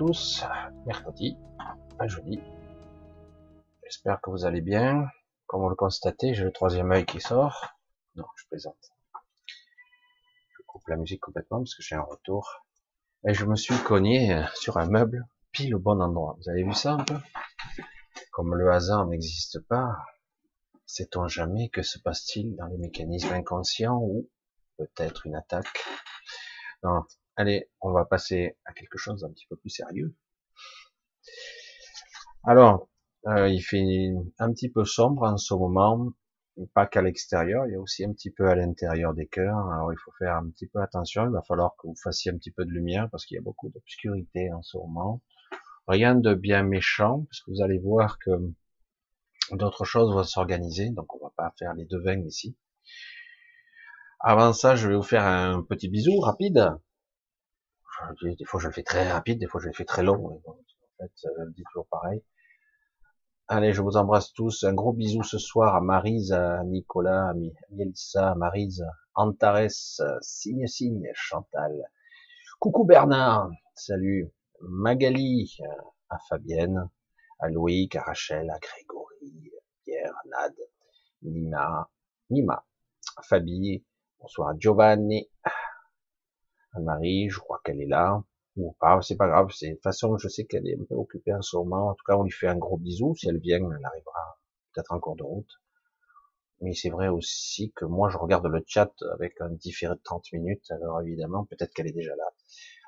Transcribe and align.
tous. 0.00 0.46
Mercredi, 0.86 1.36
pas 1.98 2.06
jeudi. 2.06 2.40
J'espère 3.84 4.18
que 4.22 4.30
vous 4.30 4.46
allez 4.46 4.62
bien. 4.62 5.06
Comme 5.46 5.60
vous 5.60 5.68
le 5.68 5.74
constatez, 5.74 6.32
j'ai 6.32 6.44
le 6.44 6.52
troisième 6.52 6.90
œil 6.90 7.04
qui 7.04 7.20
sort. 7.20 7.74
Non, 8.14 8.24
je 8.34 8.46
plaisante. 8.46 8.92
Je 10.56 10.62
coupe 10.66 10.88
la 10.88 10.96
musique 10.96 11.20
complètement 11.20 11.58
parce 11.58 11.74
que 11.74 11.82
j'ai 11.82 11.96
un 11.96 12.00
retour. 12.00 12.64
Et 13.28 13.34
je 13.34 13.44
me 13.44 13.56
suis 13.56 13.76
cogné 13.76 14.42
sur 14.54 14.78
un 14.78 14.86
meuble 14.88 15.28
pile 15.52 15.74
au 15.74 15.78
bon 15.78 16.00
endroit. 16.00 16.34
Vous 16.38 16.48
avez 16.48 16.62
vu 16.62 16.72
ça 16.72 16.94
un 16.94 17.04
peu? 17.04 17.18
Comme 18.32 18.54
le 18.54 18.72
hasard 18.72 19.06
n'existe 19.06 19.60
pas, 19.66 19.98
sait-on 20.86 21.28
jamais 21.28 21.68
que 21.68 21.82
se 21.82 21.98
passe-t-il 21.98 22.56
dans 22.56 22.68
les 22.68 22.78
mécanismes 22.78 23.34
inconscients 23.34 23.98
ou 24.00 24.30
peut-être 24.78 25.26
une 25.26 25.36
attaque? 25.36 25.84
Non. 26.84 27.02
Allez, 27.40 27.70
on 27.80 27.90
va 27.90 28.04
passer 28.04 28.58
à 28.66 28.74
quelque 28.74 28.98
chose 28.98 29.22
d'un 29.22 29.30
petit 29.30 29.46
peu 29.48 29.56
plus 29.56 29.70
sérieux. 29.70 30.14
Alors, 32.44 32.90
euh, 33.28 33.48
il 33.48 33.62
fait 33.62 34.10
un 34.38 34.52
petit 34.52 34.68
peu 34.68 34.84
sombre 34.84 35.22
en 35.22 35.38
ce 35.38 35.54
moment, 35.54 36.12
pas 36.74 36.86
qu'à 36.86 37.00
l'extérieur, 37.00 37.66
il 37.66 37.72
y 37.72 37.76
a 37.76 37.80
aussi 37.80 38.04
un 38.04 38.12
petit 38.12 38.30
peu 38.30 38.46
à 38.50 38.54
l'intérieur 38.54 39.14
des 39.14 39.26
cœurs. 39.26 39.56
Alors 39.72 39.90
il 39.90 39.96
faut 39.96 40.12
faire 40.18 40.36
un 40.36 40.50
petit 40.50 40.66
peu 40.66 40.82
attention, 40.82 41.24
il 41.24 41.32
va 41.32 41.40
falloir 41.40 41.76
que 41.78 41.86
vous 41.86 41.96
fassiez 41.96 42.30
un 42.30 42.36
petit 42.36 42.50
peu 42.50 42.66
de 42.66 42.72
lumière 42.72 43.08
parce 43.08 43.24
qu'il 43.24 43.36
y 43.36 43.38
a 43.38 43.42
beaucoup 43.42 43.70
d'obscurité 43.70 44.52
en 44.52 44.60
ce 44.60 44.76
moment. 44.76 45.22
Rien 45.88 46.16
de 46.16 46.34
bien 46.34 46.62
méchant, 46.62 47.24
parce 47.24 47.40
que 47.40 47.52
vous 47.52 47.62
allez 47.62 47.78
voir 47.78 48.18
que 48.18 48.32
d'autres 49.52 49.86
choses 49.86 50.12
vont 50.12 50.24
s'organiser, 50.24 50.90
donc 50.90 51.14
on 51.14 51.24
va 51.24 51.32
pas 51.34 51.54
faire 51.58 51.72
les 51.72 51.86
devins 51.86 52.20
ici. 52.20 52.54
Avant 54.20 54.52
ça, 54.52 54.76
je 54.76 54.88
vais 54.88 54.94
vous 54.94 55.02
faire 55.02 55.24
un 55.24 55.62
petit 55.62 55.88
bisou 55.88 56.20
rapide. 56.20 56.70
Des 58.22 58.44
fois, 58.44 58.60
je 58.60 58.66
le 58.68 58.72
fais 58.72 58.82
très 58.82 59.10
rapide, 59.10 59.38
des 59.38 59.46
fois, 59.46 59.60
je 59.60 59.68
le 59.68 59.72
fais 59.72 59.84
très 59.84 60.02
long. 60.02 60.42
En 60.46 60.56
fait, 60.98 61.12
je 61.22 61.28
le 61.44 61.52
dis 61.52 61.62
toujours 61.70 61.86
pareil. 61.90 62.22
Allez, 63.48 63.72
je 63.72 63.82
vous 63.82 63.96
embrasse 63.96 64.32
tous. 64.32 64.64
Un 64.64 64.74
gros 64.74 64.92
bisou 64.92 65.22
ce 65.22 65.38
soir 65.38 65.74
à 65.74 65.80
Marise, 65.80 66.32
à 66.32 66.62
Nicolas, 66.64 67.30
à 67.30 67.34
Mélissa, 67.70 68.30
à 68.30 68.34
Marise, 68.34 68.84
Antares, 69.14 69.70
Signe 70.20 70.66
Signe, 70.66 71.10
Chantal. 71.14 71.72
Coucou 72.60 72.84
Bernard, 72.84 73.50
salut. 73.74 74.30
Magali, 74.60 75.56
à 76.10 76.18
Fabienne, 76.28 76.88
à 77.38 77.48
Loïc, 77.48 77.96
à 77.96 78.02
Rachel, 78.02 78.50
à 78.50 78.58
Grégory, 78.58 79.50
Pierre, 79.84 80.14
Nad, 80.26 80.54
Nima, 81.22 81.88
Nima, 82.28 82.64
Fabi, 83.22 83.84
bonsoir 84.20 84.50
à 84.50 84.58
Giovanni, 84.58 85.30
Anne-Marie, 86.72 87.28
je 87.30 87.38
crois 87.38 87.60
qu'elle 87.64 87.80
est 87.80 87.86
là, 87.86 88.22
ou 88.56 88.72
pas, 88.80 89.00
c'est 89.02 89.16
pas 89.16 89.28
grave, 89.28 89.50
c'est, 89.52 89.68
de 89.68 89.74
toute 89.74 89.82
façon, 89.82 90.16
je 90.18 90.28
sais 90.28 90.44
qu'elle 90.44 90.66
est 90.68 90.78
un 90.80 90.84
peu 90.84 90.94
occupée 90.94 91.34
en 91.34 91.42
ce 91.42 91.56
moment, 91.56 91.88
en 91.88 91.94
tout 91.94 92.04
cas, 92.06 92.16
on 92.16 92.22
lui 92.24 92.30
fait 92.30 92.48
un 92.48 92.56
gros 92.56 92.76
bisou, 92.76 93.14
si 93.14 93.28
elle 93.28 93.38
vient, 93.38 93.58
elle 93.58 93.84
arrivera 93.84 94.38
peut-être 94.72 94.92
en 94.92 95.00
cours 95.00 95.16
de 95.16 95.24
route. 95.24 95.60
Mais 96.60 96.74
c'est 96.74 96.90
vrai 96.90 97.08
aussi 97.08 97.72
que 97.74 97.84
moi, 97.86 98.10
je 98.10 98.18
regarde 98.18 98.46
le 98.46 98.62
chat 98.66 98.92
avec 99.14 99.40
un 99.40 99.50
différé 99.50 99.94
de 99.94 100.00
30 100.02 100.32
minutes, 100.32 100.70
alors 100.70 101.00
évidemment, 101.00 101.44
peut-être 101.46 101.72
qu'elle 101.72 101.88
est 101.88 101.92
déjà 101.92 102.14
là. 102.16 102.24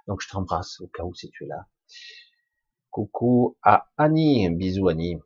Donc, 0.07 0.21
je 0.21 0.29
t'embrasse 0.29 0.81
au 0.81 0.89
cas 0.89 1.05
où 1.05 1.15
si 1.15 1.31
tu 1.31 1.45
es 1.45 1.47
là. 1.47 1.67
Coucou 2.91 3.57
à 3.63 3.89
Annie, 3.97 4.51
bisous 4.51 4.89
Annie. 4.89 5.19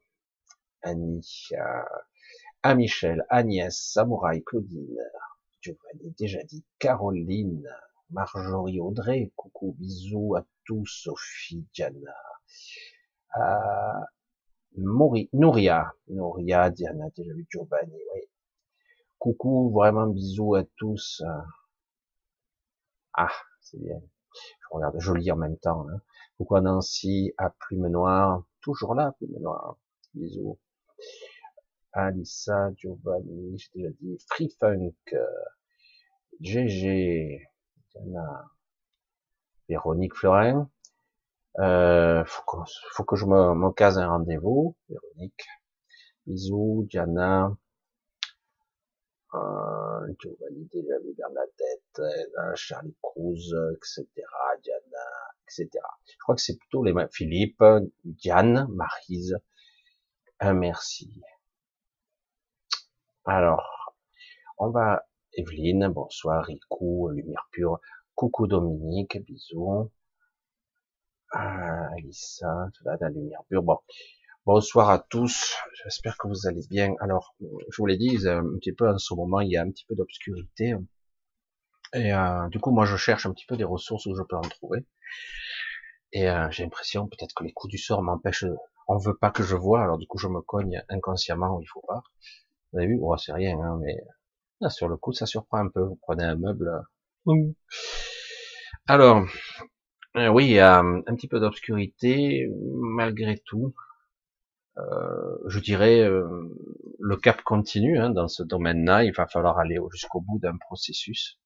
Annie, 0.82 1.48
euh, 1.52 1.82
à 2.62 2.74
Michel, 2.74 3.24
Agnès, 3.28 3.76
Samouraï, 3.76 4.44
Claudine, 4.44 4.98
Giovanni, 5.60 6.14
déjà 6.18 6.42
dit, 6.44 6.64
Caroline, 6.78 7.68
Marjorie 8.10 8.80
Audrey, 8.80 9.32
coucou, 9.34 9.72
bisous 9.78 10.36
à 10.36 10.44
tous, 10.64 10.86
Sophie, 10.86 11.66
Diana, 11.74 12.14
euh, 13.36 14.00
Mori, 14.76 15.28
Nouria, 15.32 15.92
Nouria, 16.08 16.70
Diana, 16.70 17.06
déjà 17.16 17.32
vu 17.32 17.46
Giovanni, 17.50 17.98
oui. 18.14 18.20
Coucou, 19.18 19.70
vraiment 19.70 20.06
bisous 20.06 20.54
à 20.54 20.64
tous. 20.76 21.22
Ah, 23.14 23.32
c'est 23.60 23.80
bien. 23.80 24.00
Je 24.34 24.66
regarde, 24.70 24.96
je 25.00 25.12
lis 25.12 25.32
en 25.32 25.36
même 25.36 25.58
temps. 25.58 25.88
Hein. 25.88 26.00
Coucou 26.36 26.56
à 26.56 26.60
Nancy, 26.60 27.32
à 27.38 27.50
Plume 27.50 27.88
Noire, 27.88 28.44
toujours 28.60 28.94
là, 28.94 29.14
Plume 29.18 29.38
Noire. 29.40 29.78
Bisous. 30.14 30.58
Alissa, 31.92 32.72
Giovanni, 32.76 33.58
j'ai 33.58 33.70
déjà 33.74 33.90
dit, 34.00 34.18
Free 34.28 34.50
Funk, 34.60 34.92
GG, 36.40 37.42
Véronique 39.68 40.14
Fleurin. 40.14 40.70
Euh, 41.58 42.24
faut, 42.24 43.04
que, 43.04 43.16
je 43.16 43.24
me, 43.24 43.54
me 43.54 43.98
un 43.98 44.08
rendez-vous. 44.08 44.76
Véronique. 44.88 45.46
Bisous, 46.26 46.86
Diana. 46.90 47.56
Euh, 49.34 50.14
Giovanni 50.20 50.68
déjà 50.72 50.98
vu 51.00 51.14
Bernadette, 51.16 51.98
euh, 51.98 52.54
Charlie 52.54 52.96
Cruz, 53.02 53.54
etc. 53.74 54.06
Diana, 54.62 55.06
etc. 55.44 55.68
Je 56.06 56.16
crois 56.20 56.34
que 56.34 56.40
c'est 56.40 56.56
plutôt 56.56 56.82
les 56.82 56.94
Philippe, 57.12 57.62
Diane, 58.04 58.66
Marise. 58.70 59.38
Un 60.40 60.54
merci. 60.54 61.22
Alors, 63.24 63.94
on 64.58 64.70
va 64.70 65.06
Evelyne, 65.36 65.88
bonsoir, 65.88 66.44
Rico, 66.46 67.10
Lumière 67.10 67.46
Pure, 67.52 67.78
coucou 68.14 68.46
Dominique, 68.46 69.22
bisous. 69.22 69.90
Ah, 71.30 71.88
Alissa, 71.92 72.70
la 72.84 73.10
Lumière 73.10 73.42
Pure, 73.48 73.62
bon. 73.62 73.78
Bonsoir 74.46 74.88
à 74.88 74.98
tous, 74.98 75.54
j'espère 75.82 76.16
que 76.16 76.28
vous 76.28 76.46
allez 76.46 76.62
bien. 76.70 76.94
Alors, 77.00 77.34
je 77.40 77.76
vous 77.76 77.84
l'ai 77.84 77.98
dit, 77.98 78.26
un 78.26 78.44
petit 78.58 78.72
peu 78.72 78.88
en 78.88 78.96
ce 78.96 79.12
moment, 79.12 79.40
il 79.40 79.50
y 79.50 79.58
a 79.58 79.62
un 79.62 79.70
petit 79.70 79.84
peu 79.84 79.94
d'obscurité. 79.94 80.74
Et 81.92 82.14
euh, 82.14 82.48
du 82.48 82.58
coup, 82.58 82.70
moi, 82.70 82.86
je 82.86 82.96
cherche 82.96 83.26
un 83.26 83.32
petit 83.32 83.44
peu 83.46 83.58
des 83.58 83.64
ressources 83.64 84.06
où 84.06 84.14
je 84.16 84.22
peux 84.22 84.36
en 84.36 84.40
trouver. 84.40 84.86
Et 86.12 86.30
euh, 86.30 86.50
j'ai 86.50 86.62
l'impression 86.62 87.08
peut-être 87.08 87.34
que 87.34 87.44
les 87.44 87.52
coups 87.52 87.72
du 87.72 87.78
sort 87.78 88.02
m'empêchent. 88.02 88.46
On 88.88 88.96
veut 88.96 89.16
pas 89.16 89.30
que 89.30 89.42
je 89.42 89.56
vois, 89.56 89.82
alors 89.82 89.98
du 89.98 90.06
coup, 90.06 90.16
je 90.16 90.28
me 90.28 90.40
cogne 90.40 90.82
inconsciemment 90.88 91.56
où 91.56 91.60
il 91.60 91.66
faut 91.66 91.82
pas. 91.86 92.02
Vous 92.72 92.78
avez 92.78 92.88
vu, 92.88 92.98
oh, 93.02 93.16
c'est 93.18 93.32
rien, 93.32 93.58
hein, 93.58 93.78
mais 93.82 93.96
ah, 94.62 94.70
sur 94.70 94.88
le 94.88 94.96
coup, 94.96 95.12
ça 95.12 95.26
surprend 95.26 95.58
un 95.58 95.68
peu. 95.68 95.82
Vous 95.82 95.98
prenez 96.02 96.24
un 96.24 96.36
meuble. 96.36 96.82
Alors, 98.86 99.26
euh, 100.16 100.28
oui, 100.28 100.58
a 100.58 100.78
un 100.78 101.02
petit 101.14 101.28
peu 101.28 101.40
d'obscurité, 101.40 102.48
malgré 102.74 103.38
tout. 103.38 103.74
Euh, 104.78 105.38
je 105.46 105.58
dirais, 105.60 106.00
euh, 106.00 106.26
le 106.98 107.16
cap 107.16 107.42
continue 107.42 107.98
hein, 107.98 108.10
dans 108.10 108.28
ce 108.28 108.42
domaine-là. 108.42 109.04
Il 109.04 109.12
va 109.12 109.26
falloir 109.26 109.58
aller 109.58 109.78
jusqu'au 109.92 110.20
bout 110.20 110.38
d'un 110.38 110.56
processus. 110.56 111.38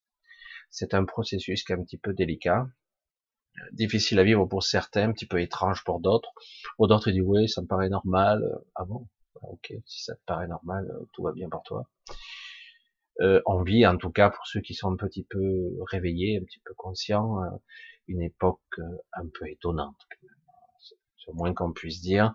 C'est 0.70 0.94
un 0.94 1.04
processus 1.04 1.64
qui 1.64 1.72
est 1.72 1.76
un 1.76 1.82
petit 1.82 1.98
peu 1.98 2.12
délicat, 2.14 2.68
difficile 3.72 4.20
à 4.20 4.24
vivre 4.24 4.46
pour 4.46 4.62
certains, 4.62 5.08
un 5.08 5.12
petit 5.12 5.26
peu 5.26 5.40
étrange 5.40 5.84
pour 5.84 6.00
d'autres. 6.00 6.32
Pour 6.76 6.88
d'autres, 6.88 7.08
il 7.08 7.14
dit 7.14 7.20
oui, 7.22 7.48
ça 7.48 7.62
me 7.62 7.66
paraît 7.66 7.88
normal. 7.88 8.44
Ah 8.76 8.84
bon, 8.84 9.08
ok, 9.42 9.72
si 9.86 10.04
ça 10.04 10.14
te 10.14 10.22
paraît 10.26 10.48
normal, 10.48 10.88
tout 11.12 11.24
va 11.24 11.32
bien 11.32 11.48
pour 11.48 11.62
toi 11.64 11.88
euh, 13.20 13.42
on 13.46 13.62
vit, 13.62 13.86
en 13.86 13.96
tout 13.96 14.10
cas 14.10 14.30
pour 14.30 14.46
ceux 14.46 14.60
qui 14.60 14.74
sont 14.74 14.92
un 14.92 14.96
petit 14.96 15.24
peu 15.24 15.76
réveillés, 15.90 16.38
un 16.38 16.44
petit 16.44 16.60
peu 16.64 16.74
conscients, 16.74 17.42
euh, 17.42 17.48
une 18.08 18.22
époque 18.22 18.60
euh, 18.78 18.82
un 19.12 19.26
peu 19.28 19.48
étonnante, 19.48 19.96
c'est 20.80 21.30
au 21.30 21.34
moins 21.34 21.52
qu'on 21.54 21.72
puisse 21.72 22.00
dire. 22.00 22.32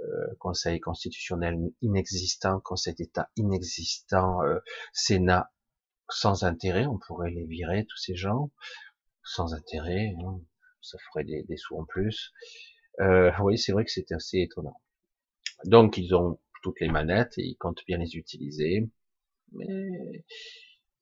Euh, 0.00 0.34
conseil 0.38 0.78
constitutionnel 0.78 1.58
inexistant, 1.82 2.60
conseil 2.60 2.94
d'État 2.94 3.30
inexistant, 3.36 4.40
Sénat 4.92 5.50
sans 6.08 6.44
intérêt, 6.44 6.86
on 6.86 6.98
pourrait 6.98 7.30
les 7.30 7.44
virer 7.44 7.84
tous 7.84 7.98
ces 7.98 8.14
gens 8.14 8.50
sans 9.24 9.54
intérêt, 9.54 10.14
hein, 10.24 10.40
ça 10.80 10.96
ferait 11.08 11.24
des, 11.24 11.42
des, 11.42 11.56
sous 11.56 11.76
en 11.76 11.84
plus. 11.84 12.32
Oui, 13.40 13.58
c'est 13.58 13.72
vrai 13.72 13.84
que 13.84 13.90
c'était 13.90 14.14
assez 14.14 14.38
étonnant. 14.38 14.80
Donc 15.64 15.98
ils 15.98 16.14
ont 16.14 16.40
toutes 16.62 16.80
les 16.80 16.88
manettes 16.88 17.36
et 17.36 17.42
ils 17.42 17.56
comptent 17.56 17.84
bien 17.86 17.98
les 17.98 18.16
utiliser 18.16 18.88
mais 19.52 20.24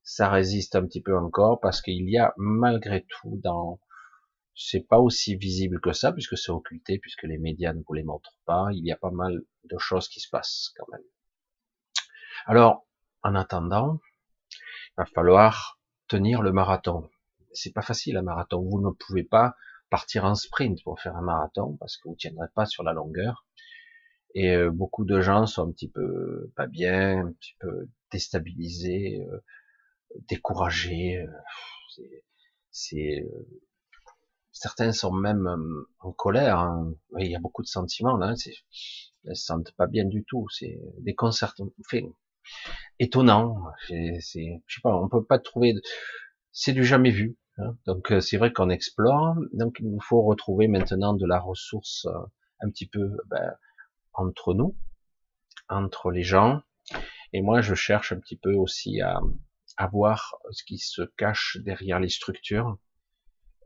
ça 0.03 0.31
résiste 0.31 0.77
un 0.77 0.87
petit 0.87 1.03
peu 1.03 1.17
encore 1.17 1.61
parce 1.61 1.83
qu'il 1.83 2.09
y 2.09 2.19
a 2.19 2.33
malgré 2.37 3.07
tout 3.09 3.41
dans 3.43 3.81
c'est 4.55 4.87
pas 4.87 4.99
aussi 4.99 5.37
visible 5.37 5.81
que 5.81 5.93
ça 5.93 6.13
puisque 6.13 6.39
c'est 6.39 6.53
occulté 6.53 6.99
puisque 6.99 7.25
les 7.25 7.39
médias 7.39 7.75
ne 7.75 7.83
vous 7.87 7.93
les 7.93 8.05
montrent 8.05 8.39
pas. 8.47 8.69
Il 8.73 8.87
y 8.87 8.93
a 8.93 8.97
pas 8.97 9.11
mal 9.11 9.43
de 9.65 9.79
choses 9.79 10.09
qui 10.09 10.21
se 10.21 10.31
passent 10.31 10.73
quand 10.77 10.87
même. 10.93 11.05
Alors 12.47 12.87
en 13.23 13.35
attendant 13.35 14.01
il 14.53 14.95
va 14.99 15.07
falloir 15.07 15.79
tenir 16.09 16.41
le 16.41 16.53
marathon. 16.53 17.11
C'est 17.53 17.73
pas 17.73 17.83
facile 17.83 18.17
un 18.17 18.23
marathon. 18.23 18.63
Vous 18.63 18.81
ne 18.81 18.91
pouvez 18.91 19.25
pas 19.25 19.57
partir 19.91 20.25
en 20.25 20.35
sprint 20.35 20.83
pour 20.85 21.01
faire 21.01 21.17
un 21.17 21.23
marathon 21.23 21.77
parce 21.79 21.97
que 21.97 22.09
vous 22.09 22.17
tiendrez 22.17 22.49
pas 22.55 22.67
sur 22.67 22.83
la 22.83 22.93
longueur 22.93 23.45
et 24.37 24.55
euh, 24.55 24.71
beaucoup 24.71 25.07
de 25.07 25.23
gens 25.23 25.47
sont 25.47 25.67
un 25.67 25.73
petit 25.73 25.89
peu 25.89 26.53
pas 26.57 26.67
bien 26.67 27.27
un 27.27 27.33
petit 27.33 27.55
peu 27.59 27.89
déstabilisé, 28.13 29.27
euh, 29.31 29.43
découragé. 30.29 31.17
Euh, 31.17 32.03
c'est 32.71 33.23
euh, 33.23 33.49
certains 34.53 34.93
sont 34.93 35.13
même 35.13 35.47
euh, 35.47 35.89
en 36.01 36.13
colère. 36.13 36.59
Hein. 36.59 36.93
Il 37.19 37.31
y 37.31 37.35
a 37.35 37.41
beaucoup 37.41 37.63
de 37.63 37.67
sentiments 37.67 38.19
là. 38.19 38.29
Hein. 38.33 38.35
Elles 39.25 39.37
se 39.37 39.47
sentent 39.47 39.73
pas 39.73 39.87
bien 39.87 40.05
du 40.05 40.23
tout. 40.25 40.47
C'est 40.51 40.79
déconcertant. 40.99 41.71
Enfin, 41.81 42.07
étonnant. 42.99 43.65
C'est, 43.89 44.21
je 44.67 44.75
sais 44.75 44.81
pas. 44.83 44.95
On 44.95 45.09
peut 45.09 45.25
pas 45.25 45.39
trouver. 45.39 45.73
C'est 46.53 46.75
du 46.75 46.85
jamais 46.85 47.11
vu. 47.11 47.39
Hein. 47.57 47.79
Donc 47.87 48.13
euh, 48.13 48.21
c'est 48.21 48.37
vrai 48.37 48.53
qu'on 48.53 48.69
explore. 48.69 49.35
Donc 49.55 49.79
il 49.81 49.91
nous 49.91 50.01
faut 50.03 50.21
retrouver 50.23 50.69
maintenant 50.69 51.15
de 51.15 51.25
la 51.27 51.41
ressource 51.41 52.07
un 52.61 52.69
petit 52.69 52.87
peu 52.87 53.17
ben, 53.29 53.57
entre 54.17 54.55
nous, 54.55 54.77
entre 55.69 56.11
les 56.11 56.23
gens. 56.23 56.63
Et 57.33 57.43
moi, 57.43 57.61
je 57.61 57.75
cherche 57.75 58.13
un 58.13 58.19
petit 58.19 58.37
peu 58.37 58.55
aussi 58.55 59.01
à, 59.01 59.21
à 59.77 59.87
voir 59.89 60.37
ce 60.51 60.65
qui 60.65 60.79
se 60.79 61.03
cache 61.17 61.59
derrière 61.63 62.01
les 62.01 62.09
structures. 62.09 62.79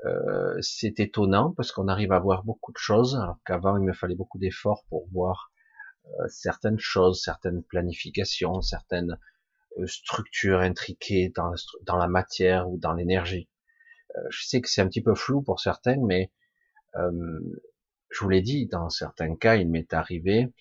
Euh, 0.07 0.57
c'est 0.61 0.99
étonnant 0.99 1.53
parce 1.53 1.73
qu'on 1.73 1.89
arrive 1.89 2.13
à 2.13 2.19
voir 2.19 2.43
beaucoup 2.43 2.73
de 2.73 2.79
choses, 2.79 3.17
alors 3.17 3.39
qu'avant 3.45 3.77
il 3.77 3.85
me 3.85 3.93
fallait 3.93 4.15
beaucoup 4.15 4.39
d'efforts 4.39 4.85
pour 4.89 5.07
voir 5.13 5.53
euh, 6.07 6.29
certaines 6.29 6.79
choses, 6.79 7.23
certaines 7.23 7.63
planifications, 7.63 8.63
certaines 8.63 9.19
euh, 9.79 9.87
structures 9.87 10.61
intriquées 10.61 11.31
dans 11.37 11.49
la, 11.49 11.57
dans 11.83 11.97
la 11.97 12.09
matière 12.09 12.69
ou 12.71 12.79
dans 12.79 12.95
l'énergie. 12.95 13.49
je 14.31 14.43
sais 14.45 14.61
que 14.61 14.69
c'est 14.69 14.81
un 14.81 14.89
petit 14.89 15.03
peu 15.03 15.15
flou 15.15 15.43
pour 15.43 15.61
certains, 15.61 15.99
mais 16.05 16.33
je 18.11 18.25
vous 18.25 18.29
l'ai 18.29 18.43
dit, 18.43 18.67
dans 18.67 18.91
certains 18.91 19.37
cas, 19.37 19.57
il 19.57 19.71
m'est 19.71 19.93
arrivé. 19.93 20.53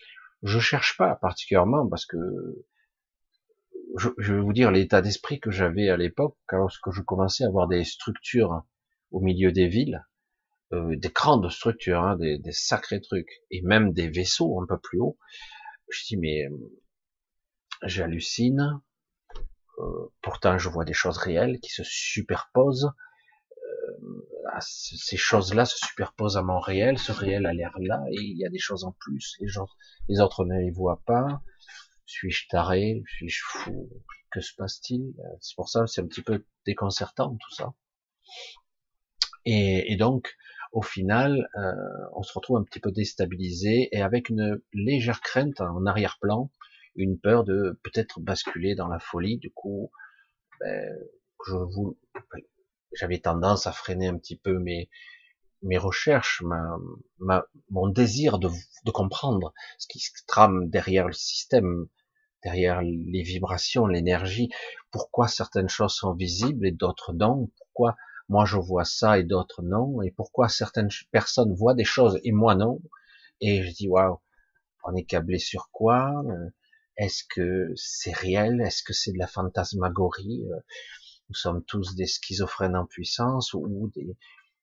Je 0.44 0.60
cherche 0.60 0.98
pas 0.98 1.16
particulièrement 1.16 1.88
parce 1.88 2.06
que 2.06 2.18
je, 3.98 4.10
je 4.18 4.34
vais 4.34 4.42
vous 4.42 4.54
dire 4.54 4.72
l'état 4.72 5.01
d'esprit 5.01 5.40
que 5.40 5.51
j'avais 5.51 5.90
à 5.90 5.98
l'époque, 5.98 6.38
lorsque 6.51 6.92
je 6.92 7.01
commençais 7.01 7.44
à 7.44 7.48
avoir 7.48 7.68
des 7.68 7.84
structures 7.84 8.63
au 9.12 9.19
milieu 9.19 9.51
des 9.51 9.68
villes, 9.68 10.06
euh, 10.72 10.96
des 10.96 11.10
grandes 11.10 11.50
structures, 11.50 12.04
hein, 12.04 12.16
des, 12.16 12.40
sacrés 12.51 13.01
trucs, 13.01 13.42
et 13.50 13.62
même 13.63 13.92
des 13.92 14.07
vaisseaux 14.07 14.62
un 14.62 14.68
peu 14.68 14.78
plus 14.78 15.00
haut. 15.00 15.18
Je 15.90 16.04
dis 16.06 16.18
mais 16.18 16.45
euh, 16.45 16.80
j'hallucine. 17.84 18.80
Euh, 19.80 20.12
pourtant, 20.22 20.57
je 20.57 20.69
vois 20.69 20.86
des 20.86 20.94
choses 20.94 21.18
réelles 21.18 21.60
qui 21.60 21.72
se 21.72 21.84
superposent. 21.84 22.92
Euh, 24.04 24.60
ces 24.62 25.18
choses-là 25.18 25.66
se 25.66 25.78
superposent 25.78 26.38
à 26.38 26.44
mon 26.44 26.60
réel. 26.60 26.98
Ce 26.98 27.12
réel 27.12 27.46
a 27.46 27.54
l'air 27.54 27.74
là, 27.80 28.04
et 28.12 28.22
il 28.22 28.38
y 28.38 28.46
a 28.46 28.50
des 28.50 28.60
choses 28.60 28.84
en 28.84 28.94
plus. 28.94 29.38
Les 30.07 30.19
autres 30.19 30.46
ne 30.46 30.60
les 30.60 30.72
voient 30.72 31.01
pas. 31.06 31.42
Suis-je 32.06 32.48
taré? 32.50 33.04
Suis-je 33.07 33.42
fou? 33.46 33.90
Que 34.31 34.42
se 34.42 34.54
passe-t-il? 34.56 35.13
C'est 35.42 35.56
pour 35.56 35.69
ça, 35.69 35.88
c'est 35.88 36.01
un 36.01 36.07
petit 36.07 36.22
peu 36.22 36.46
déconcertant 36.66 37.36
tout 37.36 37.56
ça. 37.56 37.74
Et, 39.46 39.92
et 39.92 39.96
donc, 39.96 40.36
au 40.72 40.81
final, 40.81 41.50
euh, 41.57 41.72
on 42.13 42.22
se 42.22 42.34
retrouve 42.34 42.57
un 42.57 42.63
petit 42.63 42.80
peu 42.80 42.92
déstabilisé 42.92 43.90
et 43.92 44.02
avec 44.02 44.30
une 44.30 44.62
légère 44.74 45.22
crainte 45.22 45.62
en 45.62 45.86
arrière-plan, 45.86 46.52
une 46.95 47.19
peur 47.19 47.44
de 47.44 47.80
peut-être 47.83 48.19
basculer 48.19 48.76
dans 48.76 48.88
la 48.88 49.00
folie. 49.00 49.38
Du 49.38 49.52
coup, 49.52 49.92
ben, 50.59 50.95
je 51.47 51.56
vous, 51.56 51.97
j'avais 52.94 53.19
tendance 53.19 53.68
à 53.68 53.72
freiner 53.72 54.08
un 54.08 54.18
petit 54.18 54.38
peu 54.38 54.60
mes 54.60 54.90
mes 55.64 55.78
recherches, 55.78 56.42
ma, 56.46 56.78
ma, 57.19 57.46
mon 57.69 57.88
désir 57.88 58.40
de, 58.40 58.50
de 58.86 58.92
comprendre 58.92 59.54
ce 59.78 59.88
qui 59.88 60.00
se 60.00 60.12
trame 60.28 60.69
derrière 60.69 61.08
le 61.08 61.14
système, 61.14 61.88
derrière 62.44 62.81
les 62.81 63.24
vibrations, 63.24 63.88
l'énergie, 63.88 64.50
pourquoi 64.92 65.28
certaines 65.28 65.69
choses 65.69 65.94
sont 65.96 66.14
visibles 66.14 66.66
et 66.68 66.72
d'autres 66.72 67.14
non, 67.14 67.50
pourquoi 67.58 67.96
moi 68.30 68.46
je 68.46 68.58
vois 68.58 68.86
ça 68.86 69.19
et 69.19 69.24
d'autres 69.24 69.64
non, 69.64 70.02
et 70.02 70.12
pourquoi 70.12 70.50
certaines 70.50 70.90
personnes 71.12 71.54
voient 71.56 71.76
des 71.76 71.84
choses 71.86 72.19
et 72.24 72.31
moi 72.31 72.56
non, 72.56 72.81
et 73.42 73.64
je 73.64 73.72
dis 73.74 73.88
waouh, 73.90 74.19
on 74.86 74.96
est 74.96 75.06
câblé 75.06 75.40
sur 75.40 75.69
quoi? 75.72 76.24
Est-ce 76.98 77.24
que 77.30 77.74
c'est 77.76 78.14
réel? 78.16 78.62
Est-ce 78.62 78.84
que 78.84 78.94
c'est 78.94 79.12
de 79.14 79.18
la 79.18 79.28
fantasmagorie? 79.28 80.44
Nous 81.30 81.36
sommes 81.36 81.64
tous 81.64 81.95
des 81.95 82.07
schizophrènes 82.07 82.76
en 82.76 82.88
puissance 82.88 83.54
ou 83.54 83.92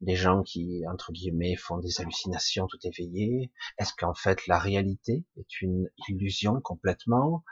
des, 0.00 0.16
gens 0.16 0.42
qui, 0.42 0.82
entre 0.92 1.12
guillemets, 1.12 1.54
font 1.54 1.78
des 1.78 2.00
hallucinations 2.00 2.66
tout 2.66 2.78
éveillées 2.82 3.52
Est-ce 3.78 3.92
qu'en 3.96 4.14
fait 4.14 4.46
la 4.48 4.58
réalité 4.58 5.24
est 5.36 5.60
une 5.62 5.88
illusion 6.08 6.60
complètement? 6.60 7.44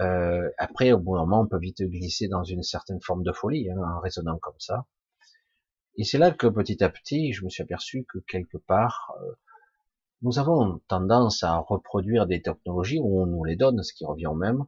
Euh, 0.00 0.48
Après, 0.56 0.92
au 0.92 0.98
bout 0.98 1.16
d'un 1.16 1.26
moment, 1.26 1.42
on 1.42 1.46
peut 1.46 1.58
vite 1.58 1.82
glisser 1.82 2.28
dans 2.28 2.42
une 2.42 2.62
certaine 2.62 3.02
forme 3.02 3.22
de 3.22 3.32
folie 3.32 3.70
hein, 3.70 3.76
en 3.96 4.00
raisonnant 4.00 4.38
comme 4.38 4.58
ça. 4.58 4.86
Et 5.96 6.04
c'est 6.04 6.18
là 6.18 6.30
que 6.30 6.46
petit 6.46 6.82
à 6.82 6.88
petit, 6.88 7.32
je 7.32 7.44
me 7.44 7.50
suis 7.50 7.62
aperçu 7.62 8.06
que 8.08 8.18
quelque 8.20 8.56
part, 8.56 9.12
euh, 9.20 9.32
nous 10.22 10.38
avons 10.38 10.80
tendance 10.88 11.42
à 11.42 11.58
reproduire 11.58 12.26
des 12.26 12.40
technologies 12.40 12.98
où 12.98 13.22
on 13.22 13.26
nous 13.26 13.44
les 13.44 13.56
donne, 13.56 13.82
ce 13.82 13.92
qui 13.92 14.06
revient 14.06 14.26
au 14.26 14.34
même, 14.34 14.64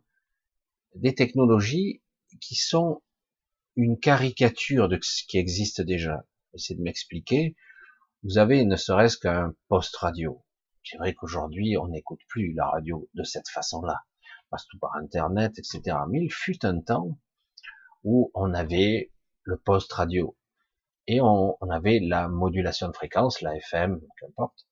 des 0.97 1.15
technologies 1.15 2.03
qui 2.41 2.57
sont 2.57 3.03
une 3.83 3.99
caricature 3.99 4.89
de 4.89 4.99
ce 5.03 5.25
qui 5.27 5.39
existe 5.39 5.81
déjà. 5.81 6.25
Essayez 6.55 6.79
de 6.79 6.83
m'expliquer. 6.83 7.57
Vous 8.23 8.39
avez 8.39 8.65
ne 8.65 8.77
serait-ce 8.77 9.19
qu'un 9.19 9.55
poste 9.69 9.97
radio. 9.97 10.45
C'est 10.85 10.99
vrai 10.99 11.15
qu'aujourd'hui, 11.15 11.77
on 11.77 11.89
n'écoute 11.89 12.21
plus 12.29 12.53
la 12.53 12.67
radio 12.67 13.09
de 13.15 13.23
cette 13.23 13.49
façon-là. 13.49 14.03
Passe 14.51 14.67
tout 14.67 14.79
par 14.79 14.95
Internet, 14.97 15.59
etc. 15.59 15.97
Mais 16.09 16.23
il 16.23 16.33
fut 16.33 16.65
un 16.67 16.81
temps 16.81 17.19
où 18.03 18.31
on 18.35 18.53
avait 18.55 19.13
le 19.45 19.57
poste 19.57 19.93
radio 19.93 20.37
et 21.07 21.21
on, 21.21 21.57
avait 21.71 21.99
la 22.01 22.29
modulation 22.29 22.89
de 22.89 22.93
fréquence, 22.93 23.41
la 23.41 23.57
FM, 23.57 24.01
qu'importe. 24.19 24.67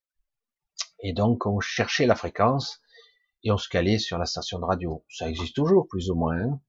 Et 1.00 1.12
donc 1.12 1.46
on 1.46 1.60
cherchait 1.60 2.06
la 2.06 2.14
fréquence 2.14 2.80
et 3.42 3.52
on 3.52 3.56
se 3.56 3.68
calait 3.68 3.98
sur 3.98 4.18
la 4.18 4.26
station 4.26 4.58
de 4.58 4.64
radio. 4.64 5.04
Ça 5.08 5.28
existe 5.28 5.54
toujours 5.54 5.86
plus 5.88 6.10
ou 6.10 6.14
moins, 6.14 6.40
hein. 6.40 6.60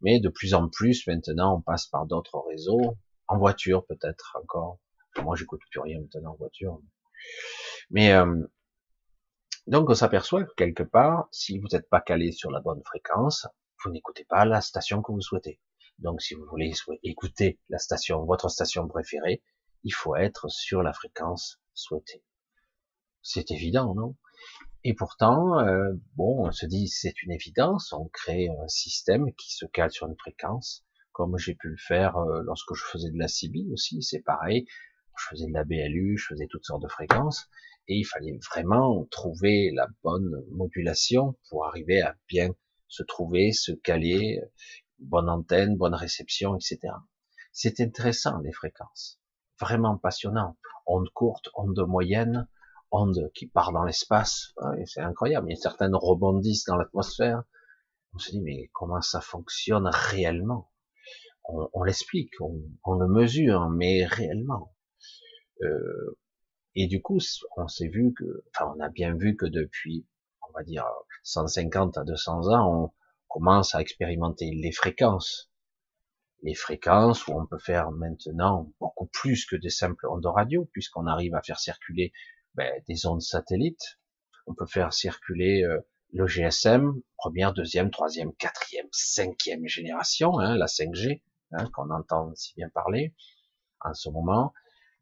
mais 0.00 0.20
de 0.20 0.28
plus 0.28 0.54
en 0.54 0.68
plus 0.68 1.06
maintenant 1.06 1.56
on 1.56 1.60
passe 1.60 1.86
par 1.86 2.06
d'autres 2.06 2.42
réseaux, 2.48 2.96
en 3.28 3.38
voiture 3.38 3.86
peut-être 3.86 4.36
encore. 4.42 4.78
Moi 5.22 5.36
j'écoute 5.36 5.60
plus 5.70 5.80
rien 5.80 6.00
maintenant 6.00 6.32
en 6.32 6.36
voiture. 6.36 6.80
Mais 7.90 8.12
euh, 8.12 8.46
donc 9.66 9.88
on 9.90 9.94
s'aperçoit 9.94 10.44
que 10.44 10.54
quelque 10.56 10.82
part, 10.82 11.28
si 11.30 11.58
vous 11.58 11.68
n'êtes 11.72 11.88
pas 11.88 12.00
calé 12.00 12.32
sur 12.32 12.50
la 12.50 12.60
bonne 12.60 12.82
fréquence, 12.84 13.46
vous 13.84 13.90
n'écoutez 13.90 14.24
pas 14.24 14.44
la 14.44 14.60
station 14.60 15.02
que 15.02 15.12
vous 15.12 15.20
souhaitez. 15.20 15.60
Donc, 15.98 16.22
si 16.22 16.34
vous 16.34 16.44
voulez 16.46 16.72
écouter 17.02 17.60
la 17.68 17.78
station, 17.78 18.24
votre 18.24 18.48
station 18.48 18.88
préférée, 18.88 19.42
il 19.84 19.92
faut 19.92 20.16
être 20.16 20.48
sur 20.48 20.82
la 20.82 20.92
fréquence 20.92 21.60
souhaitée. 21.72 22.24
C'est 23.22 23.50
évident, 23.50 23.94
non? 23.94 24.16
Et 24.86 24.92
pourtant, 24.92 25.58
euh, 25.60 25.94
bon, 26.14 26.46
on 26.46 26.52
se 26.52 26.66
dit 26.66 26.88
c'est 26.88 27.22
une 27.22 27.32
évidence, 27.32 27.94
on 27.94 28.06
crée 28.08 28.48
un 28.48 28.68
système 28.68 29.32
qui 29.32 29.54
se 29.54 29.64
cale 29.64 29.90
sur 29.90 30.06
une 30.06 30.16
fréquence, 30.18 30.84
comme 31.12 31.38
j'ai 31.38 31.54
pu 31.54 31.70
le 31.70 31.78
faire 31.78 32.18
euh, 32.18 32.42
lorsque 32.44 32.74
je 32.74 32.84
faisais 32.84 33.10
de 33.10 33.18
la 33.18 33.28
CB 33.28 33.64
aussi, 33.72 34.02
c'est 34.02 34.20
pareil. 34.20 34.66
Je 35.16 35.26
faisais 35.30 35.46
de 35.46 35.52
la 35.52 35.64
BLU, 35.64 36.18
je 36.18 36.26
faisais 36.26 36.46
toutes 36.50 36.66
sortes 36.66 36.82
de 36.82 36.88
fréquences, 36.88 37.48
et 37.88 37.96
il 37.96 38.04
fallait 38.04 38.38
vraiment 38.52 39.06
trouver 39.06 39.70
la 39.72 39.88
bonne 40.02 40.44
modulation 40.50 41.36
pour 41.48 41.66
arriver 41.66 42.02
à 42.02 42.14
bien 42.28 42.50
se 42.88 43.02
trouver, 43.02 43.52
se 43.52 43.72
caler, 43.72 44.42
bonne 44.98 45.30
antenne, 45.30 45.76
bonne 45.76 45.94
réception, 45.94 46.56
etc. 46.56 46.94
C'est 47.52 47.80
intéressant 47.80 48.38
les 48.40 48.52
fréquences, 48.52 49.18
vraiment 49.58 49.96
passionnant. 49.96 50.58
Onde 50.86 51.08
courte, 51.10 51.48
onde 51.54 51.80
moyenne, 51.88 52.48
qui 53.34 53.46
part 53.46 53.72
dans 53.72 53.84
l'espace, 53.84 54.54
c'est 54.86 55.00
incroyable. 55.00 55.50
A 55.50 55.56
certaines 55.56 55.94
rebondissent 55.94 56.64
dans 56.64 56.76
l'atmosphère. 56.76 57.44
On 58.14 58.18
se 58.18 58.30
dit 58.30 58.40
mais 58.40 58.70
comment 58.72 59.00
ça 59.00 59.20
fonctionne 59.20 59.88
réellement? 59.92 60.70
On, 61.46 61.82
l'explique, 61.82 62.32
on, 62.40 62.94
le 62.94 63.06
mesure, 63.06 63.68
mais 63.68 64.06
réellement. 64.06 64.74
Euh, 65.62 66.18
et 66.74 66.86
du 66.86 67.02
coup, 67.02 67.18
on 67.58 67.68
s'est 67.68 67.88
vu 67.88 68.14
que, 68.14 68.44
enfin, 68.48 68.72
on 68.74 68.80
a 68.80 68.88
bien 68.88 69.14
vu 69.14 69.36
que 69.36 69.44
depuis, 69.44 70.06
on 70.48 70.52
va 70.52 70.64
dire, 70.64 70.86
150 71.22 71.98
à 71.98 72.04
200 72.04 72.48
ans, 72.48 72.84
on, 72.84 72.90
commence 73.34 73.74
à 73.74 73.80
expérimenter 73.80 74.52
les 74.52 74.70
fréquences. 74.70 75.50
Les 76.44 76.54
fréquences 76.54 77.26
où 77.26 77.32
on 77.32 77.46
peut 77.46 77.58
faire 77.58 77.90
maintenant 77.90 78.72
beaucoup 78.78 79.06
plus 79.06 79.44
que 79.44 79.56
des 79.56 79.70
simples 79.70 80.06
ondes 80.06 80.24
radio, 80.24 80.68
puisqu'on 80.72 81.08
arrive 81.08 81.34
à 81.34 81.42
faire 81.42 81.58
circuler 81.58 82.12
ben, 82.54 82.72
des 82.88 83.06
ondes 83.06 83.22
satellites. 83.22 83.98
On 84.46 84.54
peut 84.54 84.66
faire 84.66 84.92
circuler 84.92 85.62
euh, 85.62 85.80
le 86.12 86.26
GSM, 86.26 86.92
première, 87.16 87.52
deuxième, 87.52 87.90
troisième, 87.90 88.32
quatrième, 88.34 88.86
cinquième 88.92 89.66
génération, 89.66 90.38
hein, 90.38 90.56
la 90.56 90.66
5G, 90.66 91.22
hein, 91.52 91.68
qu'on 91.74 91.90
entend 91.90 92.34
si 92.34 92.54
bien 92.54 92.68
parler 92.68 93.14
en 93.80 93.94
ce 93.94 94.08
moment, 94.08 94.52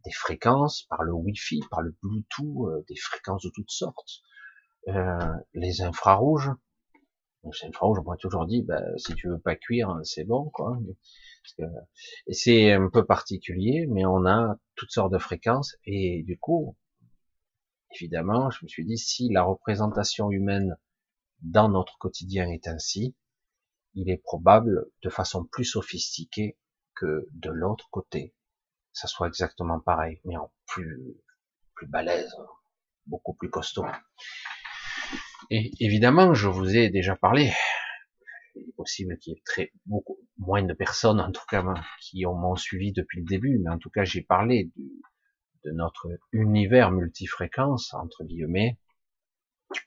des 0.04 0.12
fréquences 0.12 0.84
par 0.84 1.02
le 1.02 1.12
Wi-Fi, 1.12 1.60
par 1.70 1.82
le 1.82 1.94
Bluetooth, 2.02 2.68
euh, 2.68 2.84
des 2.88 2.96
fréquences 2.96 3.42
de 3.42 3.50
toutes 3.50 3.70
sortes, 3.70 4.22
euh, 4.88 5.34
les 5.54 5.82
infrarouges, 5.82 6.50
une 7.44 7.72
fois 7.72 7.88
où 7.90 7.94
je 7.94 8.16
toujours 8.20 8.46
dit, 8.46 8.62
bah, 8.62 8.82
si 8.96 9.14
tu 9.14 9.28
veux 9.28 9.38
pas 9.38 9.56
cuire, 9.56 10.00
c'est 10.04 10.24
bon, 10.24 10.50
quoi. 10.50 10.78
Et 12.26 12.34
c'est 12.34 12.72
un 12.72 12.88
peu 12.88 13.04
particulier, 13.04 13.86
mais 13.88 14.04
on 14.04 14.26
a 14.26 14.56
toutes 14.76 14.90
sortes 14.90 15.12
de 15.12 15.18
fréquences, 15.18 15.76
et 15.84 16.22
du 16.24 16.38
coup, 16.38 16.76
évidemment, 17.94 18.50
je 18.50 18.64
me 18.64 18.68
suis 18.68 18.84
dit, 18.84 18.98
si 18.98 19.28
la 19.28 19.42
représentation 19.42 20.30
humaine 20.30 20.76
dans 21.40 21.68
notre 21.68 21.98
quotidien 21.98 22.48
est 22.48 22.68
ainsi, 22.68 23.16
il 23.94 24.10
est 24.10 24.22
probable, 24.22 24.86
de 25.02 25.10
façon 25.10 25.44
plus 25.44 25.64
sophistiquée, 25.64 26.58
que 26.94 27.28
de 27.32 27.50
l'autre 27.50 27.88
côté, 27.90 28.34
ça 28.92 29.08
soit 29.08 29.26
exactement 29.26 29.80
pareil, 29.80 30.20
mais 30.24 30.36
en 30.36 30.52
plus, 30.66 31.16
plus 31.74 31.86
balèze, 31.86 32.34
beaucoup 33.06 33.34
plus 33.34 33.50
costaud. 33.50 33.86
Et 35.50 35.72
évidemment, 35.80 36.34
je 36.34 36.48
vous 36.48 36.76
ai 36.76 36.90
déjà 36.90 37.16
parlé, 37.16 37.52
il 38.54 38.68
est 38.68 38.76
possible 38.76 39.18
qu'il 39.18 39.32
y 39.32 39.36
ait 39.36 39.42
très, 39.44 39.72
beaucoup 39.86 40.18
moins 40.38 40.62
de 40.62 40.74
personnes, 40.74 41.20
en 41.20 41.32
tout 41.32 41.44
cas, 41.48 41.64
qui 42.00 42.24
m'ont 42.24 42.56
suivi 42.56 42.92
depuis 42.92 43.20
le 43.20 43.26
début, 43.26 43.58
mais 43.58 43.70
en 43.70 43.78
tout 43.78 43.90
cas, 43.90 44.04
j'ai 44.04 44.22
parlé 44.22 44.70
de 45.64 45.70
notre 45.70 46.08
univers 46.32 46.90
multifréquence, 46.90 47.94
entre 47.94 48.24
guillemets, 48.24 48.78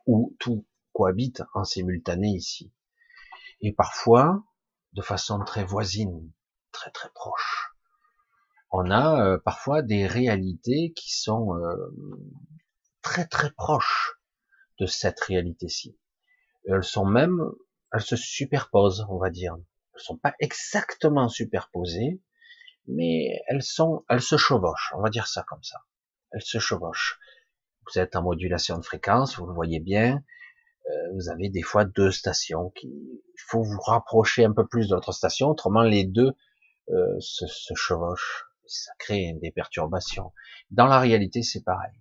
où 0.05 0.35
tout 0.39 0.65
cohabite 0.93 1.43
en 1.53 1.63
simultané 1.63 2.29
ici. 2.29 2.71
Et 3.61 3.73
parfois, 3.73 4.43
de 4.93 5.01
façon 5.01 5.43
très 5.43 5.65
voisine, 5.65 6.31
très 6.71 6.91
très 6.91 7.09
proche. 7.13 7.73
On 8.71 8.89
a 8.91 9.25
euh, 9.25 9.37
parfois 9.37 9.81
des 9.81 10.07
réalités 10.07 10.93
qui 10.95 11.13
sont 11.13 11.55
euh, 11.55 11.75
très 13.01 13.25
très 13.27 13.51
proches 13.51 14.19
de 14.79 14.85
cette 14.85 15.19
réalité-ci. 15.21 15.97
Elles 16.65 16.83
sont 16.83 17.05
même, 17.05 17.39
elles 17.93 18.01
se 18.01 18.15
superposent, 18.15 19.05
on 19.09 19.17
va 19.17 19.29
dire. 19.29 19.55
Elles 19.93 20.01
sont 20.01 20.17
pas 20.17 20.33
exactement 20.39 21.29
superposées, 21.29 22.21
mais 22.87 23.41
elles 23.47 23.63
sont, 23.63 24.03
elles 24.09 24.21
se 24.21 24.37
chevauchent, 24.37 24.93
on 24.95 25.01
va 25.01 25.09
dire 25.09 25.27
ça 25.27 25.43
comme 25.47 25.63
ça. 25.63 25.83
Elles 26.31 26.41
se 26.41 26.59
chevauchent. 26.59 27.19
Vous 27.85 27.99
êtes 27.99 28.15
en 28.15 28.23
modulation 28.23 28.77
de 28.77 28.85
fréquence, 28.85 29.37
vous 29.37 29.45
le 29.45 29.53
voyez 29.53 29.79
bien. 29.79 30.23
Euh, 30.87 31.13
vous 31.13 31.29
avez 31.29 31.49
des 31.49 31.61
fois 31.61 31.85
deux 31.85 32.11
stations 32.11 32.69
qui, 32.71 32.87
il 32.87 33.41
faut 33.47 33.63
vous 33.63 33.79
rapprocher 33.79 34.45
un 34.45 34.53
peu 34.53 34.67
plus 34.67 34.89
de 34.89 34.95
votre 34.95 35.13
station, 35.13 35.49
autrement 35.49 35.81
les 35.81 36.05
deux 36.05 36.33
euh, 36.89 37.19
se, 37.19 37.47
se 37.47 37.73
chevauchent. 37.73 38.45
Ça 38.67 38.91
crée 38.97 39.37
des 39.41 39.51
perturbations. 39.51 40.33
Dans 40.71 40.87
la 40.87 40.99
réalité, 40.99 41.43
c'est 41.43 41.63
pareil. 41.63 41.93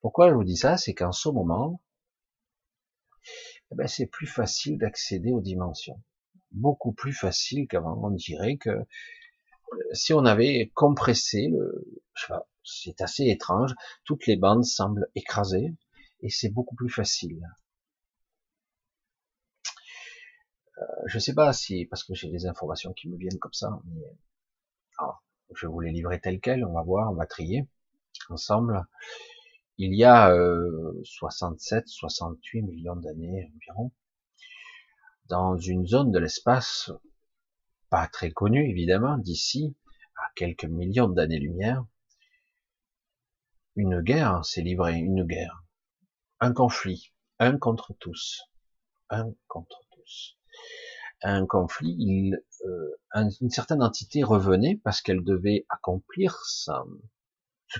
Pourquoi 0.00 0.28
je 0.28 0.34
vous 0.34 0.44
dis 0.44 0.56
ça? 0.56 0.76
C'est 0.76 0.94
qu'en 0.94 1.12
ce 1.12 1.28
moment, 1.28 1.80
eh 3.70 3.74
ben, 3.74 3.86
c'est 3.86 4.06
plus 4.06 4.26
facile 4.26 4.78
d'accéder 4.78 5.32
aux 5.32 5.40
dimensions. 5.40 6.02
Beaucoup 6.52 6.92
plus 6.92 7.12
facile 7.12 7.66
qu'avant. 7.66 8.00
On 8.02 8.10
dirait 8.10 8.56
que 8.56 8.70
si 9.92 10.12
on 10.12 10.24
avait 10.24 10.70
compressé 10.74 11.48
le, 11.48 12.02
c'est 12.64 13.00
assez 13.00 13.26
étrange, 13.28 13.74
toutes 14.04 14.26
les 14.26 14.36
bandes 14.36 14.64
semblent 14.64 15.08
écrasées 15.14 15.74
et 16.20 16.30
c'est 16.30 16.50
beaucoup 16.50 16.74
plus 16.74 16.90
facile. 16.90 17.40
Euh, 20.78 20.82
je 21.06 21.18
sais 21.18 21.34
pas 21.34 21.52
si, 21.52 21.86
parce 21.86 22.04
que 22.04 22.14
j'ai 22.14 22.30
des 22.30 22.46
informations 22.46 22.92
qui 22.92 23.08
me 23.08 23.16
viennent 23.16 23.38
comme 23.38 23.52
ça, 23.52 23.80
mais 23.84 24.02
alors, 24.98 25.22
je 25.54 25.66
vais 25.66 25.72
vous 25.72 25.80
les 25.80 25.92
livrer 25.92 26.20
telles 26.20 26.40
quelles, 26.40 26.64
on 26.64 26.74
va 26.74 26.82
voir, 26.82 27.10
on 27.10 27.14
va 27.14 27.26
trier 27.26 27.66
ensemble 28.28 28.86
il 29.78 29.94
y 29.94 30.04
a 30.04 30.34
67, 31.04 31.84
euh, 31.84 31.86
68 31.86 32.62
millions 32.62 32.96
d'années 32.96 33.50
environ, 33.54 33.92
dans 35.26 35.56
une 35.56 35.86
zone 35.86 36.10
de 36.10 36.18
l'espace 36.18 36.90
pas 37.90 38.06
très 38.08 38.30
connue 38.30 38.68
évidemment, 38.68 39.18
d'ici 39.18 39.76
à 40.16 40.30
quelques 40.34 40.64
millions 40.64 41.08
d'années-lumière, 41.08 41.84
une 43.76 44.00
guerre 44.00 44.44
s'est 44.44 44.62
livrée, 44.62 44.98
une 44.98 45.24
guerre, 45.24 45.64
un 46.40 46.52
conflit, 46.52 47.12
un 47.38 47.58
contre 47.58 47.94
tous, 47.98 48.42
un 49.10 49.32
contre 49.46 49.80
tous. 49.92 50.36
Un 51.22 51.46
conflit, 51.46 52.32
euh, 52.64 53.30
une 53.40 53.50
certaine 53.50 53.82
entité 53.82 54.22
revenait 54.22 54.80
parce 54.84 55.00
qu'elle 55.00 55.24
devait 55.24 55.66
accomplir 55.68 56.38
ce 56.44 56.70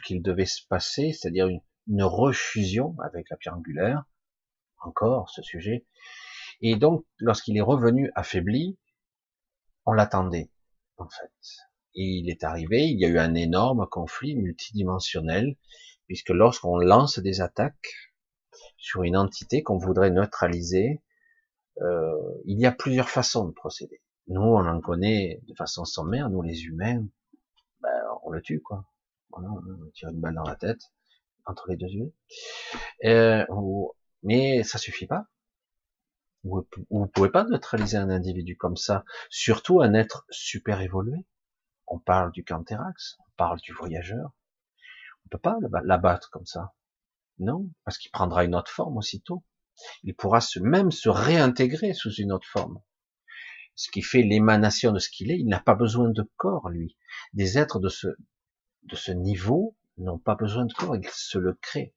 qu'il 0.05 0.23
devait 0.23 0.47
se 0.47 0.67
passer, 0.67 1.12
c'est-à-dire 1.12 1.49
une 1.87 2.03
refusion 2.03 2.97
avec 3.00 3.31
la 3.31 3.37
pierre 3.37 3.57
angulaire, 3.57 4.05
encore 4.81 5.31
ce 5.31 5.43
sujet. 5.43 5.87
Et 6.61 6.77
donc, 6.77 7.07
lorsqu'il 7.19 7.57
est 7.57 7.62
revenu 7.62 8.11
affaibli, 8.15 8.77
on 9.88 9.95
l'attendait, 9.95 10.50
en 10.99 11.09
fait. 11.09 11.33
Et 11.95 12.04
il 12.04 12.28
est 12.28 12.45
arrivé, 12.45 12.88
il 12.88 13.00
y 13.00 13.07
a 13.07 13.09
eu 13.09 13.18
un 13.18 13.35
énorme 13.35 13.87
conflit 13.90 14.37
multidimensionnel, 14.37 15.57
puisque 16.07 16.28
lorsqu'on 16.28 16.76
lance 16.76 17.18
des 17.18 17.40
attaques 17.40 17.95
sur 18.76 19.02
une 19.02 19.16
entité 19.16 19.62
qu'on 19.62 19.78
voudrait 19.78 20.11
neutraliser, 20.11 21.02
euh, 21.80 22.12
il 22.45 22.61
y 22.61 22.66
a 22.66 22.73
plusieurs 22.73 23.09
façons 23.09 23.47
de 23.47 23.52
procéder. 23.52 24.02
Nous, 24.26 24.42
on 24.42 24.66
en 24.66 24.78
connaît 24.83 25.40
de 25.49 25.54
façon 25.54 25.87
sommaire, 25.87 26.28
nous 26.28 26.42
les 26.42 26.64
humains, 26.64 27.07
ben, 27.80 28.02
on 28.25 28.30
le 28.30 28.42
tue, 28.42 28.61
quoi. 28.61 28.85
Voilà, 29.30 29.49
on 29.49 29.90
tire 29.95 30.11
une 30.11 30.21
balle 30.21 30.35
dans 30.35 30.42
la 30.42 30.57
tête, 30.57 30.83
entre 31.47 31.71
les 31.71 31.76
deux 31.76 31.87
yeux. 31.87 32.12
Euh, 33.04 33.47
mais 34.23 34.62
ça 34.64 34.76
suffit 34.76 35.07
pas. 35.07 35.25
Vous, 36.45 36.66
vous 36.90 37.07
pouvez 37.07 37.30
pas 37.30 37.45
neutraliser 37.45 37.97
un 37.97 38.11
individu 38.11 38.57
comme 38.57 38.76
ça, 38.76 39.04
surtout 39.28 39.80
un 39.80 39.95
être 39.95 40.25
super 40.30 40.80
évolué? 40.80 41.26
On 41.87 41.99
parle 41.99 42.33
du 42.33 42.45
Canterax, 42.45 43.16
on 43.21 43.30
parle 43.37 43.61
du 43.61 43.73
voyageur. 43.73 44.33
On 45.25 45.28
peut 45.30 45.38
pas 45.38 45.57
l'abattre 45.85 46.30
comme 46.30 46.47
ça. 46.47 46.75
Non, 47.38 47.71
parce 47.85 47.99
qu'il 47.99 48.11
prendra 48.11 48.45
une 48.45 48.54
autre 48.54 48.71
forme 48.71 48.97
aussitôt. 48.97 49.45
Il 50.02 50.14
pourra 50.14 50.40
même 50.61 50.90
se 50.90 51.09
réintégrer 51.09 51.95
sous 51.95 52.12
une 52.12 52.33
autre 52.33 52.49
forme. 52.49 52.80
Ce 53.75 53.90
qui 53.90 54.02
fait 54.02 54.23
l'émanation 54.23 54.92
de 54.92 54.99
ce 54.99 55.09
qu'il 55.09 55.30
est, 55.30 55.38
il 55.38 55.47
n'a 55.47 55.61
pas 55.61 55.75
besoin 55.75 56.11
de 56.11 56.28
corps, 56.37 56.68
lui. 56.68 56.97
Des 57.33 57.59
êtres 57.59 57.78
de 57.78 57.88
ce 57.88 59.12
niveau 59.12 59.76
n'ont 59.99 60.18
pas 60.18 60.35
besoin 60.35 60.64
de 60.66 60.73
corps, 60.73 60.97
ils 60.97 61.09
se 61.11 61.38
le 61.38 61.54
créent. 61.54 61.95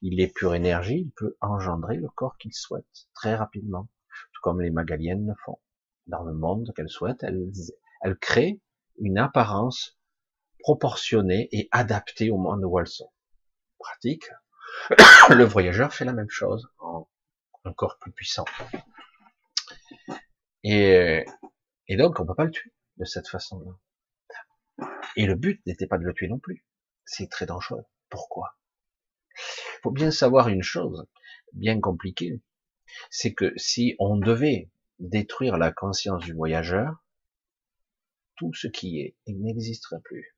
Il 0.00 0.20
est 0.20 0.34
pure 0.34 0.54
énergie, 0.54 1.00
il 1.06 1.10
peut 1.12 1.36
engendrer 1.40 1.96
le 1.96 2.08
corps 2.08 2.36
qu'il 2.38 2.54
souhaite 2.54 3.08
très 3.14 3.34
rapidement, 3.34 3.88
tout 4.32 4.40
comme 4.42 4.60
les 4.60 4.70
magaliennes 4.70 5.26
le 5.26 5.34
font. 5.44 5.60
Dans 6.06 6.22
le 6.24 6.34
monde 6.34 6.72
qu'elles 6.74 6.90
souhaitent, 6.90 7.22
elles, 7.22 8.18
créent 8.20 8.60
une 8.98 9.18
apparence 9.18 9.98
proportionnée 10.58 11.48
et 11.52 11.68
adaptée 11.70 12.30
au 12.30 12.36
monde 12.36 12.64
où 12.64 12.78
elles 12.78 12.86
sont. 12.86 13.12
Pratique. 13.78 14.28
le 15.30 15.44
voyageur 15.44 15.92
fait 15.92 16.04
la 16.04 16.12
même 16.12 16.30
chose, 16.30 16.68
en 16.78 17.08
un 17.64 17.72
corps 17.72 17.98
plus 18.00 18.12
puissant. 18.12 18.44
Et, 20.64 21.24
donc, 21.90 22.20
on 22.20 22.26
peut 22.26 22.34
pas 22.34 22.44
le 22.44 22.50
tuer 22.50 22.72
de 22.96 23.04
cette 23.04 23.28
façon-là. 23.28 23.72
Et 25.16 25.26
le 25.26 25.34
but 25.34 25.64
n'était 25.66 25.86
pas 25.86 25.98
de 25.98 26.04
le 26.04 26.14
tuer 26.14 26.28
non 26.28 26.38
plus 26.38 26.64
c'est 27.04 27.28
très 27.28 27.46
dangereux. 27.46 27.84
Pourquoi? 28.08 28.56
Faut 29.82 29.90
bien 29.90 30.10
savoir 30.10 30.48
une 30.48 30.62
chose, 30.62 31.06
bien 31.52 31.80
compliquée, 31.80 32.40
c'est 33.10 33.34
que 33.34 33.52
si 33.56 33.94
on 33.98 34.16
devait 34.16 34.70
détruire 34.98 35.58
la 35.58 35.72
conscience 35.72 36.24
du 36.24 36.32
voyageur, 36.32 37.04
tout 38.36 38.52
ce 38.54 38.68
qui 38.68 39.00
est, 39.00 39.16
n'existerait 39.26 40.00
plus. 40.04 40.36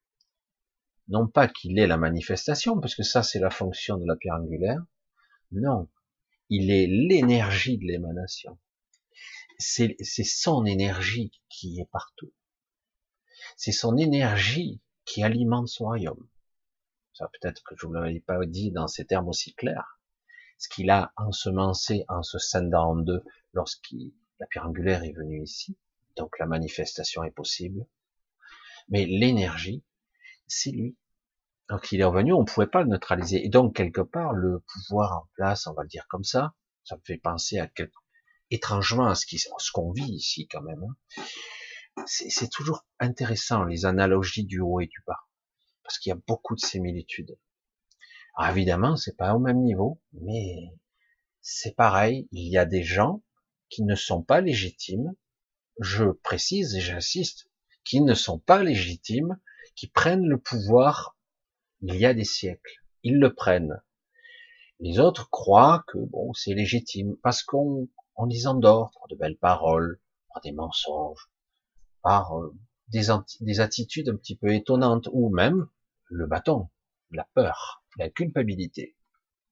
Non 1.09 1.29
pas 1.29 1.49
qu'il 1.49 1.79
est 1.79 1.87
la 1.87 1.99
manifestation, 1.99 2.81
parce 2.81 2.95
que 2.95 3.03
ça 3.03 3.23
c'est 3.23 3.39
la 3.39 3.51
fonction 3.51 3.99
de 3.99 4.07
la 4.07 4.17
pierre 4.17 4.37
angulaire, 4.37 4.83
non, 5.53 5.89
il 6.49 6.71
est 6.71 6.87
l'énergie 6.87 7.79
de 7.79 7.85
l'émanation. 7.85 8.59
C'est 9.59 9.97
son 10.25 10.65
énergie 10.65 11.31
qui 11.49 11.81
est 11.81 11.89
partout. 11.91 12.33
C'est 13.57 13.73
son 13.73 13.97
énergie 13.97 14.81
qui 15.05 15.23
alimente 15.23 15.69
son 15.69 15.85
royaume. 15.85 16.29
Ça 17.15 17.29
peut-être 17.29 17.63
que 17.63 17.77
je 17.77 17.87
vous 17.87 17.93
l'avais 17.93 18.21
pas 18.21 18.45
dit 18.45 18.73
dans 18.73 18.89
ces 18.89 19.07
termes 19.07 19.29
aussi 19.29 19.55
clairs. 19.55 20.01
Ce 20.59 20.69
qu'il 20.69 20.91
a 20.91 21.13
ensemencé 21.17 22.05
en 22.09 22.23
se 22.25 22.39
scindant 22.39 22.91
en 22.91 22.97
deux 22.97 23.23
lorsqu'il 23.53 24.13
la 24.41 24.47
pierre 24.47 24.67
angulaire 24.67 25.05
est 25.05 25.13
venue 25.13 25.43
ici. 25.43 25.79
Donc 26.17 26.39
la 26.41 26.47
manifestation 26.47 27.23
est 27.23 27.31
possible. 27.31 27.87
Mais 28.89 29.07
l'énergie, 29.07 29.85
c'est 30.49 30.73
lui. 30.73 30.97
Donc 31.69 31.93
il 31.93 32.01
est 32.01 32.05
revenu, 32.05 32.33
on 32.33 32.41
ne 32.41 32.47
pouvait 32.47 32.67
pas 32.67 32.83
le 32.83 32.89
neutraliser. 32.89 33.45
Et 33.47 33.49
donc 33.49 33.77
quelque 33.77 34.01
part, 34.01 34.33
le 34.33 34.65
pouvoir 34.73 35.13
en 35.13 35.29
place, 35.35 35.69
on 35.69 35.73
va 35.73 35.83
le 35.83 35.89
dire 35.89 36.07
comme 36.09 36.25
ça, 36.25 36.55
ça 36.83 36.97
me 36.97 37.03
fait 37.05 37.17
penser 37.17 37.59
à 37.59 37.71
étrangement 38.51 39.07
à 39.07 39.15
ce 39.15 39.71
qu'on 39.73 39.93
vit 39.93 40.13
ici 40.13 40.49
quand 40.49 40.63
même. 40.63 40.83
Hein. 40.83 41.25
C'est 42.07 42.51
toujours 42.51 42.85
intéressant 42.99 43.63
les 43.65 43.87
analogies 43.87 44.45
du 44.45 44.59
haut 44.59 44.81
et 44.81 44.87
du 44.87 45.01
bas 45.07 45.21
parce 45.85 45.99
qu'il 45.99 46.11
y 46.11 46.13
a 46.13 46.21
beaucoup 46.27 46.55
de 46.55 46.61
similitudes. 46.61 47.39
Alors 48.37 48.57
évidemment, 48.57 48.97
c'est 48.97 49.17
pas 49.17 49.35
au 49.35 49.39
même 49.39 49.63
niveau, 49.63 50.01
mais 50.13 50.73
c'est 51.41 51.77
pareil. 51.77 52.29
Il 52.33 52.49
y 52.49 52.59
a 52.59 52.65
des 52.65 52.83
gens 52.83 53.23
qui 53.69 53.85
ne 53.85 53.95
sont 53.95 54.23
pas 54.23 54.41
légitimes. 54.41 55.15
Je 55.81 56.05
précise 56.05 56.75
et 56.75 56.81
j'insiste. 56.81 57.49
qui 57.85 58.01
ne 58.01 58.15
sont 58.15 58.39
pas 58.39 58.63
légitimes, 58.63 59.39
qui 59.77 59.89
prennent 59.89 60.27
le 60.27 60.39
pouvoir 60.39 61.19
il 61.83 61.97
y 61.97 62.07
a 62.07 62.15
des 62.15 62.25
siècles. 62.25 62.83
Ils 63.03 63.19
le 63.19 63.35
prennent. 63.35 63.83
Les 64.81 64.99
autres 64.99 65.29
croient 65.29 65.85
que 65.87 65.99
bon, 65.99 66.33
c'est 66.33 66.55
légitime 66.55 67.17
parce 67.23 67.43
qu'on 67.43 67.89
on 68.17 68.25
les 68.25 68.47
endort 68.47 68.91
par 68.99 69.09
de 69.09 69.17
belles 69.17 69.37
paroles, 69.37 70.01
par 70.33 70.41
des 70.43 70.53
mensonges, 70.53 71.31
par 72.03 72.39
euh, 72.39 72.55
des, 72.89 73.09
des 73.41 73.61
attitudes 73.61 74.09
un 74.09 74.17
petit 74.17 74.37
peu 74.37 74.55
étonnantes, 74.55 75.09
ou 75.13 75.29
même 75.29 75.69
le 76.15 76.27
bâton, 76.27 76.69
la 77.11 77.29
peur, 77.35 77.85
la 77.99 78.09
culpabilité. 78.09 78.97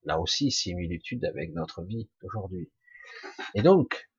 Là 0.03 0.19
aussi, 0.19 0.51
similitude 0.51 1.25
avec 1.25 1.53
notre 1.53 1.83
vie 1.83 2.09
d'aujourd'hui. 2.21 2.71
Et 3.53 3.61
donc, 3.61 4.09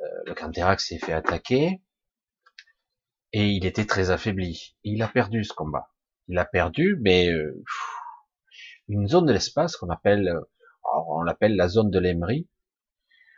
euh, 0.00 0.04
le 0.26 0.34
Canterac 0.34 0.80
s'est 0.80 0.98
fait 0.98 1.12
attaquer, 1.12 1.82
et 3.32 3.48
il 3.50 3.64
était 3.66 3.86
très 3.86 4.10
affaibli. 4.10 4.76
il 4.82 5.02
a 5.02 5.08
perdu 5.08 5.44
ce 5.44 5.52
combat. 5.52 5.90
Il 6.28 6.38
a 6.38 6.44
perdu, 6.44 6.98
mais 7.00 7.30
euh, 7.30 7.62
une 8.88 9.06
zone 9.06 9.26
de 9.26 9.32
l'espace 9.32 9.76
qu'on 9.76 9.90
appelle, 9.90 10.32
on 11.08 11.22
l'appelle 11.22 11.54
la 11.54 11.68
zone 11.68 11.90
de 11.90 11.98
l'Emery. 11.98 12.48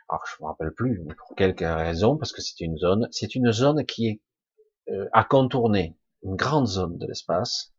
Alors 0.09 0.23
je 0.25 0.41
me 0.41 0.47
rappelle 0.47 0.73
plus 0.73 1.03
pour 1.17 1.35
quelques 1.35 1.59
raisons, 1.59 2.17
parce 2.17 2.31
que 2.31 2.41
c'est 2.41 2.61
une 2.61 2.77
zone, 2.77 3.07
c'est 3.11 3.35
une 3.35 3.51
zone 3.51 3.85
qui 3.85 4.07
est 4.07 4.21
euh, 4.89 5.07
à 5.11 5.23
contourner, 5.23 5.97
une 6.23 6.35
grande 6.35 6.67
zone 6.67 6.97
de 6.97 7.07
l'espace 7.07 7.72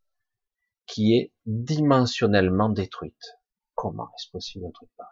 qui 0.87 1.14
est 1.16 1.33
dimensionnellement 1.47 2.68
détruite. 2.68 3.38
Comment 3.75 4.09
est-ce 4.16 4.31
possible 4.31 4.66
un 4.66 4.70
truc 4.70 4.88
pareil? 4.97 5.11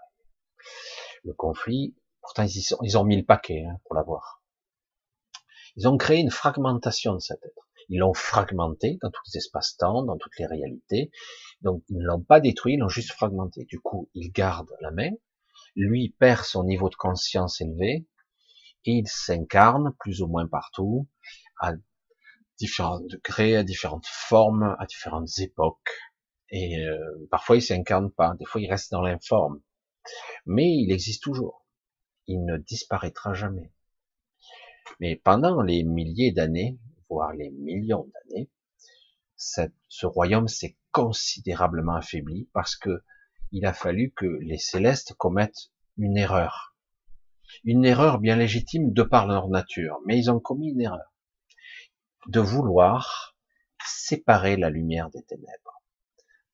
Le 1.25 1.35
conflit, 1.35 1.97
pourtant 2.21 2.45
ils, 2.45 2.63
ils 2.83 2.99
ont 2.99 3.05
mis 3.05 3.17
le 3.17 3.25
paquet 3.25 3.65
hein, 3.65 3.81
pour 3.85 3.95
l'avoir. 3.95 4.43
Ils 5.77 5.89
ont 5.89 5.97
créé 5.97 6.19
une 6.19 6.31
fragmentation 6.31 7.15
de 7.15 7.19
cet 7.19 7.43
être. 7.45 7.69
Ils 7.89 7.99
l'ont 7.99 8.15
fragmenté 8.15 8.99
dans 9.03 9.11
tous 9.11 9.23
les 9.33 9.39
espaces-temps, 9.39 10.05
dans 10.05 10.17
toutes 10.17 10.39
les 10.39 10.47
réalités. 10.47 11.11
Donc, 11.63 11.83
ils 11.89 11.99
ne 11.99 12.05
l'ont 12.05 12.23
pas 12.23 12.41
détruit, 12.41 12.75
ils 12.75 12.79
l'ont 12.79 12.89
juste 12.89 13.13
fragmenté. 13.13 13.65
Du 13.65 13.81
coup, 13.81 14.09
il 14.15 14.31
garde 14.31 14.71
la 14.81 14.91
main. 14.91 15.11
Lui 15.75 16.15
perd 16.19 16.45
son 16.45 16.65
niveau 16.65 16.89
de 16.89 16.95
conscience 16.95 17.61
élevé. 17.61 18.07
Et 18.85 18.93
il 18.93 19.09
s'incarne 19.09 19.95
plus 19.99 20.23
ou 20.23 20.27
moins 20.27 20.47
partout, 20.47 21.09
à 21.61 21.73
différents 22.63 23.01
degrés, 23.01 23.57
à 23.57 23.65
différentes 23.65 24.07
formes, 24.07 24.77
à 24.79 24.87
différentes 24.87 25.37
époques. 25.41 25.91
Et 26.49 26.79
euh, 26.79 27.27
parfois, 27.29 27.57
il 27.57 27.63
s'incarne 27.63 28.13
pas. 28.13 28.37
Des 28.39 28.45
fois, 28.45 28.61
il 28.61 28.71
reste 28.71 28.93
dans 28.93 29.03
l'informe. 29.03 29.61
Mais 30.47 30.69
il 30.69 30.93
existe 30.93 31.25
toujours. 31.25 31.67
Il 32.29 32.45
ne 32.45 32.57
disparaîtra 32.59 33.35
jamais. 33.35 33.73
Mais 35.01 35.17
pendant 35.17 35.61
les 35.63 35.83
milliers 35.83 36.31
d'années, 36.31 36.79
voire 37.11 37.33
les 37.33 37.51
millions 37.51 38.09
d'années, 38.15 38.49
ce 39.37 40.07
royaume 40.07 40.47
s'est 40.47 40.77
considérablement 40.93 41.97
affaibli 41.97 42.49
parce 42.53 42.77
que 42.77 43.03
il 43.51 43.67
a 43.67 43.73
fallu 43.73 44.13
que 44.13 44.27
les 44.41 44.59
célestes 44.59 45.15
commettent 45.15 45.73
une 45.97 46.17
erreur. 46.17 46.77
Une 47.65 47.85
erreur 47.85 48.21
bien 48.21 48.37
légitime 48.37 48.93
de 48.93 49.03
par 49.03 49.27
leur 49.27 49.49
nature, 49.49 49.99
mais 50.07 50.17
ils 50.17 50.31
ont 50.31 50.39
commis 50.39 50.71
une 50.71 50.81
erreur. 50.81 51.12
De 52.27 52.41
vouloir 52.41 53.37
séparer 53.85 54.57
la 54.57 54.71
lumière 54.71 55.11
des 55.11 55.23
ténèbres. 55.25 55.83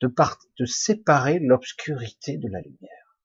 De, 0.01 0.65
séparer 0.65 1.39
l'obscurité 1.41 2.37
de 2.39 2.49
la 2.49 2.61
lumière. 2.61 3.19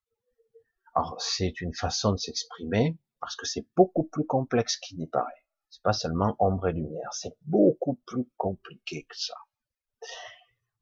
Alors, 0.95 1.19
c'est 1.21 1.61
une 1.61 1.73
façon 1.73 2.11
de 2.11 2.17
s'exprimer, 2.17 2.97
parce 3.19 3.35
que 3.35 3.45
c'est 3.45 3.65
beaucoup 3.75 4.03
plus 4.03 4.25
complexe 4.25 4.77
qu'il 4.77 4.97
n'y 4.97 5.07
paraît. 5.07 5.45
C'est 5.69 5.81
pas 5.81 5.93
seulement 5.93 6.35
ombre 6.39 6.67
et 6.67 6.73
lumière, 6.73 7.13
c'est 7.13 7.35
beaucoup 7.41 7.95
plus 8.05 8.27
compliqué 8.37 9.05
que 9.09 9.17
ça. 9.17 9.35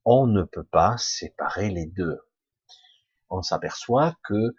On 0.03 0.27
ne 0.27 0.43
peut 0.43 0.65
pas 0.65 0.97
séparer 0.97 1.69
les 1.69 1.85
deux. 1.85 2.19
On 3.29 3.41
s'aperçoit 3.41 4.17
que 4.23 4.55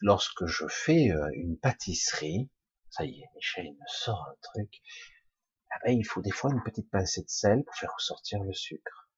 lorsque 0.00 0.46
je 0.46 0.66
fais 0.68 1.10
euh, 1.10 1.30
une 1.34 1.58
pâtisserie, 1.58 2.50
ça 2.90 3.04
y 3.04 3.20
est, 3.20 3.30
Michel 3.34 3.66
il 3.66 3.74
me 3.74 3.86
sort 3.86 4.26
un 4.28 4.36
truc, 4.40 4.82
ah 5.74 5.78
ben, 5.84 5.98
il 5.98 6.04
faut 6.04 6.22
des 6.22 6.30
fois 6.30 6.52
une 6.52 6.62
petite 6.62 6.90
pincée 6.90 7.22
de 7.22 7.28
sel 7.28 7.64
pour 7.64 7.74
faire 7.74 7.92
ressortir 7.94 8.42
le 8.42 8.52
sucre. 8.52 9.10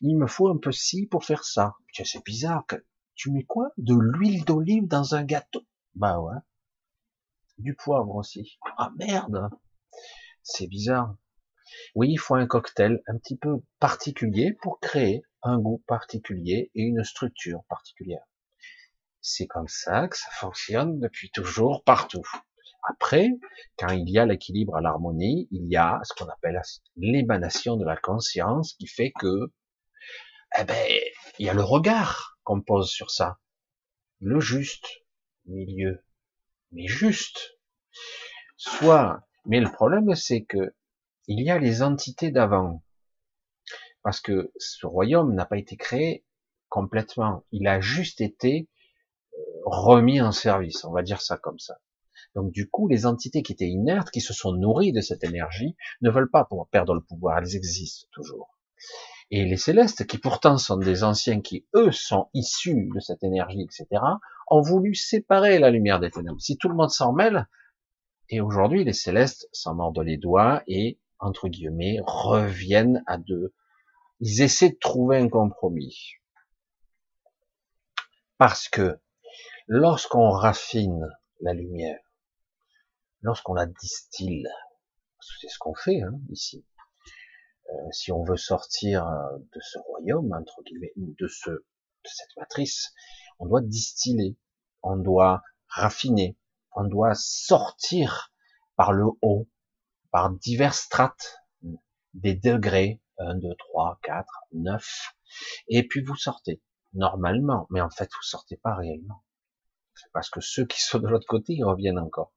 Il 0.00 0.16
me 0.16 0.26
faut 0.26 0.48
un 0.48 0.58
peu 0.58 0.72
ci 0.72 1.06
pour 1.06 1.24
faire 1.24 1.44
ça. 1.44 1.74
C'est 1.92 2.24
bizarre. 2.24 2.64
Tu 3.14 3.30
mets 3.30 3.44
quoi? 3.44 3.70
De 3.78 3.94
l'huile 3.94 4.44
d'olive 4.44 4.86
dans 4.86 5.14
un 5.14 5.24
gâteau? 5.24 5.62
Bah 5.94 6.20
ouais 6.20 6.38
du 7.58 7.74
poivre 7.74 8.14
aussi. 8.16 8.58
Ah 8.76 8.90
merde, 8.96 9.48
c'est 10.42 10.66
bizarre. 10.66 11.16
Oui, 11.94 12.10
il 12.10 12.18
faut 12.18 12.34
un 12.34 12.46
cocktail 12.46 13.02
un 13.06 13.16
petit 13.18 13.36
peu 13.36 13.62
particulier 13.78 14.52
pour 14.60 14.80
créer 14.80 15.22
un 15.42 15.58
goût 15.58 15.82
particulier 15.86 16.70
et 16.74 16.82
une 16.82 17.04
structure 17.04 17.64
particulière. 17.68 18.24
C'est 19.20 19.46
comme 19.46 19.68
ça 19.68 20.08
que 20.08 20.18
ça 20.18 20.30
fonctionne 20.32 20.98
depuis 20.98 21.30
toujours 21.30 21.84
partout. 21.84 22.26
Après, 22.82 23.30
quand 23.78 23.90
il 23.90 24.08
y 24.10 24.18
a 24.18 24.26
l'équilibre 24.26 24.76
à 24.76 24.80
l'harmonie, 24.80 25.48
il 25.50 25.66
y 25.68 25.76
a 25.76 26.00
ce 26.04 26.14
qu'on 26.14 26.28
appelle 26.28 26.60
l'émanation 26.96 27.76
de 27.76 27.84
la 27.84 27.96
conscience 27.96 28.74
qui 28.74 28.86
fait 28.86 29.12
que, 29.18 29.52
eh 30.58 30.64
ben, 30.64 31.00
il 31.38 31.46
y 31.46 31.48
a 31.48 31.54
le 31.54 31.62
regard 31.62 32.38
qu'on 32.44 32.60
pose 32.60 32.90
sur 32.90 33.10
ça. 33.10 33.38
Le 34.20 34.40
juste 34.40 34.86
milieu 35.46 36.04
mais 36.72 36.86
juste. 36.86 37.58
Soit, 38.56 39.20
mais 39.44 39.60
le 39.60 39.70
problème 39.70 40.14
c'est 40.14 40.44
que 40.44 40.74
il 41.28 41.42
y 41.44 41.50
a 41.50 41.58
les 41.58 41.82
entités 41.82 42.30
d'avant, 42.30 42.82
parce 44.02 44.20
que 44.20 44.52
ce 44.56 44.86
royaume 44.86 45.34
n'a 45.34 45.46
pas 45.46 45.58
été 45.58 45.76
créé 45.76 46.24
complètement, 46.68 47.44
il 47.52 47.66
a 47.68 47.80
juste 47.80 48.20
été 48.20 48.68
euh, 49.34 49.42
remis 49.64 50.20
en 50.20 50.32
service, 50.32 50.84
on 50.84 50.92
va 50.92 51.02
dire 51.02 51.20
ça 51.20 51.36
comme 51.36 51.58
ça. 51.58 51.78
Donc 52.34 52.52
du 52.52 52.68
coup, 52.68 52.88
les 52.88 53.06
entités 53.06 53.42
qui 53.42 53.52
étaient 53.52 53.68
inertes, 53.68 54.10
qui 54.10 54.20
se 54.20 54.32
sont 54.32 54.52
nourries 54.52 54.92
de 54.92 55.00
cette 55.00 55.24
énergie, 55.24 55.76
ne 56.00 56.10
veulent 56.10 56.30
pas 56.30 56.48
perdre 56.70 56.94
le 56.94 57.02
pouvoir, 57.02 57.38
elles 57.38 57.56
existent 57.56 58.08
toujours. 58.12 58.56
Et 59.30 59.44
les 59.44 59.56
célestes, 59.56 60.06
qui 60.06 60.18
pourtant 60.18 60.58
sont 60.58 60.76
des 60.76 61.04
anciens 61.04 61.40
qui, 61.40 61.66
eux, 61.74 61.90
sont 61.90 62.28
issus 62.34 62.90
de 62.94 63.00
cette 63.00 63.24
énergie, 63.24 63.62
etc., 63.62 63.86
ont 64.50 64.60
voulu 64.60 64.94
séparer 64.94 65.58
la 65.58 65.70
lumière 65.70 66.00
des 66.00 66.10
ténèbres. 66.10 66.40
Si 66.40 66.58
tout 66.58 66.68
le 66.68 66.74
monde 66.74 66.90
s'en 66.90 67.12
mêle, 67.12 67.46
et 68.28 68.40
aujourd'hui, 68.40 68.84
les 68.84 68.92
célestes 68.92 69.48
s'en 69.52 69.74
mordent 69.74 70.00
les 70.00 70.16
doigts 70.16 70.62
et, 70.66 70.98
entre 71.18 71.48
guillemets, 71.48 71.98
reviennent 72.06 73.02
à 73.06 73.18
deux. 73.18 73.54
Ils 74.20 74.42
essaient 74.42 74.70
de 74.70 74.78
trouver 74.78 75.18
un 75.18 75.28
compromis. 75.28 76.14
Parce 78.38 78.68
que 78.68 78.98
lorsqu'on 79.66 80.30
raffine 80.30 81.08
la 81.40 81.54
lumière, 81.54 81.98
lorsqu'on 83.22 83.54
la 83.54 83.66
distille, 83.66 84.46
c'est 85.40 85.48
ce 85.48 85.58
qu'on 85.58 85.74
fait 85.74 86.02
hein, 86.02 86.20
ici, 86.30 86.64
euh, 87.70 87.90
si 87.92 88.12
on 88.12 88.24
veut 88.24 88.36
sortir 88.36 89.06
euh, 89.06 89.38
de 89.38 89.60
ce 89.60 89.78
royaume, 89.78 90.32
entre 90.32 90.62
guillemets, 90.62 90.92
de, 90.96 91.28
ce, 91.28 91.50
de 91.50 91.64
cette 92.04 92.36
matrice, 92.36 92.92
on 93.38 93.46
doit 93.46 93.60
distiller, 93.60 94.36
on 94.82 94.96
doit 94.96 95.42
raffiner, 95.68 96.36
on 96.74 96.84
doit 96.84 97.14
sortir 97.14 98.32
par 98.76 98.92
le 98.92 99.06
haut, 99.22 99.48
par 100.10 100.30
diverses 100.30 100.80
strates, 100.80 101.42
des 102.14 102.34
degrés, 102.34 103.00
1, 103.18 103.36
2, 103.36 103.48
3, 103.56 104.00
4, 104.02 104.26
9, 104.52 105.14
et 105.68 105.86
puis 105.86 106.02
vous 106.02 106.16
sortez, 106.16 106.60
normalement, 106.92 107.66
mais 107.70 107.80
en 107.80 107.90
fait 107.90 108.10
vous 108.12 108.22
sortez 108.22 108.56
pas 108.56 108.74
réellement. 108.74 109.24
Parce 110.12 110.28
que 110.28 110.40
ceux 110.40 110.66
qui 110.66 110.80
sont 110.80 110.98
de 110.98 111.08
l'autre 111.08 111.26
côté, 111.26 111.54
ils 111.54 111.64
reviennent 111.64 111.98
encore. 111.98 112.32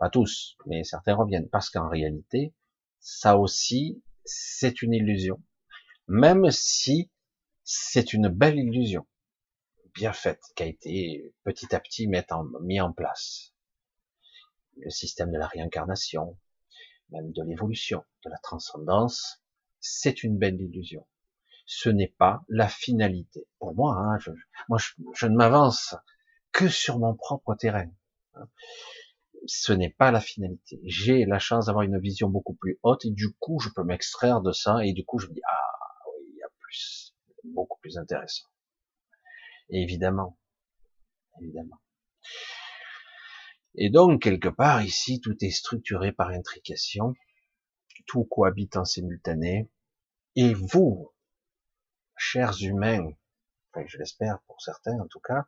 Pas 0.00 0.08
tous, 0.08 0.56
mais 0.64 0.82
certains 0.82 1.14
reviennent, 1.14 1.50
parce 1.50 1.68
qu'en 1.68 1.86
réalité, 1.86 2.54
ça 3.00 3.36
aussi, 3.36 4.02
c'est 4.24 4.80
une 4.80 4.94
illusion, 4.94 5.42
même 6.08 6.50
si 6.50 7.10
c'est 7.64 8.14
une 8.14 8.28
belle 8.28 8.58
illusion, 8.58 9.06
bien 9.94 10.14
faite, 10.14 10.40
qui 10.56 10.62
a 10.62 10.66
été 10.66 11.34
petit 11.44 11.74
à 11.74 11.80
petit 11.80 12.08
mis 12.08 12.80
en, 12.80 12.92
place. 12.94 13.52
Le 14.78 14.88
système 14.88 15.32
de 15.32 15.38
la 15.38 15.48
réincarnation, 15.48 16.38
même 17.10 17.30
de 17.32 17.42
l'évolution, 17.42 18.02
de 18.24 18.30
la 18.30 18.38
transcendance, 18.38 19.42
c'est 19.80 20.22
une 20.22 20.38
belle 20.38 20.58
illusion. 20.58 21.06
Ce 21.66 21.90
n'est 21.90 22.14
pas 22.16 22.42
la 22.48 22.68
finalité. 22.68 23.46
Pour 23.58 23.74
moi, 23.74 23.98
hein, 23.98 24.18
moi, 24.70 24.78
je 25.14 25.26
ne 25.26 25.36
m'avance 25.36 25.94
que 26.52 26.68
sur 26.68 26.98
mon 26.98 27.14
propre 27.14 27.54
terrain 27.54 27.90
ce 29.46 29.72
n'est 29.72 29.90
pas 29.90 30.10
la 30.10 30.20
finalité. 30.20 30.80
J'ai 30.84 31.24
la 31.24 31.38
chance 31.38 31.66
d'avoir 31.66 31.84
une 31.84 31.98
vision 31.98 32.28
beaucoup 32.28 32.54
plus 32.54 32.78
haute 32.82 33.04
et 33.04 33.10
du 33.10 33.32
coup, 33.34 33.58
je 33.60 33.68
peux 33.74 33.84
m'extraire 33.84 34.40
de 34.40 34.52
ça 34.52 34.84
et 34.84 34.92
du 34.92 35.04
coup, 35.04 35.18
je 35.18 35.28
me 35.28 35.34
dis, 35.34 35.40
ah 35.48 35.78
oui, 36.06 36.24
il 36.32 36.38
y 36.38 36.42
a 36.42 36.48
plus, 36.58 37.14
beaucoup 37.44 37.78
plus 37.80 37.98
intéressant. 37.98 38.46
Et 39.70 39.82
évidemment, 39.82 40.38
évidemment. 41.40 41.80
Et 43.76 43.88
donc, 43.88 44.22
quelque 44.22 44.48
part, 44.48 44.82
ici, 44.82 45.20
tout 45.20 45.36
est 45.42 45.50
structuré 45.50 46.12
par 46.12 46.28
intrication. 46.28 47.14
tout 48.06 48.24
cohabite 48.24 48.76
en 48.76 48.84
simultané. 48.84 49.70
Et 50.34 50.54
vous, 50.54 51.12
chers 52.16 52.60
humains, 52.62 53.12
enfin, 53.72 53.86
je 53.86 53.98
l'espère 53.98 54.40
pour 54.46 54.60
certains 54.60 54.98
en 54.98 55.06
tout 55.06 55.20
cas, 55.20 55.46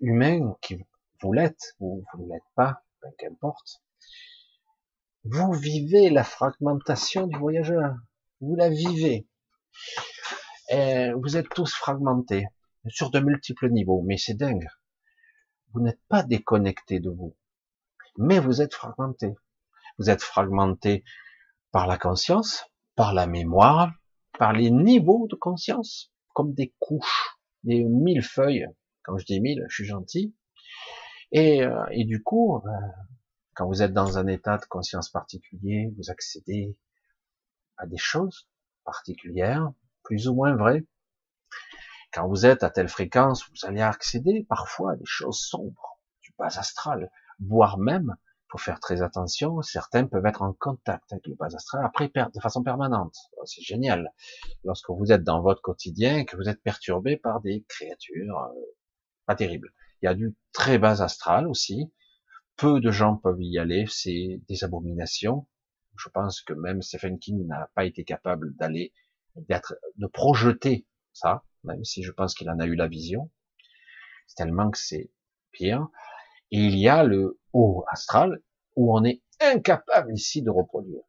humains 0.00 0.56
qui 0.60 0.84
vous 1.22 1.32
l'êtes 1.32 1.74
ou 1.78 2.04
vous 2.12 2.24
ne 2.24 2.32
l'êtes 2.32 2.42
pas, 2.54 2.82
ben, 3.02 3.12
qu'importe, 3.18 3.82
vous 5.24 5.52
vivez 5.52 6.08
la 6.08 6.24
fragmentation 6.24 7.26
du 7.26 7.38
voyageur. 7.38 7.94
Vous 8.40 8.56
la 8.56 8.70
vivez. 8.70 9.28
Et 10.70 11.12
vous 11.12 11.36
êtes 11.36 11.48
tous 11.50 11.74
fragmentés 11.74 12.46
sur 12.88 13.10
de 13.10 13.20
multiples 13.20 13.70
niveaux, 13.70 14.02
mais 14.02 14.16
c'est 14.16 14.34
dingue. 14.34 14.66
Vous 15.72 15.80
n'êtes 15.80 16.00
pas 16.08 16.22
déconnecté 16.22 17.00
de 17.00 17.10
vous, 17.10 17.36
mais 18.16 18.38
vous 18.38 18.62
êtes 18.62 18.74
fragmenté. 18.74 19.34
Vous 19.98 20.08
êtes 20.08 20.22
fragmenté 20.22 21.04
par 21.70 21.86
la 21.86 21.98
conscience, 21.98 22.64
par 22.96 23.12
la 23.12 23.26
mémoire, 23.26 23.92
par 24.38 24.52
les 24.52 24.70
niveaux 24.70 25.26
de 25.28 25.36
conscience, 25.36 26.12
comme 26.32 26.54
des 26.54 26.74
couches, 26.78 27.36
des 27.62 27.84
mille 27.84 28.22
feuilles. 28.22 28.66
Quand 29.02 29.18
je 29.18 29.26
dis 29.26 29.40
mille, 29.40 29.64
je 29.68 29.74
suis 29.74 29.84
gentil. 29.84 30.34
Et, 31.32 31.62
euh, 31.62 31.84
et 31.90 32.04
du 32.04 32.22
coup, 32.22 32.60
ben, 32.64 32.92
quand 33.54 33.66
vous 33.66 33.82
êtes 33.82 33.92
dans 33.92 34.18
un 34.18 34.26
état 34.26 34.58
de 34.58 34.64
conscience 34.64 35.10
particulier, 35.10 35.92
vous 35.96 36.10
accédez 36.10 36.76
à 37.76 37.86
des 37.86 37.98
choses 37.98 38.48
particulières, 38.84 39.72
plus 40.02 40.28
ou 40.28 40.34
moins 40.34 40.56
vraies. 40.56 40.84
Quand 42.12 42.26
vous 42.28 42.46
êtes 42.46 42.64
à 42.64 42.70
telle 42.70 42.88
fréquence, 42.88 43.48
vous 43.48 43.66
allez 43.66 43.82
accéder 43.82 44.44
parfois 44.48 44.92
à 44.92 44.96
des 44.96 45.06
choses 45.06 45.40
sombres, 45.40 46.00
du 46.22 46.32
bas 46.38 46.46
astral, 46.46 47.10
voire 47.38 47.78
même, 47.78 48.16
faut 48.50 48.58
faire 48.58 48.80
très 48.80 49.02
attention, 49.02 49.62
certains 49.62 50.06
peuvent 50.06 50.26
être 50.26 50.42
en 50.42 50.52
contact 50.52 51.12
avec 51.12 51.26
le 51.28 51.36
bas 51.36 51.46
astral 51.54 51.84
après 51.84 52.08
de 52.08 52.40
façon 52.40 52.62
permanente. 52.64 53.14
C'est 53.44 53.62
génial. 53.62 54.12
Lorsque 54.64 54.90
vous 54.90 55.12
êtes 55.12 55.22
dans 55.22 55.40
votre 55.40 55.62
quotidien, 55.62 56.24
que 56.24 56.36
vous 56.36 56.48
êtes 56.48 56.62
perturbé 56.62 57.16
par 57.16 57.40
des 57.40 57.64
créatures 57.68 58.38
euh, 58.38 58.60
pas 59.26 59.36
terribles. 59.36 59.72
Il 60.02 60.06
y 60.06 60.08
a 60.08 60.14
du 60.14 60.34
très 60.52 60.78
bas 60.78 61.02
astral 61.02 61.46
aussi. 61.46 61.92
Peu 62.56 62.80
de 62.80 62.90
gens 62.90 63.16
peuvent 63.16 63.40
y 63.42 63.58
aller. 63.58 63.86
C'est 63.88 64.40
des 64.48 64.64
abominations. 64.64 65.46
Je 65.96 66.08
pense 66.08 66.40
que 66.40 66.52
même 66.54 66.82
Stephen 66.82 67.18
King 67.18 67.46
n'a 67.46 67.70
pas 67.74 67.84
été 67.84 68.04
capable 68.04 68.54
d'aller, 68.56 68.92
de 69.36 70.06
projeter 70.06 70.86
ça, 71.12 71.44
même 71.64 71.84
si 71.84 72.02
je 72.02 72.12
pense 72.12 72.34
qu'il 72.34 72.48
en 72.50 72.58
a 72.58 72.66
eu 72.66 72.74
la 72.74 72.88
vision. 72.88 73.30
C'est 74.26 74.36
tellement 74.36 74.70
que 74.70 74.78
c'est 74.78 75.10
pire. 75.52 75.88
Et 76.50 76.58
il 76.58 76.78
y 76.78 76.88
a 76.88 77.04
le 77.04 77.38
haut 77.52 77.84
astral 77.88 78.40
où 78.76 78.96
on 78.96 79.04
est 79.04 79.22
incapable 79.40 80.14
ici 80.14 80.42
de 80.42 80.50
reproduire. 80.50 81.02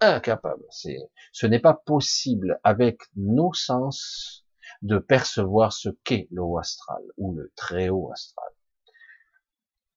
Incapable. 0.00 0.64
C'est, 0.70 0.96
ce 1.32 1.46
n'est 1.46 1.58
pas 1.58 1.74
possible 1.74 2.60
avec 2.62 3.00
nos 3.16 3.52
sens 3.52 4.46
de 4.82 4.98
percevoir 4.98 5.72
ce 5.72 5.88
qu'est 6.04 6.28
le 6.30 6.42
haut 6.42 6.58
astral 6.58 7.02
ou 7.16 7.34
le 7.34 7.52
très 7.56 7.88
haut 7.88 8.10
astral, 8.12 8.50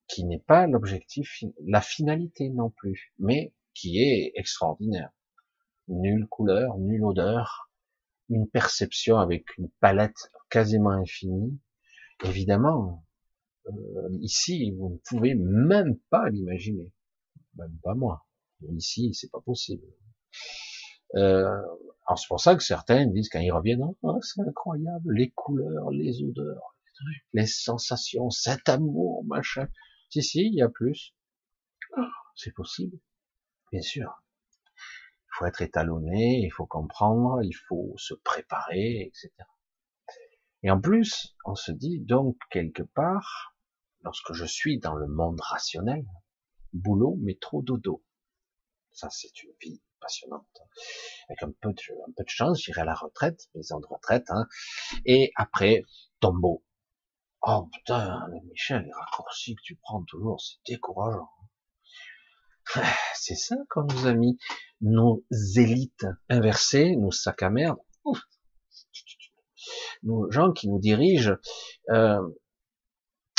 qui 0.07 0.25
n'est 0.25 0.39
pas 0.39 0.67
l'objectif, 0.67 1.43
la 1.65 1.81
finalité 1.81 2.49
non 2.49 2.69
plus, 2.69 3.13
mais 3.19 3.53
qui 3.73 4.01
est 4.01 4.31
extraordinaire. 4.35 5.11
Nulle 5.87 6.27
couleur, 6.27 6.77
nulle 6.77 7.03
odeur, 7.03 7.69
une 8.29 8.49
perception 8.49 9.17
avec 9.17 9.57
une 9.57 9.69
palette 9.79 10.31
quasiment 10.49 10.91
infinie. 10.91 11.59
Évidemment, 12.23 13.05
euh, 13.67 14.09
ici, 14.21 14.71
vous 14.71 14.89
ne 14.89 14.97
pouvez 14.97 15.35
même 15.35 15.97
pas 16.09 16.29
l'imaginer. 16.29 16.91
Même 17.55 17.77
pas 17.83 17.93
moi. 17.93 18.25
Ici, 18.69 19.13
c'est 19.13 19.31
pas 19.31 19.41
possible. 19.41 19.85
Euh, 21.15 21.61
alors 22.07 22.19
c'est 22.19 22.27
pour 22.27 22.39
ça 22.39 22.55
que 22.55 22.63
certains 22.63 23.05
disent 23.05 23.29
quand 23.29 23.39
ils 23.39 23.51
reviennent, 23.51 23.83
oh, 24.01 24.19
c'est 24.21 24.41
incroyable, 24.41 25.13
les 25.13 25.31
couleurs, 25.31 25.91
les 25.91 26.23
odeurs, 26.23 26.75
les 27.33 27.45
sensations, 27.45 28.29
cet 28.29 28.69
amour, 28.69 29.23
machin. 29.25 29.67
Si, 30.09 30.21
si, 30.21 30.47
il 30.47 30.55
y 30.55 30.61
a 30.61 30.69
plus. 30.69 31.15
Oh, 31.97 32.01
c'est 32.35 32.53
possible. 32.53 32.97
Bien 33.71 33.81
sûr. 33.81 34.23
Il 34.75 35.29
faut 35.37 35.45
être 35.45 35.61
étalonné, 35.61 36.41
il 36.43 36.51
faut 36.51 36.65
comprendre, 36.65 37.41
il 37.43 37.55
faut 37.55 37.93
se 37.97 38.13
préparer, 38.13 39.03
etc. 39.03 39.31
Et 40.63 40.69
en 40.69 40.79
plus, 40.79 41.35
on 41.45 41.55
se 41.55 41.71
dit 41.71 41.99
donc 42.01 42.37
quelque 42.49 42.83
part, 42.83 43.55
lorsque 44.01 44.33
je 44.33 44.45
suis 44.45 44.79
dans 44.79 44.95
le 44.95 45.07
monde 45.07 45.39
rationnel, 45.39 46.05
boulot, 46.73 47.15
métro, 47.21 47.61
dodo. 47.61 48.03
Ça, 48.91 49.09
c'est 49.09 49.43
une 49.43 49.53
vie 49.61 49.81
passionnante. 50.01 50.61
Avec 51.29 51.43
un 51.43 51.51
peu 51.61 51.73
de, 51.73 52.23
chance, 52.27 52.61
j'irai 52.61 52.81
à 52.81 52.85
la 52.85 52.95
retraite, 52.95 53.49
maison 53.55 53.79
de 53.79 53.87
retraite, 53.87 54.25
hein. 54.29 54.47
Et 55.05 55.31
après, 55.35 55.83
tombeau. 56.19 56.63
Oh 57.43 57.69
putain, 57.73 58.27
Michel, 58.49 58.83
les 58.83 58.93
raccourcis 58.93 59.55
que 59.55 59.61
tu 59.63 59.75
prends 59.75 60.03
toujours, 60.03 60.41
c'est 60.41 60.59
décourageant. 60.73 61.29
C'est 63.15 63.35
ça 63.35 63.55
qu'on 63.69 63.83
nous 63.83 64.07
a 64.07 64.13
mis 64.13 64.37
nos 64.81 65.23
élites 65.55 66.05
inversées, 66.29 66.95
nos 66.95 67.11
sacs 67.11 67.43
à 67.43 67.49
merde. 67.49 67.77
Nos 70.03 70.31
gens 70.31 70.51
qui 70.51 70.67
nous 70.67 70.79
dirigent, 70.79 71.35
euh, 71.89 72.29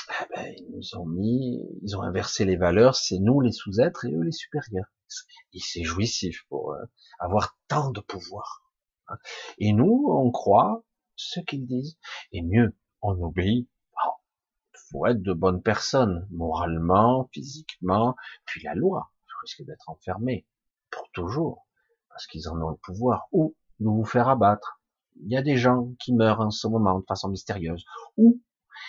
eh 0.09 0.25
ben, 0.35 0.55
ils 0.57 0.71
nous 0.71 0.97
ont 0.97 1.07
mis, 1.07 1.61
ils 1.83 1.97
ont 1.97 2.03
inversé 2.03 2.45
les 2.45 2.57
valeurs, 2.57 2.95
c'est 2.95 3.19
nous 3.19 3.41
les 3.41 3.53
sous-êtres 3.53 4.05
et 4.05 4.13
eux 4.13 4.23
les 4.23 4.33
supérieurs. 4.33 4.87
Et 5.53 5.61
c'est 5.61 5.85
jouissif 5.85 6.45
pour 6.49 6.73
euh, 6.73 6.85
avoir 7.19 7.57
tant 7.69 7.91
de 7.91 8.01
pouvoir. 8.01 8.65
Hein. 9.09 9.17
Et 9.59 9.73
nous, 9.73 10.07
on 10.09 10.31
croit 10.31 10.85
ce 11.17 11.41
qu'ils 11.41 11.67
disent. 11.67 11.99
Et 12.33 12.43
mieux, 12.43 12.77
on 13.03 13.15
oublie, 13.15 13.69
oh, 14.05 14.13
faut 14.91 15.07
être 15.07 15.23
de 15.23 15.33
bonnes 15.33 15.63
personnes, 15.63 16.27
moralement, 16.31 17.29
physiquement, 17.33 18.17
puis 18.45 18.63
la 18.63 18.75
loi. 18.75 19.13
Vous 19.27 19.41
risquez 19.43 19.65
d'être 19.65 19.89
enfermé 19.89 20.47
pour 20.91 21.11
toujours, 21.13 21.67
parce 22.09 22.27
qu'ils 22.27 22.49
en 22.49 22.61
ont 22.61 22.71
le 22.71 22.77
pouvoir, 22.77 23.29
ou 23.33 23.57
de 23.81 23.89
vous 23.89 24.05
faire 24.05 24.29
abattre. 24.29 24.81
Il 25.17 25.31
y 25.31 25.37
a 25.37 25.43
des 25.43 25.57
gens 25.57 25.93
qui 25.99 26.15
meurent 26.15 26.41
en 26.41 26.51
ce 26.51 26.67
moment 26.67 26.99
de 26.99 27.05
façon 27.07 27.29
mystérieuse, 27.29 27.85
ou 28.17 28.41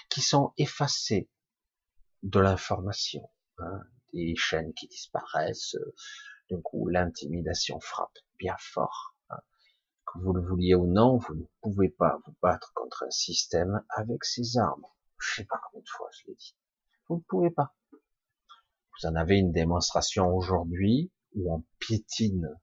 qui 0.10 0.22
sont 0.22 0.54
effacés 0.58 1.30
de 2.24 2.40
l'information. 2.40 3.30
Hein 3.58 3.82
des 4.14 4.36
chaînes 4.36 4.74
qui 4.74 4.88
disparaissent, 4.88 5.76
euh, 5.76 5.96
du 6.50 6.62
coup 6.62 6.88
l'intimidation 6.88 7.80
frappe 7.80 8.18
bien 8.38 8.56
fort. 8.60 9.16
Hein. 9.30 9.40
Que 10.06 10.20
vous 10.20 10.34
le 10.34 10.42
vouliez 10.42 10.76
ou 10.76 10.86
non, 10.86 11.18
vous 11.18 11.36
ne 11.36 11.46
pouvez 11.62 11.90
pas 11.90 12.20
vous 12.26 12.36
battre 12.42 12.72
contre 12.74 13.04
un 13.04 13.12
système 13.12 13.84
avec 13.90 14.24
ses 14.24 14.58
armes. 14.58 14.86
Je 15.20 15.36
sais 15.36 15.46
pas 15.46 15.60
combien 15.66 15.82
de 15.82 15.90
fois 15.90 16.10
je 16.12 16.28
l'ai 16.28 16.36
dit. 16.36 16.56
Vous 17.08 17.18
ne 17.18 17.22
pouvez 17.22 17.50
pas. 17.50 17.76
Vous 17.92 19.08
en 19.08 19.16
avez 19.16 19.38
une 19.38 19.52
démonstration 19.52 20.36
aujourd'hui 20.36 21.12
où 21.36 21.54
on 21.54 21.64
piétine 21.80 22.60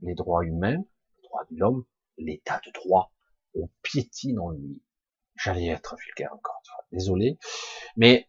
les 0.00 0.14
droits 0.14 0.44
humains, 0.44 0.76
les 1.16 1.22
droits 1.28 1.46
de 1.50 1.56
l'homme, 1.58 1.84
l'état 2.18 2.60
de 2.64 2.70
droit, 2.72 3.12
on 3.54 3.68
piétine 3.82 4.38
en 4.38 4.50
lui. 4.50 4.82
J'allais 5.36 5.66
être 5.66 5.96
vulgaire 5.96 6.32
encore 6.32 6.60
une 6.60 6.70
fois, 6.70 6.84
désolé, 6.92 7.38
mais 7.96 8.28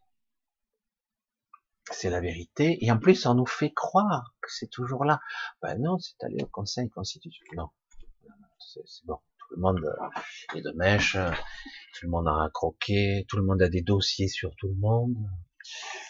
c'est 1.91 2.09
la 2.09 2.19
vérité, 2.19 2.83
et 2.83 2.91
en 2.91 2.97
plus 2.97 3.25
on 3.25 3.35
nous 3.35 3.45
fait 3.45 3.71
croire 3.71 4.33
que 4.41 4.49
c'est 4.51 4.69
toujours 4.69 5.05
là. 5.05 5.19
Ben 5.61 5.77
non, 5.79 5.97
c'est 5.99 6.23
allé 6.23 6.37
au 6.41 6.47
Conseil 6.47 6.89
constitutionnel. 6.89 7.57
Non, 7.57 7.69
c'est 8.59 9.05
bon. 9.05 9.17
Tout 9.47 9.55
le 9.55 9.61
monde 9.61 9.95
est 10.55 10.61
de 10.61 10.71
mèche, 10.71 11.13
tout 11.13 12.05
le 12.05 12.09
monde 12.09 12.27
a 12.27 12.31
un 12.31 12.49
croquet, 12.49 13.25
tout 13.29 13.37
le 13.37 13.43
monde 13.43 13.61
a 13.61 13.69
des 13.69 13.81
dossiers 13.81 14.27
sur 14.27 14.55
tout 14.55 14.67
le 14.67 14.75
monde. 14.75 15.15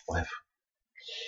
Bref, 0.08 0.30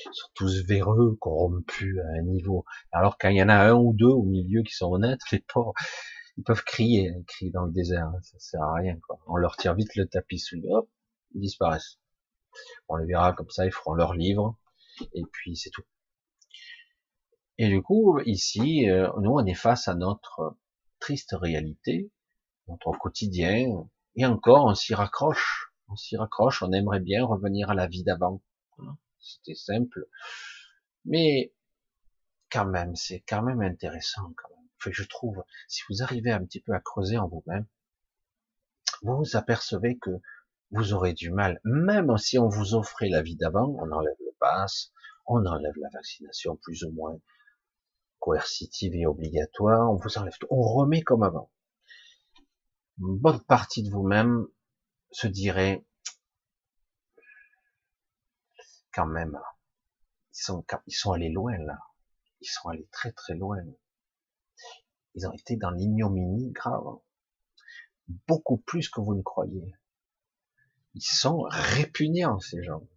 ils 0.05 0.13
sont 0.13 0.29
tous 0.33 0.65
véreux, 0.65 1.17
corrompus 1.19 1.99
à 1.99 2.19
un 2.19 2.21
niveau. 2.23 2.63
Alors 2.91 3.17
quand 3.17 3.29
il 3.29 3.38
y 3.38 3.43
en 3.43 3.49
a 3.49 3.55
un 3.55 3.73
ou 3.73 3.93
deux 3.93 4.05
au 4.05 4.23
milieu 4.23 4.63
qui 4.63 4.73
sont 4.73 4.91
honnêtes, 4.91 5.19
les 5.31 5.39
pauvres, 5.39 5.73
ils 6.38 6.43
peuvent 6.43 6.63
crier, 6.63 7.12
crier 7.27 7.51
dans 7.51 7.65
le 7.65 7.73
désert, 7.73 8.10
ça 8.21 8.39
sert 8.39 8.62
à 8.62 8.75
rien. 8.75 8.97
Quoi. 9.05 9.19
On 9.27 9.36
leur 9.36 9.57
tire 9.57 9.73
vite 9.75 9.95
le 9.95 10.07
tapis 10.07 10.39
sous 10.39 10.55
le 10.55 10.69
hop, 10.69 10.89
ils 11.33 11.41
disparaissent. 11.41 11.99
On 12.88 12.96
les 12.96 13.06
verra 13.06 13.34
comme 13.34 13.50
ça, 13.50 13.65
ils 13.65 13.72
feront 13.72 13.93
leur 13.93 14.13
livre, 14.13 14.58
et 15.13 15.24
puis 15.32 15.56
c'est 15.56 15.70
tout. 15.70 15.84
Et 17.58 17.70
du 17.70 17.82
coup, 17.82 18.20
ici, 18.26 18.89
euh, 18.89 19.10
nous, 19.20 19.32
on 19.32 19.46
est 19.46 19.56
face 19.56 19.88
à 19.88 19.96
notre 19.96 20.58
triste 21.00 21.36
réalité, 21.39 22.12
notre 22.67 22.91
quotidien, 22.91 23.89
et 24.15 24.26
encore, 24.26 24.65
on 24.65 24.76
s'y 24.76 24.93
raccroche, 24.93 25.72
on 25.89 25.96
s'y 25.96 26.17
raccroche, 26.17 26.62
on 26.62 26.72
aimerait 26.72 27.00
bien 27.00 27.26
revenir 27.26 27.70
à 27.70 27.74
la 27.74 27.88
vie 27.88 28.04
d'avant. 28.04 28.41
C'était 29.20 29.56
simple, 29.56 30.08
mais 31.06 31.54
quand 32.52 32.65
même, 32.65 32.96
c'est 32.96 33.24
quand 33.28 33.41
même 33.41 33.62
intéressant, 33.62 34.34
quand 34.38 34.50
même. 34.56 34.93
je 34.93 35.04
trouve, 35.04 35.43
si 35.67 35.82
vous 35.89 36.04
arrivez 36.04 36.32
un 36.32 36.46
petit 36.46 36.62
peu 36.62 36.74
à 36.74 36.80
creuser 36.80 37.17
en 37.17 37.28
vous-même, 37.28 37.65
vous 39.02 39.17
vous 39.17 39.36
apercevez 39.36 39.98
que 39.98 40.12
vous 40.71 40.93
aurez 40.93 41.13
du 41.13 41.32
mal, 41.32 41.60
même 41.63 42.17
si 42.17 42.38
on 42.38 42.49
vous 42.49 42.73
offrait 42.75 43.10
la 43.10 43.21
vie 43.21 43.36
d'avant, 43.36 43.75
on 43.80 43.91
enlève 43.91 44.17
le 44.19 44.36
pass, 44.39 44.91
on 45.25 45.45
enlève 45.45 45.75
la 45.77 45.89
vaccination 45.93 46.58
plus 46.58 46.84
ou 46.84 46.91
moins, 46.91 47.17
coercitive 48.19 48.95
et 48.95 49.06
obligatoire, 49.06 49.89
on 49.91 49.95
vous 49.95 50.17
enlève 50.17 50.38
tout, 50.39 50.47
on 50.49 50.62
remet 50.62 51.01
comme 51.01 51.23
avant. 51.23 51.51
Une 52.99 53.17
bonne 53.17 53.43
partie 53.43 53.84
de 53.84 53.89
vous-même 53.89 54.47
se 55.12 55.27
dirait, 55.27 55.86
quand 58.93 59.08
même, 59.08 59.39
ils 60.34 60.41
sont, 60.41 60.65
ils 60.88 60.93
sont 60.93 61.12
allés 61.12 61.30
loin 61.32 61.58
là, 61.60 61.77
ils 62.41 62.47
sont 62.47 62.69
allés 62.69 62.89
très 62.91 63.12
très 63.12 63.36
loin. 63.36 63.58
Ils 65.15 65.27
ont 65.27 65.32
été 65.32 65.56
dans 65.56 65.71
l'ignominie 65.71 66.51
grave, 66.51 66.99
beaucoup 68.27 68.58
plus 68.58 68.89
que 68.89 69.01
vous 69.01 69.15
ne 69.15 69.21
croyez. 69.21 69.73
Ils 70.93 71.02
sont 71.02 71.45
répugnants 71.50 72.39
ces 72.39 72.63
gens. 72.63 72.88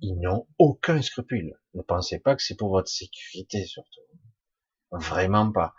Ils 0.00 0.18
n'ont 0.20 0.46
aucun 0.58 1.02
scrupule. 1.02 1.58
Ne 1.74 1.82
pensez 1.82 2.18
pas 2.18 2.36
que 2.36 2.42
c'est 2.42 2.56
pour 2.56 2.70
votre 2.70 2.88
sécurité 2.88 3.64
surtout. 3.66 4.00
Vraiment 4.90 5.50
pas. 5.50 5.74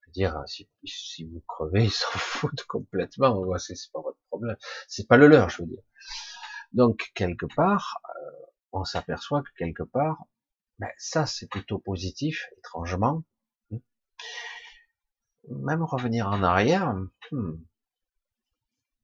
Je 0.00 0.08
veux 0.08 0.12
dire, 0.12 0.42
si, 0.84 1.24
vous 1.24 1.42
crevez, 1.46 1.84
ils 1.84 1.90
s'en 1.90 2.18
foutent 2.18 2.64
complètement. 2.64 3.44
C'est 3.58 3.74
pas 3.92 4.00
votre 4.00 4.18
problème. 4.28 4.56
C'est 4.88 5.08
pas 5.08 5.16
le 5.16 5.28
leur, 5.28 5.48
je 5.48 5.62
veux 5.62 5.68
dire. 5.68 5.82
Donc 6.72 7.12
quelque 7.14 7.46
part, 7.54 8.00
euh, 8.08 8.46
on 8.72 8.84
s'aperçoit 8.84 9.42
que 9.42 9.50
quelque 9.58 9.82
part, 9.82 10.24
ben, 10.78 10.90
ça 10.96 11.26
c'est 11.26 11.48
plutôt 11.48 11.78
positif, 11.78 12.48
étrangement. 12.58 13.22
Même 15.48 15.82
revenir 15.82 16.28
en 16.28 16.42
arrière, 16.42 16.94
hmm, 17.30 17.56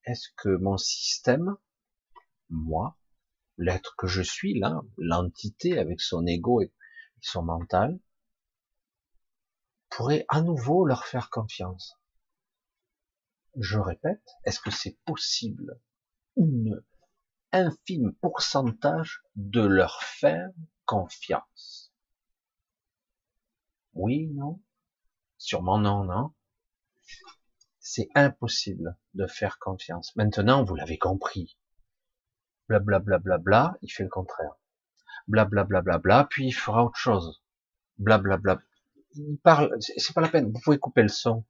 est-ce 0.05 0.29
que 0.37 0.49
mon 0.49 0.79
système, 0.79 1.57
moi, 2.51 2.97
l'être 3.57 3.95
que 3.97 4.07
je 4.07 4.23
suis 4.23 4.59
là, 4.59 4.81
l'entité 4.97 5.79
avec 5.79 6.01
son 6.01 6.27
ego 6.27 6.61
et 6.61 6.73
son 7.21 7.43
mental, 7.43 7.99
pourrait 9.91 10.25
à 10.29 10.43
nouveau 10.43 10.85
leur 10.85 11.05
faire 11.07 11.31
confiance. 11.31 11.99
Je 13.57 13.79
répète, 13.79 14.25
est-ce 14.45 14.61
que 14.61 14.71
c'est 14.71 14.99
possible? 15.05 15.81
Une 16.37 16.81
infime 17.53 18.15
pourcentage 18.21 19.23
de 19.35 19.63
leur 19.63 20.03
faire 20.03 20.51
confiance 20.85 21.93
Oui, 23.95 24.29
non? 24.29 24.63
Sûrement 25.39 25.79
non, 25.79 26.05
non 26.05 26.33
C'est 27.81 28.09
impossible 28.15 28.97
de 29.15 29.27
faire 29.27 29.59
confiance. 29.59 30.15
Maintenant, 30.15 30.63
vous 30.63 30.77
l'avez 30.77 30.99
compris. 30.99 31.57
Blablabla, 32.69 33.19
bla, 33.19 33.19
bla, 33.19 33.39
bla, 33.39 33.79
il 33.83 33.91
fait 33.91 34.03
le 34.03 34.09
contraire. 34.09 34.53
Blablabla, 35.27 35.99
bla, 35.99 36.27
puis 36.29 36.47
il 36.47 36.53
fera 36.53 36.85
autre 36.85 36.97
chose. 36.97 37.43
Blablabla. 37.99 38.57
Bla, 38.57 38.65
il 39.15 39.39
parle, 39.39 39.75
c'est 39.81 40.15
pas 40.15 40.21
la 40.21 40.29
peine, 40.29 40.51
vous 40.53 40.61
pouvez 40.63 40.79
couper 40.79 41.03
le 41.03 41.09
son. 41.09 41.45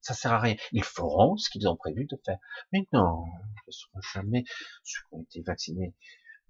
Ça 0.00 0.14
sert 0.14 0.32
à 0.32 0.38
rien. 0.38 0.56
Ils 0.72 0.84
feront 0.84 1.36
ce 1.36 1.50
qu'ils 1.50 1.68
ont 1.68 1.76
prévu 1.76 2.06
de 2.06 2.18
faire. 2.24 2.38
Mais 2.72 2.86
non, 2.92 3.24
ce 3.66 3.72
sera 3.72 4.00
jamais 4.14 4.44
ceux 4.82 5.00
qui 5.08 5.14
ont 5.14 5.22
été 5.22 5.42
vaccinés 5.42 5.94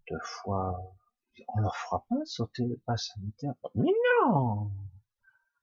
deux 0.09 0.21
fois. 0.23 0.95
On 1.49 1.61
leur 1.61 1.77
fera 1.77 2.05
pas 2.09 2.25
sauter 2.27 2.65
le 2.65 2.77
pass 2.87 3.11
sanitaire. 3.15 3.55
Mais 3.75 3.91
non! 4.23 4.71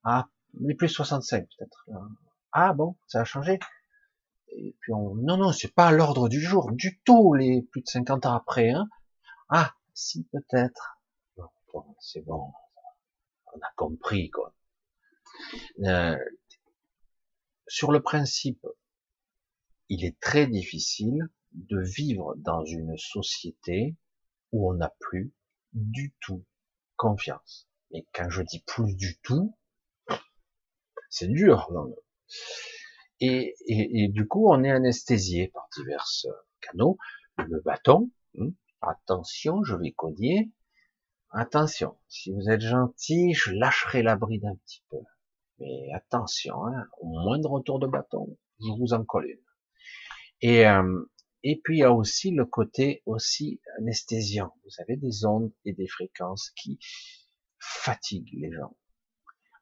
Ah, 0.04 0.28
les 0.60 0.76
plus 0.76 0.89
65 0.89 1.48
peut-être. 1.58 1.86
Ah 2.52 2.74
bon, 2.74 2.98
ça 3.08 3.22
a 3.22 3.24
changé? 3.24 3.60
Et 4.50 4.76
puis 4.80 4.94
on, 4.94 5.16
non, 5.16 5.38
non, 5.38 5.52
c'est 5.52 5.74
pas 5.74 5.88
à 5.88 5.92
l'ordre 5.92 6.30
du 6.30 6.42
jour 6.42 6.72
du 6.72 7.00
tout, 7.04 7.34
les 7.34 7.62
plus 7.62 7.82
de 7.82 7.88
50 7.88 8.26
ans 8.26 8.34
après, 8.34 8.72
hein. 8.72 8.88
Ah, 9.50 9.76
si, 9.94 10.24
peut-être. 10.32 11.00
Bon, 11.74 11.96
c'est 12.00 12.22
bon. 12.22 12.52
On 13.54 13.60
a 13.60 13.72
compris, 13.76 14.30
quoi. 14.30 14.54
Euh, 15.84 16.18
sur 17.68 17.92
le 17.92 18.02
principe, 18.02 18.66
il 19.90 20.06
est 20.06 20.20
très 20.20 20.48
difficile 20.48 21.30
de 21.54 21.80
vivre 21.80 22.36
dans 22.38 22.64
une 22.66 22.98
société 22.98 23.96
où 24.52 24.70
on 24.70 24.76
n'a 24.76 24.94
plus 25.00 25.34
du 25.74 26.14
tout 26.20 26.46
confiance. 26.96 27.68
Et 27.92 28.06
quand 28.14 28.30
je 28.30 28.42
dis 28.42 28.64
plus 28.66 28.96
du 28.96 29.18
tout, 29.20 29.58
c'est 31.10 31.28
dur. 31.28 31.70
Et, 33.20 33.56
et, 33.68 34.08
du 34.10 34.28
coup, 34.28 34.52
on 34.52 34.64
est 34.64 34.72
anesthésié 34.72 35.48
par 35.48 35.68
divers 35.76 36.06
canaux. 36.62 36.98
Le 37.38 37.62
bâton, 37.62 38.12
hein, 38.40 38.50
attention, 38.82 39.64
je 39.64 39.76
vais 39.76 39.92
codier. 39.92 40.52
Attention, 41.32 41.98
si 42.08 42.32
vous 42.32 42.50
êtes 42.50 42.62
gentil, 42.62 43.34
je 43.34 43.52
lâcherai 43.52 44.02
la 44.02 44.16
bride 44.16 44.46
un 44.46 44.56
petit 44.56 44.84
peu. 44.90 44.98
Mais 45.60 45.92
attention, 45.94 46.66
hein, 46.66 46.86
au 47.00 47.08
moindre 47.08 47.52
retour 47.52 47.80
de 47.80 47.88
bâton, 47.88 48.38
je 48.60 48.72
vous 48.80 48.94
en 48.94 49.04
colle 49.04 49.28
une. 49.28 49.40
Et, 50.42 50.68
euh, 50.68 51.04
et 51.44 51.60
puis 51.64 51.78
il 51.78 51.80
y 51.80 51.84
a 51.84 51.92
aussi 51.92 52.32
le 52.32 52.46
côté 52.46 53.02
aussi 53.06 53.62
anesthésiant. 53.80 54.56
Vous 54.64 54.82
avez 54.82 54.96
des 54.96 55.26
ondes 55.26 55.52
et 55.66 55.74
des 55.74 55.88
fréquences 55.88 56.52
qui 56.52 56.80
fatiguent 57.60 58.34
les 58.34 58.52
gens. 58.52 58.76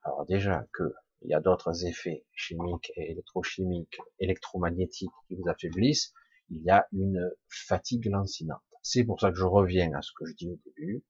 Alors 0.04 0.26
déjà 0.26 0.66
que 0.74 0.94
il 1.26 1.32
y 1.32 1.34
a 1.34 1.42
d'autres 1.42 1.86
effets 1.86 2.26
chimiques 2.34 2.92
et 2.96 3.12
électrochimiques, 3.12 4.00
électromagnétiques 4.20 5.12
qui 5.28 5.36
vous 5.36 5.50
affaiblissent, 5.50 6.14
il 6.50 6.62
y 6.64 6.70
a 6.70 6.88
une 6.92 7.32
fatigue 7.50 8.06
lancinante. 8.06 8.62
C'est 8.82 9.04
pour 9.04 9.20
ça 9.20 9.32
que 9.32 9.38
je 9.38 9.46
reviens 9.46 9.92
à 9.94 10.02
ce 10.02 10.12
que 10.18 10.26
je 10.26 10.34
dis 10.34 10.50
au 10.50 10.60
début 10.66 11.04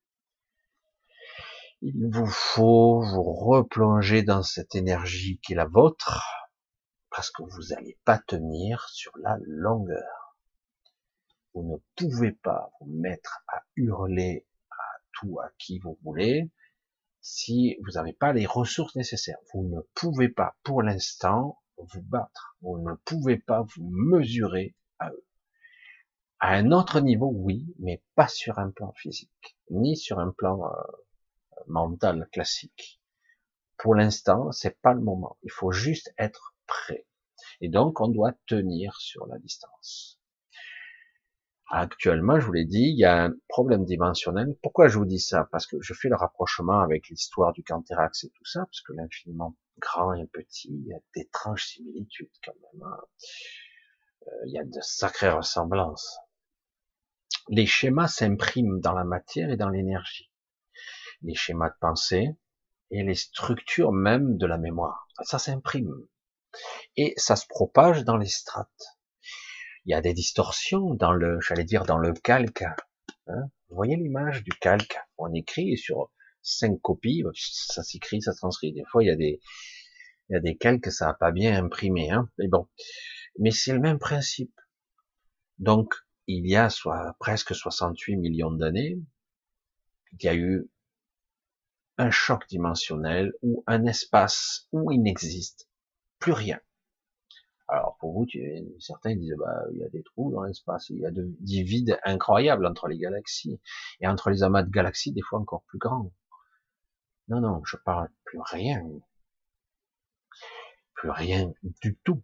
il 1.82 2.08
vous 2.10 2.26
faut 2.26 3.00
vous 3.02 3.34
replonger 3.34 4.24
dans 4.24 4.42
cette 4.42 4.74
énergie 4.74 5.40
qui 5.44 5.54
est 5.54 5.56
la 5.56 5.68
vôtre, 5.68 6.24
parce 7.12 7.30
que 7.30 7.44
vous 7.44 7.62
n'allez 7.70 8.00
pas 8.06 8.18
tenir 8.18 8.88
sur 8.90 9.12
la 9.20 9.38
longueur. 9.42 10.36
Vous 11.54 11.64
ne 11.64 11.78
pouvez 11.96 12.32
pas 12.32 12.72
vous 12.80 12.92
mettre 12.92 13.44
à 13.48 13.62
hurler 13.76 14.48
à 14.72 14.84
tout 15.14 15.40
à 15.40 15.50
qui 15.60 15.80
vous 15.80 16.00
voulez 16.04 16.50
si 17.28 17.76
vous 17.82 17.94
n'avez 17.94 18.14
pas 18.14 18.34
les 18.34 18.46
ressources 18.46 18.96
nécessaires. 18.96 19.40
Vous 19.52 19.64
ne 19.64 19.82
pouvez 19.96 20.30
pas, 20.30 20.56
pour 20.62 20.84
l'instant, 20.84 21.60
vous 21.76 22.04
battre. 22.04 22.56
Vous 22.62 22.78
ne 22.78 22.94
pouvez 23.04 23.40
pas 23.40 23.66
vous 23.76 23.90
mesurer 23.90 24.76
à 25.00 25.10
eux. 25.10 25.26
À 26.40 26.52
un 26.52 26.72
autre 26.72 27.00
niveau, 27.00 27.32
oui, 27.34 27.74
mais 27.80 28.04
pas 28.14 28.28
sur 28.28 28.60
un 28.60 28.70
plan 28.70 28.92
physique, 28.92 29.58
ni 29.72 29.98
sur 29.98 30.20
un 30.20 30.30
plan 30.30 30.66
euh, 30.66 31.64
mental 31.66 32.30
classique. 32.32 33.02
Pour 33.78 33.96
l'instant, 33.96 34.52
c'est 34.52 34.80
pas 34.80 34.94
le 34.94 35.02
moment. 35.02 35.40
Il 35.42 35.52
faut 35.52 35.72
juste 35.72 36.14
être 36.20 36.56
prêt. 36.68 37.08
Et 37.60 37.70
donc, 37.70 38.02
on 38.02 38.08
doit 38.08 38.34
tenir 38.46 38.96
sur 38.98 39.26
la 39.26 39.40
distance. 39.40 40.15
Actuellement, 41.78 42.40
je 42.40 42.46
vous 42.46 42.54
l'ai 42.54 42.64
dit, 42.64 42.94
il 42.94 42.98
y 42.98 43.04
a 43.04 43.26
un 43.26 43.34
problème 43.50 43.84
dimensionnel. 43.84 44.56
Pourquoi 44.64 44.88
je 44.88 44.98
vous 44.98 45.06
dis 45.06 45.20
ça? 45.20 45.50
Parce 45.52 45.68
que 45.68 45.76
je 45.82 45.94
fais 45.94 46.08
le 46.08 46.16
rapprochement 46.16 46.80
avec 46.80 47.10
l'histoire 47.10 47.52
du 47.52 47.64
Canthérax 47.64 48.24
et 48.24 48.30
tout 48.30 48.46
ça, 48.46 48.62
parce 48.62 48.82
que 48.82 48.94
l'infiniment 48.94 49.58
grand 49.80 50.14
et 50.14 50.26
petit, 50.28 50.70
il 50.70 50.88
y 50.88 50.94
a 50.94 51.00
d'étranges 51.14 51.66
similitudes 51.66 52.32
quand 52.46 52.54
même. 52.54 52.84
Hein. 52.84 52.98
Euh, 54.28 54.32
il 54.48 54.54
y 54.54 54.58
a 54.58 54.64
de 54.64 54.80
sacrées 54.80 55.32
ressemblances. 55.32 56.18
Les 57.50 57.66
schémas 57.66 58.08
s'impriment 58.08 58.80
dans 58.80 58.94
la 58.94 59.04
matière 59.04 59.50
et 59.50 59.58
dans 59.58 59.70
l'énergie 59.70 60.32
les 61.24 61.36
schémas 61.36 61.70
de 61.70 61.76
pensée 61.80 62.30
et 62.92 63.04
les 63.04 63.16
structures 63.16 63.92
même 63.92 64.38
de 64.38 64.46
la 64.46 64.58
mémoire. 64.58 65.08
Ça 65.24 65.40
s'imprime. 65.40 66.08
Et 66.96 67.14
ça 67.18 67.36
se 67.36 67.48
propage 67.48 68.06
dans 68.06 68.18
les 68.18 68.28
strates. 68.28 68.95
Il 69.86 69.92
y 69.92 69.94
a 69.94 70.02
des 70.02 70.14
distorsions 70.14 70.94
dans 70.96 71.12
le, 71.12 71.40
j'allais 71.42 71.64
dire, 71.64 71.86
dans 71.86 71.98
le 71.98 72.14
calque. 72.14 72.64
Hein. 73.28 73.50
Vous 73.70 73.76
voyez 73.76 73.96
l'image 73.96 74.44
du 74.44 74.52
calque? 74.52 74.98
On 75.18 75.32
écrit 75.34 75.78
sur 75.78 76.12
cinq 76.42 76.80
copies, 76.82 77.24
ça 77.36 77.84
s'écrit, 77.84 78.22
ça 78.22 78.34
transcrit. 78.34 78.74
Des 78.74 78.84
fois, 78.86 79.04
il 79.04 79.08
y 79.08 79.12
a 79.12 79.16
des, 79.16 79.40
il 80.30 80.34
y 80.34 80.36
a 80.36 80.40
des 80.40 80.58
calques, 80.58 80.92
ça 80.92 81.08
n'a 81.08 81.14
pas 81.14 81.32
bien 81.32 81.64
imprimé. 81.64 82.12
Hein. 82.12 82.30
Mais 82.38 82.48
bon, 82.48 82.68
mais 83.40 83.52
c'est 83.52 83.74
le 83.74 83.80
même 83.80 84.00
principe. 84.00 84.54
Donc, 85.60 85.94
il 86.28 86.48
y 86.48 86.56
a 86.56 86.70
soit 86.70 87.16
presque 87.20 87.54
68 87.54 88.18
millions 88.18 88.52
d'années, 88.52 88.98
il 90.14 90.24
y 90.24 90.28
a 90.28 90.36
eu 90.36 90.70
un 91.98 92.12
choc 92.12 92.48
dimensionnel 92.50 93.34
ou 93.42 93.64
un 93.68 93.86
espace 93.86 94.68
où 94.72 94.92
il 94.92 95.02
n'existe 95.02 95.70
plus 96.20 96.34
rien. 96.34 96.60
Alors 97.76 97.98
pour 97.98 98.14
vous, 98.14 98.28
certains 98.80 99.16
disent 99.16 99.36
bah 99.38 99.64
il 99.72 99.80
y 99.80 99.84
a 99.84 99.90
des 99.90 100.04
trous 100.04 100.32
dans 100.32 100.44
l'espace, 100.44 100.90
il 100.90 101.00
y 101.00 101.06
a 101.06 101.12
des 101.12 101.64
vides 101.64 102.00
incroyables 102.04 102.66
entre 102.66 102.88
les 102.88 102.98
galaxies 102.98 103.60
et 104.00 104.08
entre 104.08 104.30
les 104.30 104.44
amas 104.44 104.64
de 104.64 104.70
galaxies 104.70 105.12
des 105.12 105.22
fois 105.22 105.40
encore 105.40 105.64
plus 105.64 105.80
grands. 105.80 106.12
Non 107.28 107.42
non, 107.42 107.62
je 107.66 107.78
parle 107.78 108.10
plus 108.24 108.40
rien, 108.40 108.82
plus 110.94 111.10
rien 111.10 111.52
du 111.82 111.98
tout, 112.04 112.24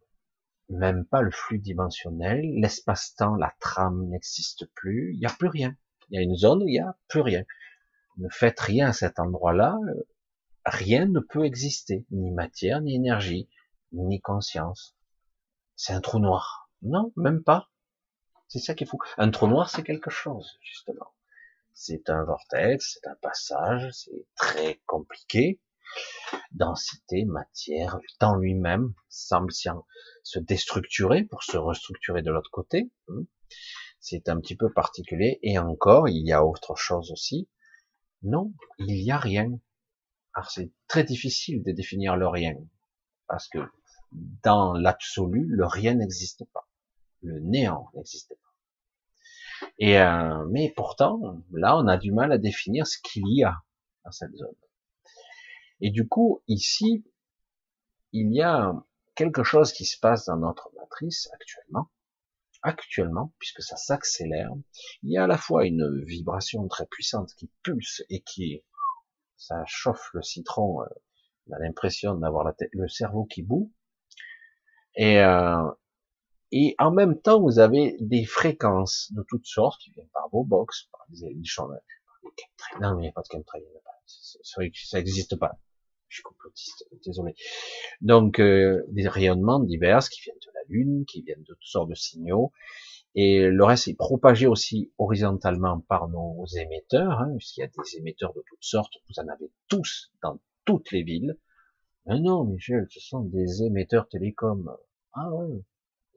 même 0.70 1.06
pas 1.06 1.22
le 1.22 1.32
flux 1.32 1.60
dimensionnel, 1.60 2.42
l'espace-temps, 2.56 3.36
la 3.36 3.54
trame 3.60 4.08
n'existe 4.10 4.66
plus, 4.74 5.14
il 5.14 5.20
n'y 5.20 5.26
a 5.26 5.34
plus 5.38 5.50
rien. 5.50 5.76
Il 6.10 6.16
y 6.16 6.20
a 6.20 6.22
une 6.22 6.36
zone 6.36 6.64
où 6.64 6.68
il 6.68 6.74
n'y 6.74 6.80
a 6.80 6.96
plus 7.08 7.22
rien 7.22 7.44
ne 8.18 8.30
faites 8.30 8.60
rien 8.60 8.90
à 8.90 8.94
cet 8.94 9.20
endroit-là, 9.20 9.78
rien 10.66 11.06
ne 11.06 11.20
peut 11.20 11.46
exister, 11.46 12.06
ni 12.12 12.32
matière, 12.32 12.82
ni 12.82 12.96
énergie, 12.96 13.50
ni 13.92 14.20
conscience. 14.22 14.96
C'est 15.84 15.94
un 15.94 16.00
trou 16.00 16.20
noir. 16.20 16.70
Non, 16.84 17.12
même 17.16 17.42
pas. 17.42 17.72
C'est 18.48 18.60
ça 18.60 18.76
qui 18.76 18.84
est 18.84 18.88
fou. 18.88 19.00
Un 19.18 19.32
trou 19.32 19.48
noir, 19.48 19.68
c'est 19.68 19.82
quelque 19.82 20.12
chose, 20.12 20.60
justement. 20.62 21.08
C'est 21.74 22.08
un 22.12 22.24
vortex, 22.24 23.00
c'est 23.02 23.10
un 23.10 23.16
passage, 23.16 23.90
c'est 23.92 24.28
très 24.36 24.80
compliqué. 24.86 25.60
Densité, 26.52 27.26
matière, 27.26 27.98
le 27.98 28.18
temps 28.20 28.36
lui-même 28.36 28.94
semble 29.10 29.52
se 29.52 30.38
déstructurer 30.38 31.24
pour 31.24 31.42
se 31.42 31.58
restructurer 31.58 32.22
de 32.22 32.30
l'autre 32.30 32.52
côté. 32.52 32.92
C'est 34.00 34.30
un 34.30 34.40
petit 34.40 34.56
peu 34.56 34.72
particulier. 34.72 35.40
Et 35.42 35.58
encore, 35.58 36.08
il 36.08 36.24
y 36.24 36.32
a 36.32 36.46
autre 36.46 36.76
chose 36.76 37.12
aussi. 37.12 37.50
Non, 38.22 38.54
il 38.78 39.04
n'y 39.04 39.10
a 39.10 39.18
rien. 39.18 39.50
Alors 40.36 40.52
c'est 40.52 40.72
très 40.88 41.04
difficile 41.04 41.64
de 41.64 41.72
définir 41.72 42.18
le 42.18 42.28
rien. 42.28 42.54
Parce 43.26 43.48
que 43.48 43.58
dans 44.12 44.74
l'absolu, 44.74 45.46
le 45.48 45.66
rien 45.66 45.96
n'existe 45.96 46.46
pas. 46.54 46.68
Le 47.22 47.40
néant 47.40 47.90
n'existe 47.94 48.36
pas. 48.36 49.68
Et 49.80 50.00
euh, 50.00 50.46
mais 50.50 50.74
pourtant, 50.76 51.44
là, 51.52 51.78
on 51.78 51.88
a 51.88 51.98
du 51.98 52.12
mal 52.12 52.32
à 52.32 52.38
définir 52.38 52.88
ce 52.88 52.98
qu'il 53.04 53.28
y 53.28 53.44
a 53.44 53.64
dans 54.04 54.12
cette 54.12 54.36
zone. 54.36 54.56
Et 55.82 55.92
du 55.92 56.08
coup, 56.08 56.44
ici, 56.48 57.06
il 58.12 58.34
y 58.34 58.42
a 58.42 58.74
quelque 59.16 59.44
chose 59.44 59.72
qui 59.72 59.86
se 59.86 60.00
passe 60.00 60.26
dans 60.26 60.38
notre 60.38 60.72
matrice 60.76 61.30
actuellement. 61.34 61.90
Actuellement, 62.64 63.34
puisque 63.40 63.64
ça 63.64 63.76
s'accélère, 63.76 64.52
il 65.02 65.12
y 65.12 65.18
a 65.18 65.24
à 65.24 65.28
la 65.28 65.38
fois 65.38 65.66
une 65.66 66.04
vibration 66.06 66.68
très 66.68 66.86
puissante 66.86 67.34
qui 67.34 67.52
pulse 67.64 68.04
et 68.10 68.22
qui, 68.22 68.64
ça 69.36 69.64
chauffe 69.66 70.12
le 70.14 70.22
citron. 70.22 70.84
Euh, 70.84 70.86
on 71.48 71.54
a 71.54 71.60
l'impression 71.60 72.14
d'avoir 72.16 72.54
le 72.72 72.88
cerveau 72.88 73.26
qui 73.26 73.42
bout. 73.42 73.72
Et, 74.96 75.20
euh, 75.20 75.70
et 76.52 76.76
en 76.80 76.92
même 76.92 77.20
temps, 77.20 77.42
vous 77.42 77.60
avez 77.60 77.96
des 78.00 78.26
fréquences 78.26 79.12
de 79.14 79.24
toutes 79.28 79.46
sortes 79.46 79.82
qui 79.82 79.92
viennent 79.92 80.10
par 80.14 80.30
vos 80.30 80.44
box, 80.44 80.90
par 80.92 81.06
des 81.10 81.26
émissions, 81.26 81.68
par 81.68 81.78
des 82.24 82.82
Non, 82.82 82.96
mais 82.96 83.04
il 83.04 83.06
n'y 83.06 83.10
a 83.10 83.14
pas 83.14 83.22
de 83.22 83.28
chemtrail, 83.32 83.64
ça 84.06 84.98
n'existe 84.98 85.38
pas. 85.38 85.60
Je 86.10 86.18
suis 86.18 86.24
complotiste, 86.24 86.86
désolé. 87.06 87.36
Donc, 88.02 88.40
euh, 88.40 88.84
des 88.90 89.08
rayonnements 89.08 89.62
divers 89.62 90.10
qui 90.10 90.20
viennent 90.22 90.36
de 90.36 90.52
la 90.54 90.62
Lune, 90.68 91.06
qui 91.06 91.22
viennent 91.22 91.44
de 91.44 91.54
toutes 91.54 91.64
sortes 91.64 91.90
de 91.90 91.96
signaux. 91.96 92.52
Et 93.16 93.48
le 93.48 93.64
reste 93.64 93.88
est 93.88 93.94
propagé 93.94 94.48
aussi 94.48 94.92
horizontalement 94.98 95.80
par 95.82 96.10
nos 96.10 96.46
émetteurs, 96.58 97.20
hein, 97.20 97.34
puisqu'il 97.38 97.62
y 97.62 97.64
a 97.64 97.68
des 97.68 97.98
émetteurs 97.98 98.34
de 98.34 98.44
toutes 98.48 98.64
sortes. 98.64 98.94
Vous 99.08 99.22
en 99.22 99.28
avez 99.30 99.52
tous 99.70 100.12
dans 100.22 100.38
toutes 100.66 100.92
les 100.92 101.04
villes. 101.04 101.38
Mais 102.06 102.20
non, 102.20 102.44
Michel, 102.44 102.88
ce 102.90 103.00
sont 103.00 103.22
des 103.22 103.64
émetteurs 103.64 104.08
télécoms. 104.08 104.76
Ah 105.14 105.30
ouais, 105.32 105.64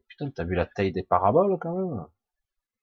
putain, 0.09 0.31
t'as 0.31 0.45
vu 0.45 0.55
la 0.55 0.67
taille 0.67 0.93
des 0.93 1.03
paraboles 1.03 1.59
quand 1.61 1.75
même 1.75 2.07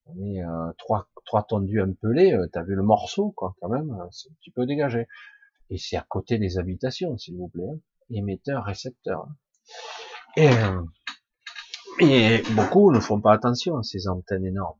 On 0.05 0.25
est 0.25 0.43
euh, 0.43 0.71
trois, 0.77 1.07
trois 1.25 1.43
tondus 1.43 1.81
un 1.81 1.93
pelés, 1.93 2.33
euh, 2.33 2.47
t'as 2.51 2.63
vu 2.63 2.75
le 2.75 2.83
morceau 2.83 3.31
quoi, 3.31 3.55
quand 3.61 3.69
même, 3.69 3.91
euh, 3.91 4.07
c'est 4.11 4.29
un 4.29 4.33
petit 4.35 4.51
peu 4.51 4.65
dégagé. 4.65 5.07
Et 5.69 5.77
c'est 5.77 5.97
à 5.97 6.05
côté 6.07 6.37
des 6.37 6.57
habitations, 6.57 7.17
s'il 7.17 7.37
vous 7.37 7.47
plaît, 7.47 7.69
hein. 7.69 7.79
émetteur, 8.09 8.65
récepteur. 8.65 9.27
Et, 10.37 10.49
et 12.01 12.41
beaucoup 12.55 12.91
ne 12.91 12.99
font 12.99 13.21
pas 13.21 13.33
attention 13.33 13.77
à 13.77 13.83
ces 13.83 14.07
antennes 14.07 14.45
énormes. 14.45 14.79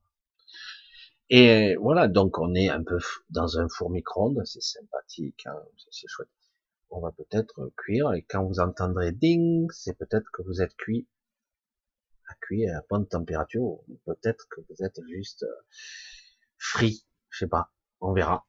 Et 1.30 1.76
voilà, 1.78 2.10
donc 2.10 2.40
on 2.40 2.54
est 2.56 2.70
un 2.70 2.84
peu 2.84 3.00
dans 3.30 3.58
un 3.58 3.68
four 3.70 3.90
micro-ondes, 3.90 4.42
c'est 4.46 4.62
sympathique, 4.62 5.46
hein, 5.46 5.56
c'est 5.92 6.08
chouette. 6.08 6.28
On 6.92 7.00
va 7.00 7.12
peut-être 7.14 7.72
cuire, 7.78 8.14
et 8.14 8.24
quand 8.24 8.46
vous 8.46 8.60
entendrez 8.60 9.14
ding, 9.14 9.70
c'est 9.72 9.98
peut-être 9.98 10.30
que 10.34 10.42
vous 10.42 10.62
êtes 10.62 10.76
cuit. 10.76 11.08
À 12.28 12.36
cuire 12.36 12.78
à 12.78 12.82
bonne 12.90 13.08
température, 13.08 13.80
peut-être 14.06 14.48
que 14.50 14.62
vous 14.70 14.84
êtes 14.86 15.00
juste 15.08 15.44
euh, 15.44 15.64
frit, 16.58 17.06
je 17.30 17.40
sais 17.40 17.50
pas, 17.50 17.72
on 18.02 18.14
verra. 18.14 18.46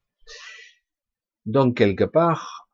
Donc 1.47 1.77
quelque 1.77 2.05
part, 2.05 2.69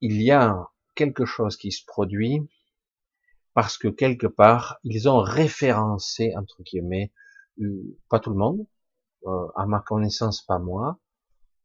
il 0.00 0.22
y 0.22 0.30
a 0.30 0.70
quelque 0.94 1.24
chose 1.24 1.56
qui 1.56 1.72
se 1.72 1.84
produit 1.84 2.48
parce 3.54 3.76
que 3.76 3.88
quelque 3.88 4.26
part, 4.26 4.78
ils 4.84 5.08
ont 5.08 5.20
référencé, 5.20 6.34
entre 6.36 6.62
guillemets, 6.62 7.12
euh, 7.60 7.98
pas 8.08 8.20
tout 8.20 8.30
le 8.30 8.36
monde, 8.36 8.66
euh, 9.26 9.48
à 9.56 9.66
ma 9.66 9.80
connaissance 9.80 10.42
pas 10.42 10.58
moi, 10.58 10.98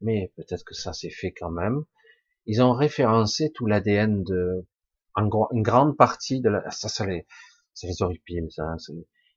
mais 0.01 0.33
peut-être 0.35 0.65
que 0.65 0.73
ça 0.73 0.93
s'est 0.93 1.09
fait 1.09 1.31
quand 1.31 1.51
même, 1.51 1.85
ils 2.45 2.61
ont 2.61 2.73
référencé 2.73 3.51
tout 3.51 3.65
l'ADN 3.65 4.23
de, 4.23 4.65
en 5.15 5.27
gros, 5.27 5.47
une 5.51 5.63
grande 5.63 5.97
partie 5.97 6.41
de 6.41 6.49
la, 6.49 6.69
ça, 6.71 6.89
ça 6.89 7.05
les, 7.05 7.25
c'est 7.73 7.87
les 7.87 8.01
horripiles, 8.01 8.47
ça. 8.51 8.75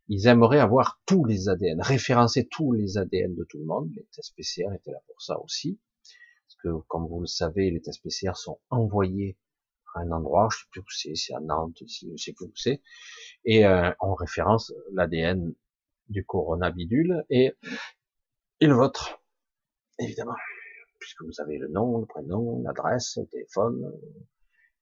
Ils 0.09 0.27
aimeraient 0.27 0.61
avoir 0.61 1.01
tous 1.05 1.25
les 1.25 1.49
ADN, 1.49 1.83
référencer 1.83 2.49
tous 2.51 2.73
les 2.73 2.97
ADN 2.97 3.35
de 3.35 3.45
tout 3.45 3.59
le 3.59 3.67
monde. 3.67 3.91
Les 3.95 4.07
tests 4.15 4.35
PCR 4.35 4.75
étaient 4.75 4.91
là 4.91 5.01
pour 5.07 5.21
ça 5.21 5.39
aussi. 5.41 5.79
Parce 6.03 6.57
que, 6.63 6.83
comme 6.89 7.07
vous 7.07 7.21
le 7.21 7.27
savez, 7.27 7.71
les 7.71 7.83
tests 7.83 8.03
PCR 8.03 8.35
sont 8.35 8.59
envoyés 8.71 9.37
à 9.95 10.01
un 10.01 10.11
endroit, 10.11 10.49
je 10.51 10.59
sais 10.59 10.65
plus 10.71 10.81
où 10.81 10.91
c'est, 10.91 11.15
c'est 11.15 11.35
à 11.35 11.41
Nantes, 11.41 11.83
je 11.87 12.17
sais 12.17 12.33
plus 12.33 12.47
où 12.47 12.53
c'est, 12.55 12.83
et 13.45 13.67
euh, 13.67 13.91
on 14.01 14.15
référence 14.15 14.73
l'ADN 14.93 15.55
du 16.09 16.25
coronabidule 16.25 17.25
et, 17.31 17.55
et 18.61 18.67
le 18.67 18.75
vôtre, 18.75 19.21
évidemment, 19.99 20.37
puisque 20.99 21.23
vous 21.23 21.41
avez 21.41 21.59
le 21.59 21.69
nom, 21.69 21.99
le 21.99 22.07
prénom, 22.07 22.63
l'adresse, 22.63 23.17
le 23.17 23.27
téléphone, 23.27 23.93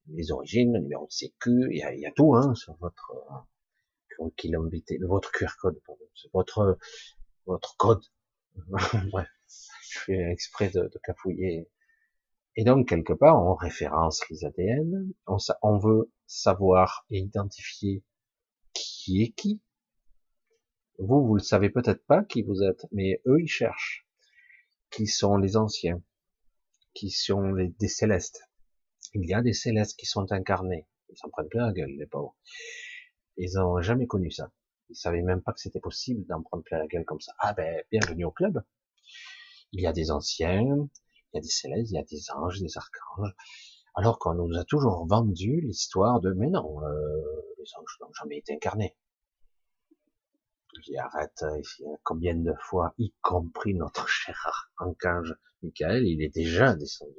les 0.08 0.30
origines, 0.32 0.72
le 0.72 0.80
numéro 0.80 1.06
de 1.06 1.12
sécu, 1.12 1.68
il 1.70 1.78
y 1.78 1.82
a, 1.82 1.94
y 1.94 2.06
a 2.06 2.12
tout 2.12 2.34
hein, 2.34 2.54
sur 2.54 2.74
votre 2.76 3.12
euh, 3.30 4.28
votre 5.06 5.30
QR 5.32 5.52
code, 5.60 5.78
pardon, 5.86 6.04
votre 6.32 6.78
votre 7.44 7.76
code. 7.76 8.02
Bref, 9.12 9.28
je 9.90 9.98
fais 9.98 10.30
exprès 10.30 10.70
de, 10.70 10.82
de, 10.82 11.00
cafouiller. 11.02 11.68
Et 12.56 12.64
donc 12.64 12.88
quelque 12.88 13.12
part, 13.12 13.44
on 13.44 13.54
référence 13.54 14.26
les 14.30 14.44
ADN, 14.44 15.12
on, 15.26 15.36
on 15.62 15.78
veut 15.78 16.10
savoir 16.26 17.04
et 17.10 17.18
identifier 17.18 18.02
qui 18.72 19.22
est 19.22 19.32
qui. 19.32 19.60
Vous, 20.98 21.26
vous 21.26 21.34
le 21.34 21.42
savez 21.42 21.68
peut-être 21.68 22.04
pas 22.06 22.24
qui 22.24 22.42
vous 22.42 22.62
êtes, 22.62 22.86
mais 22.92 23.20
eux, 23.26 23.40
ils 23.40 23.48
cherchent. 23.48 24.06
Qui 24.90 25.06
sont 25.06 25.36
les 25.36 25.56
anciens 25.56 26.00
Qui 26.96 27.10
sont 27.10 27.52
des 27.52 27.88
célestes 27.88 28.42
il 29.14 29.28
y 29.28 29.34
a 29.34 29.40
des 29.40 29.52
célestes 29.52 29.98
qui 29.98 30.06
sont 30.06 30.30
incarnés. 30.32 30.86
Ils 31.08 31.16
s'en 31.16 31.30
prennent 31.30 31.48
plein 31.48 31.66
la 31.66 31.72
gueule, 31.72 31.90
les 31.90 32.06
pauvres. 32.06 32.36
Ils 33.36 33.54
n'ont 33.54 33.80
jamais 33.80 34.06
connu 34.06 34.30
ça. 34.30 34.50
Ils 34.90 34.96
savaient 34.96 35.22
même 35.22 35.42
pas 35.42 35.52
que 35.52 35.60
c'était 35.60 35.80
possible 35.80 36.26
d'en 36.26 36.42
prendre 36.42 36.62
plein 36.62 36.78
la 36.78 36.86
gueule 36.86 37.04
comme 37.04 37.20
ça. 37.20 37.32
Ah 37.38 37.54
ben, 37.54 37.82
bienvenue 37.90 38.24
au 38.24 38.30
club. 38.30 38.62
Il 39.72 39.80
y 39.80 39.86
a 39.86 39.92
des 39.92 40.10
anciens, 40.10 40.60
il 40.60 41.34
y 41.34 41.38
a 41.38 41.40
des 41.40 41.48
célestes, 41.48 41.90
il 41.90 41.94
y 41.94 41.98
a 41.98 42.02
des 42.02 42.30
anges, 42.34 42.60
des 42.60 42.76
archanges. 42.76 43.34
Alors 43.94 44.18
qu'on 44.18 44.34
nous 44.34 44.58
a 44.58 44.64
toujours 44.64 45.06
vendu 45.06 45.62
l'histoire 45.62 46.20
de, 46.20 46.32
mais 46.32 46.48
non, 46.48 46.82
euh, 46.82 46.92
les 47.58 47.64
anges 47.78 47.96
n'ont 48.02 48.12
jamais 48.12 48.36
été 48.36 48.52
incarnés. 48.52 48.94
Je 50.84 50.98
arrête, 50.98 51.44
combien 52.02 52.34
de 52.34 52.52
fois, 52.60 52.94
y 52.98 53.12
compris 53.22 53.74
notre 53.74 54.08
cher 54.08 54.70
archange 54.76 55.34
Michael, 55.62 56.06
il 56.06 56.22
est 56.22 56.34
déjà 56.34 56.74
descendu. 56.74 57.12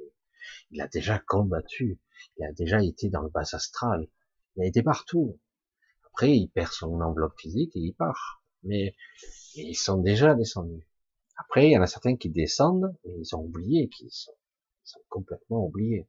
Il 0.70 0.80
a 0.80 0.86
déjà 0.86 1.18
combattu. 1.18 1.98
Il 2.36 2.44
a 2.44 2.52
déjà 2.52 2.82
été 2.82 3.10
dans 3.10 3.22
le 3.22 3.30
bas 3.30 3.48
astral. 3.52 4.08
Il 4.56 4.62
a 4.62 4.66
été 4.66 4.82
partout. 4.82 5.40
Après, 6.06 6.36
il 6.36 6.48
perd 6.48 6.72
son 6.72 7.00
enveloppe 7.00 7.38
physique 7.38 7.74
et 7.74 7.80
il 7.80 7.94
part. 7.94 8.42
Mais, 8.62 8.94
ils 9.54 9.74
sont 9.74 9.98
déjà 9.98 10.34
descendus. 10.34 10.86
Après, 11.36 11.68
il 11.68 11.72
y 11.72 11.78
en 11.78 11.82
a 11.82 11.86
certains 11.86 12.16
qui 12.16 12.30
descendent, 12.30 12.94
mais 13.04 13.14
ils 13.18 13.34
ont 13.34 13.40
oublié 13.40 13.88
qu'ils 13.88 14.10
sont, 14.10 14.32
complètement 15.08 15.64
oubliés. 15.64 16.08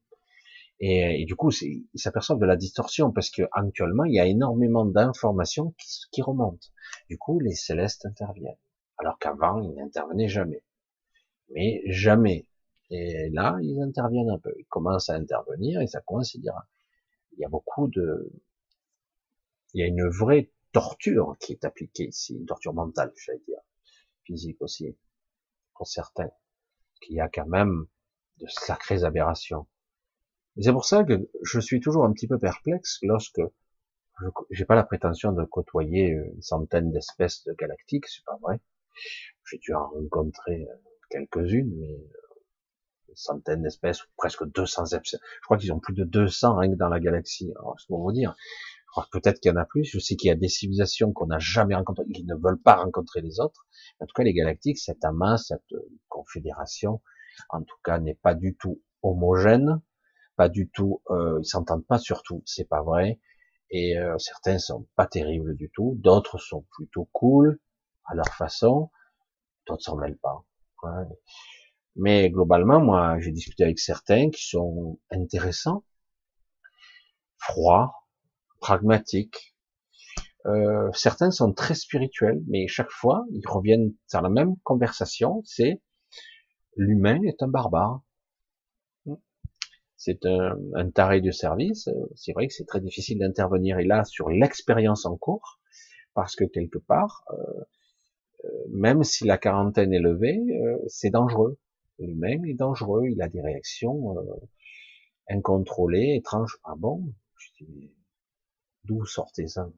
Et, 0.81 1.25
du 1.25 1.35
coup, 1.35 1.51
ils 1.61 1.87
s'aperçoivent 1.95 2.39
de 2.39 2.45
la 2.45 2.55
distorsion 2.55 3.11
parce 3.11 3.29
que 3.29 3.43
actuellement, 3.51 4.05
il 4.05 4.13
y 4.13 4.19
a 4.19 4.25
énormément 4.25 4.85
d'informations 4.85 5.73
qui, 6.11 6.21
remontent. 6.21 6.67
Du 7.09 7.17
coup, 7.17 7.39
les 7.39 7.53
célestes 7.53 8.05
interviennent, 8.05 8.57
alors 8.97 9.19
qu'avant, 9.19 9.61
ils 9.61 9.75
n'intervenaient 9.75 10.29
jamais. 10.29 10.63
Mais 11.49 11.81
jamais. 11.85 12.47
Et 12.91 13.29
là, 13.31 13.57
ils 13.61 13.81
interviennent 13.81 14.29
un 14.29 14.39
peu. 14.39 14.53
Ils 14.57 14.65
commencent 14.65 15.09
à 15.09 15.15
intervenir 15.15 15.81
et 15.81 15.87
ça 15.87 15.99
coïncidera. 16.01 16.67
Il 17.33 17.39
y 17.39 17.45
a 17.45 17.49
beaucoup 17.49 17.87
de, 17.89 18.31
il 19.73 19.81
y 19.81 19.83
a 19.83 19.87
une 19.87 20.07
vraie 20.07 20.51
torture 20.71 21.35
qui 21.39 21.53
est 21.53 21.65
appliquée 21.65 22.07
ici, 22.07 22.35
une 22.35 22.45
torture 22.45 22.73
mentale, 22.73 23.11
j'allais 23.15 23.41
dire, 23.47 23.59
physique 24.23 24.61
aussi, 24.61 24.97
pour 25.75 25.87
certains, 25.87 26.29
qu'il 27.01 27.15
y 27.15 27.19
a 27.19 27.29
quand 27.29 27.47
même 27.47 27.85
de 28.37 28.47
sacrées 28.47 29.03
aberrations. 29.03 29.67
C'est 30.57 30.71
pour 30.73 30.85
ça 30.85 31.03
que 31.03 31.29
je 31.43 31.59
suis 31.59 31.79
toujours 31.79 32.05
un 32.05 32.11
petit 32.11 32.27
peu 32.27 32.37
perplexe 32.37 32.99
lorsque 33.01 33.41
j'ai 34.49 34.65
pas 34.65 34.75
la 34.75 34.83
prétention 34.83 35.31
de 35.31 35.43
côtoyer 35.45 36.09
une 36.09 36.41
centaine 36.41 36.91
d'espèces 36.91 37.43
de 37.45 37.53
galactiques, 37.53 38.07
c'est 38.07 38.25
pas 38.25 38.37
vrai. 38.41 38.59
J'ai 39.49 39.57
dû 39.59 39.73
en 39.73 39.87
rencontrer 39.87 40.67
quelques-unes, 41.09 41.73
mais 41.79 42.03
centaine 43.15 43.61
d'espèces, 43.61 44.01
presque 44.17 44.45
200 44.45 44.85
espèces. 44.85 45.19
Je 45.41 45.45
crois 45.45 45.57
qu'ils 45.57 45.71
ont 45.71 45.79
plus 45.79 45.93
de 45.93 46.03
200 46.03 46.57
rien 46.57 46.71
que 46.71 46.75
dans 46.75 46.89
la 46.89 46.99
galaxie. 46.99 47.51
Alors, 47.57 47.75
c'est 47.79 47.87
pour 47.87 48.01
vous 48.01 48.11
dire. 48.11 48.35
Peut-être 49.11 49.39
qu'il 49.39 49.51
y 49.51 49.53
en 49.53 49.57
a 49.57 49.65
plus. 49.65 49.85
Je 49.85 49.99
sais 49.99 50.15
qu'il 50.15 50.27
y 50.27 50.31
a 50.31 50.35
des 50.35 50.49
civilisations 50.49 51.13
qu'on 51.13 51.27
n'a 51.27 51.39
jamais 51.39 51.75
rencontrées, 51.75 52.05
qui 52.13 52.25
ne 52.25 52.35
veulent 52.35 52.61
pas 52.61 52.75
rencontrer 52.75 53.21
les 53.21 53.39
autres. 53.39 53.67
En 53.99 54.05
tout 54.05 54.13
cas, 54.13 54.23
les 54.23 54.33
galactiques, 54.33 54.79
cette 54.79 55.05
amas, 55.05 55.37
cette 55.37 55.73
confédération, 56.09 57.01
en 57.49 57.61
tout 57.63 57.77
cas, 57.83 57.99
n'est 57.99 58.15
pas 58.15 58.33
du 58.33 58.55
tout 58.55 58.81
homogène, 59.01 59.81
pas 60.39 60.47
du 60.47 60.69
tout. 60.69 61.01
Euh, 61.09 61.39
ils 61.41 61.45
s'entendent 61.45 61.85
pas 61.85 61.97
surtout. 61.97 62.41
C'est 62.45 62.69
pas 62.69 62.81
vrai. 62.81 63.19
Et 63.71 63.97
euh, 63.99 64.17
certains 64.19 64.57
sont 64.57 64.87
pas 64.95 65.05
terribles 65.05 65.53
du 65.57 65.69
tout. 65.69 65.97
D'autres 65.97 66.37
sont 66.37 66.65
plutôt 66.71 67.09
cool 67.11 67.59
à 68.05 68.15
leur 68.15 68.29
façon. 68.29 68.89
D'autres 69.67 69.83
s'en 69.83 69.97
mêlent 69.97 70.17
pas. 70.17 70.45
Mais 71.97 72.29
globalement, 72.29 72.79
moi, 72.79 73.19
j'ai 73.19 73.33
discuté 73.33 73.65
avec 73.65 73.79
certains 73.79 74.29
qui 74.29 74.47
sont 74.47 74.97
intéressants, 75.11 75.83
froids, 77.37 77.93
pragmatiques. 78.61 79.57
Euh, 80.45 80.89
certains 80.93 81.31
sont 81.31 81.51
très 81.51 81.75
spirituels, 81.75 82.41
mais 82.47 82.67
chaque 82.67 82.91
fois, 82.91 83.25
ils 83.33 83.45
reviennent 83.45 83.93
sur 84.07 84.21
la 84.21 84.29
même 84.29 84.55
conversation, 84.63 85.41
c'est 85.43 85.81
l'humain 86.77 87.21
est 87.23 87.43
un 87.43 87.49
barbare. 87.49 88.01
C'est 89.99 90.25
un, 90.25 90.57
un, 90.75 90.89
taré 90.89 91.19
de 91.19 91.29
service. 91.29 91.89
C'est 92.15 92.31
vrai 92.31 92.47
que 92.47 92.53
c'est 92.53 92.65
très 92.65 92.79
difficile 92.79 93.19
d'intervenir 93.19 93.79
et 93.79 93.83
là 93.83 94.05
sur 94.05 94.29
l'expérience 94.29 95.05
en 95.05 95.17
cours, 95.17 95.59
parce 96.13 96.37
que 96.37 96.45
quelque 96.45 96.79
part, 96.79 97.25
euh, 97.31 97.63
euh, 98.45 98.49
même 98.69 99.03
si 99.03 99.25
la 99.25 99.37
quarantaine 99.37 99.93
est 99.93 99.99
levée, 99.99 100.39
euh, 100.51 100.77
c'est 100.87 101.09
dangereux. 101.09 101.59
L'humain 101.99 102.41
est 102.43 102.53
dangereux, 102.53 103.09
il 103.09 103.21
a 103.21 103.27
des 103.27 103.41
réactions 103.41 104.17
euh, 104.17 104.23
incontrôlées, 105.29 106.15
étranges. 106.15 106.57
Ah 106.63 106.75
bon? 106.77 107.13
D'où 108.85 109.05
sortez 109.05 109.47
ça? 109.47 109.69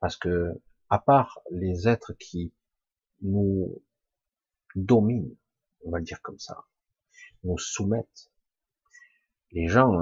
Parce 0.00 0.16
que, 0.18 0.52
à 0.90 0.98
part 0.98 1.40
les 1.50 1.88
êtres 1.88 2.12
qui 2.18 2.52
nous 3.22 3.82
dominent, 4.74 5.34
on 5.84 5.90
va 5.90 5.98
le 5.98 6.04
dire 6.04 6.20
comme 6.20 6.38
ça, 6.38 6.64
nous 7.42 7.56
soumettent, 7.56 8.29
les 9.52 9.68
gens 9.68 9.92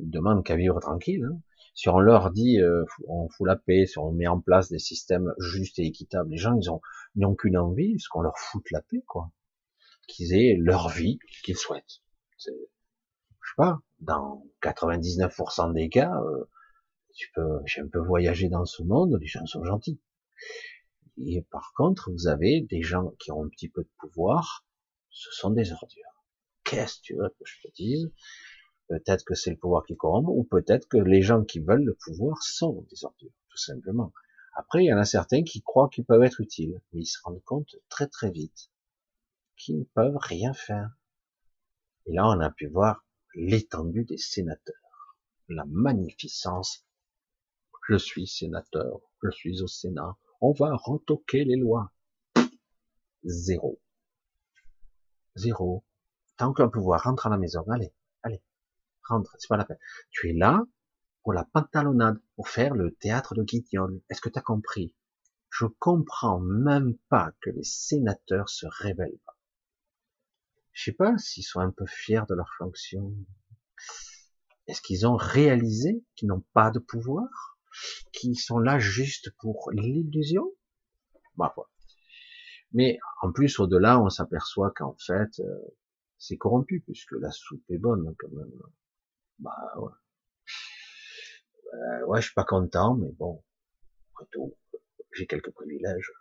demandent 0.00 0.44
qu'à 0.44 0.56
vivre 0.56 0.80
tranquille. 0.80 1.24
Hein 1.24 1.38
si 1.74 1.88
on 1.88 1.98
leur 1.98 2.30
dit 2.30 2.60
euh, 2.60 2.84
on 3.08 3.28
fout 3.28 3.46
la 3.46 3.56
paix, 3.56 3.86
si 3.86 3.98
on 3.98 4.12
met 4.12 4.26
en 4.26 4.40
place 4.40 4.68
des 4.68 4.78
systèmes 4.78 5.32
justes 5.38 5.78
et 5.78 5.86
équitables, 5.86 6.30
les 6.30 6.36
gens 6.36 6.56
ils 6.56 6.70
ont 6.70 6.80
n'ont 7.14 7.34
qu'une 7.34 7.56
envie, 7.56 7.98
c'est 7.98 8.08
qu'on 8.08 8.22
leur 8.22 8.38
foute 8.38 8.70
la 8.70 8.82
paix 8.82 9.02
quoi, 9.06 9.30
qu'ils 10.06 10.34
aient 10.34 10.56
leur 10.58 10.88
vie 10.88 11.18
qu'ils 11.44 11.56
souhaitent. 11.56 12.02
Je 12.38 12.50
sais 12.50 13.56
pas, 13.56 13.80
dans 14.00 14.44
99% 14.62 15.72
des 15.72 15.88
cas, 15.88 16.14
euh, 16.22 16.48
tu 17.14 17.30
peux, 17.34 17.60
j'ai 17.66 17.80
un 17.80 17.88
peu 17.88 17.98
voyagé 17.98 18.48
dans 18.48 18.64
ce 18.64 18.82
monde, 18.82 19.16
les 19.20 19.26
gens 19.26 19.44
sont 19.46 19.64
gentils. 19.64 20.00
Et 21.18 21.42
par 21.50 21.72
contre, 21.76 22.10
vous 22.10 22.26
avez 22.26 22.62
des 22.62 22.82
gens 22.82 23.12
qui 23.18 23.30
ont 23.32 23.44
un 23.44 23.48
petit 23.48 23.68
peu 23.68 23.82
de 23.82 23.90
pouvoir, 23.98 24.64
ce 25.10 25.30
sont 25.32 25.50
des 25.50 25.72
ordures. 25.72 26.24
Qu'est-ce 26.64 26.96
que 26.96 27.02
tu 27.02 27.14
veux 27.16 27.28
que 27.28 27.44
je 27.44 27.60
te 27.62 27.72
dise? 27.74 28.10
Peut-être 28.92 29.24
que 29.24 29.34
c'est 29.34 29.48
le 29.48 29.56
pouvoir 29.56 29.86
qui 29.86 29.96
corrompt, 29.96 30.28
ou 30.28 30.44
peut-être 30.44 30.86
que 30.86 30.98
les 30.98 31.22
gens 31.22 31.44
qui 31.44 31.60
veulent 31.60 31.82
le 31.82 31.94
pouvoir 31.94 32.42
sont 32.42 32.86
des 32.90 33.06
ordures, 33.06 33.32
tout 33.48 33.56
simplement. 33.56 34.12
Après, 34.54 34.84
il 34.84 34.88
y 34.88 34.92
en 34.92 34.98
a 34.98 35.06
certains 35.06 35.44
qui 35.44 35.62
croient 35.62 35.88
qu'ils 35.88 36.04
peuvent 36.04 36.22
être 36.22 36.42
utiles, 36.42 36.78
mais 36.92 37.00
ils 37.00 37.06
se 37.06 37.18
rendent 37.24 37.42
compte 37.42 37.74
très 37.88 38.06
très 38.06 38.30
vite 38.30 38.70
qu'ils 39.56 39.78
ne 39.78 39.84
peuvent 39.84 40.18
rien 40.18 40.52
faire. 40.52 40.90
Et 42.04 42.12
là, 42.12 42.26
on 42.26 42.38
a 42.40 42.50
pu 42.50 42.66
voir 42.66 43.06
l'étendue 43.34 44.04
des 44.04 44.18
sénateurs, 44.18 45.16
la 45.48 45.64
magnificence. 45.64 46.84
Je 47.88 47.96
suis 47.96 48.26
sénateur, 48.26 49.00
je 49.22 49.30
suis 49.30 49.62
au 49.62 49.68
Sénat, 49.68 50.18
on 50.42 50.52
va 50.52 50.76
retoquer 50.76 51.44
les 51.44 51.56
lois. 51.56 51.90
Zéro. 53.24 53.80
Zéro. 55.34 55.82
Tant 56.36 56.52
qu'un 56.52 56.68
pouvoir 56.68 57.04
rentre 57.04 57.26
à 57.26 57.30
la 57.30 57.38
maison, 57.38 57.64
allez, 57.70 57.94
rentre, 59.08 59.36
c'est 59.38 59.48
pas 59.48 59.56
la 59.56 59.64
peine. 59.64 59.78
Tu 60.10 60.30
es 60.30 60.32
là 60.32 60.62
pour 61.22 61.32
la 61.32 61.44
pantalonnade, 61.44 62.20
pour 62.36 62.48
faire 62.48 62.74
le 62.74 62.94
théâtre 62.94 63.34
de 63.34 63.42
Guignol. 63.42 64.00
Est-ce 64.10 64.20
que 64.20 64.28
tu 64.28 64.38
as 64.38 64.42
compris? 64.42 64.94
Je 65.50 65.66
comprends 65.66 66.40
même 66.40 66.96
pas 67.08 67.32
que 67.40 67.50
les 67.50 67.64
sénateurs 67.64 68.48
se 68.48 68.66
révèlent 68.66 69.20
pas. 69.26 69.36
Je 70.72 70.84
sais 70.84 70.92
pas 70.92 71.16
s'ils 71.18 71.44
sont 71.44 71.60
un 71.60 71.70
peu 71.70 71.86
fiers 71.86 72.22
de 72.28 72.34
leur 72.34 72.50
fonction. 72.56 73.14
Est-ce 74.66 74.80
qu'ils 74.80 75.06
ont 75.06 75.16
réalisé 75.16 76.02
qu'ils 76.14 76.28
n'ont 76.28 76.44
pas 76.54 76.70
de 76.70 76.78
pouvoir? 76.78 77.58
Qu'ils 78.12 78.38
sont 78.38 78.58
là 78.58 78.78
juste 78.78 79.30
pour 79.38 79.70
l'illusion? 79.72 80.50
Bah 81.36 81.54
Mais 82.72 82.98
en 83.20 83.32
plus, 83.32 83.58
au-delà, 83.58 84.00
on 84.00 84.08
s'aperçoit 84.08 84.70
qu'en 84.70 84.96
fait, 85.06 85.40
euh, 85.40 85.58
c'est 86.18 86.36
corrompu, 86.36 86.80
puisque 86.80 87.12
la 87.12 87.30
soupe 87.30 87.64
est 87.68 87.78
bonne 87.78 88.14
quand 88.18 88.30
même. 88.30 88.52
Bah 89.38 89.72
ouais. 89.76 89.92
Euh, 91.74 92.06
ouais, 92.06 92.20
je 92.20 92.26
suis 92.26 92.34
pas 92.34 92.44
content, 92.44 92.94
mais 92.94 93.10
bon, 93.12 93.42
après 94.12 94.26
tout, 94.30 94.54
j'ai 95.12 95.26
quelques 95.26 95.52
privilèges. 95.52 96.12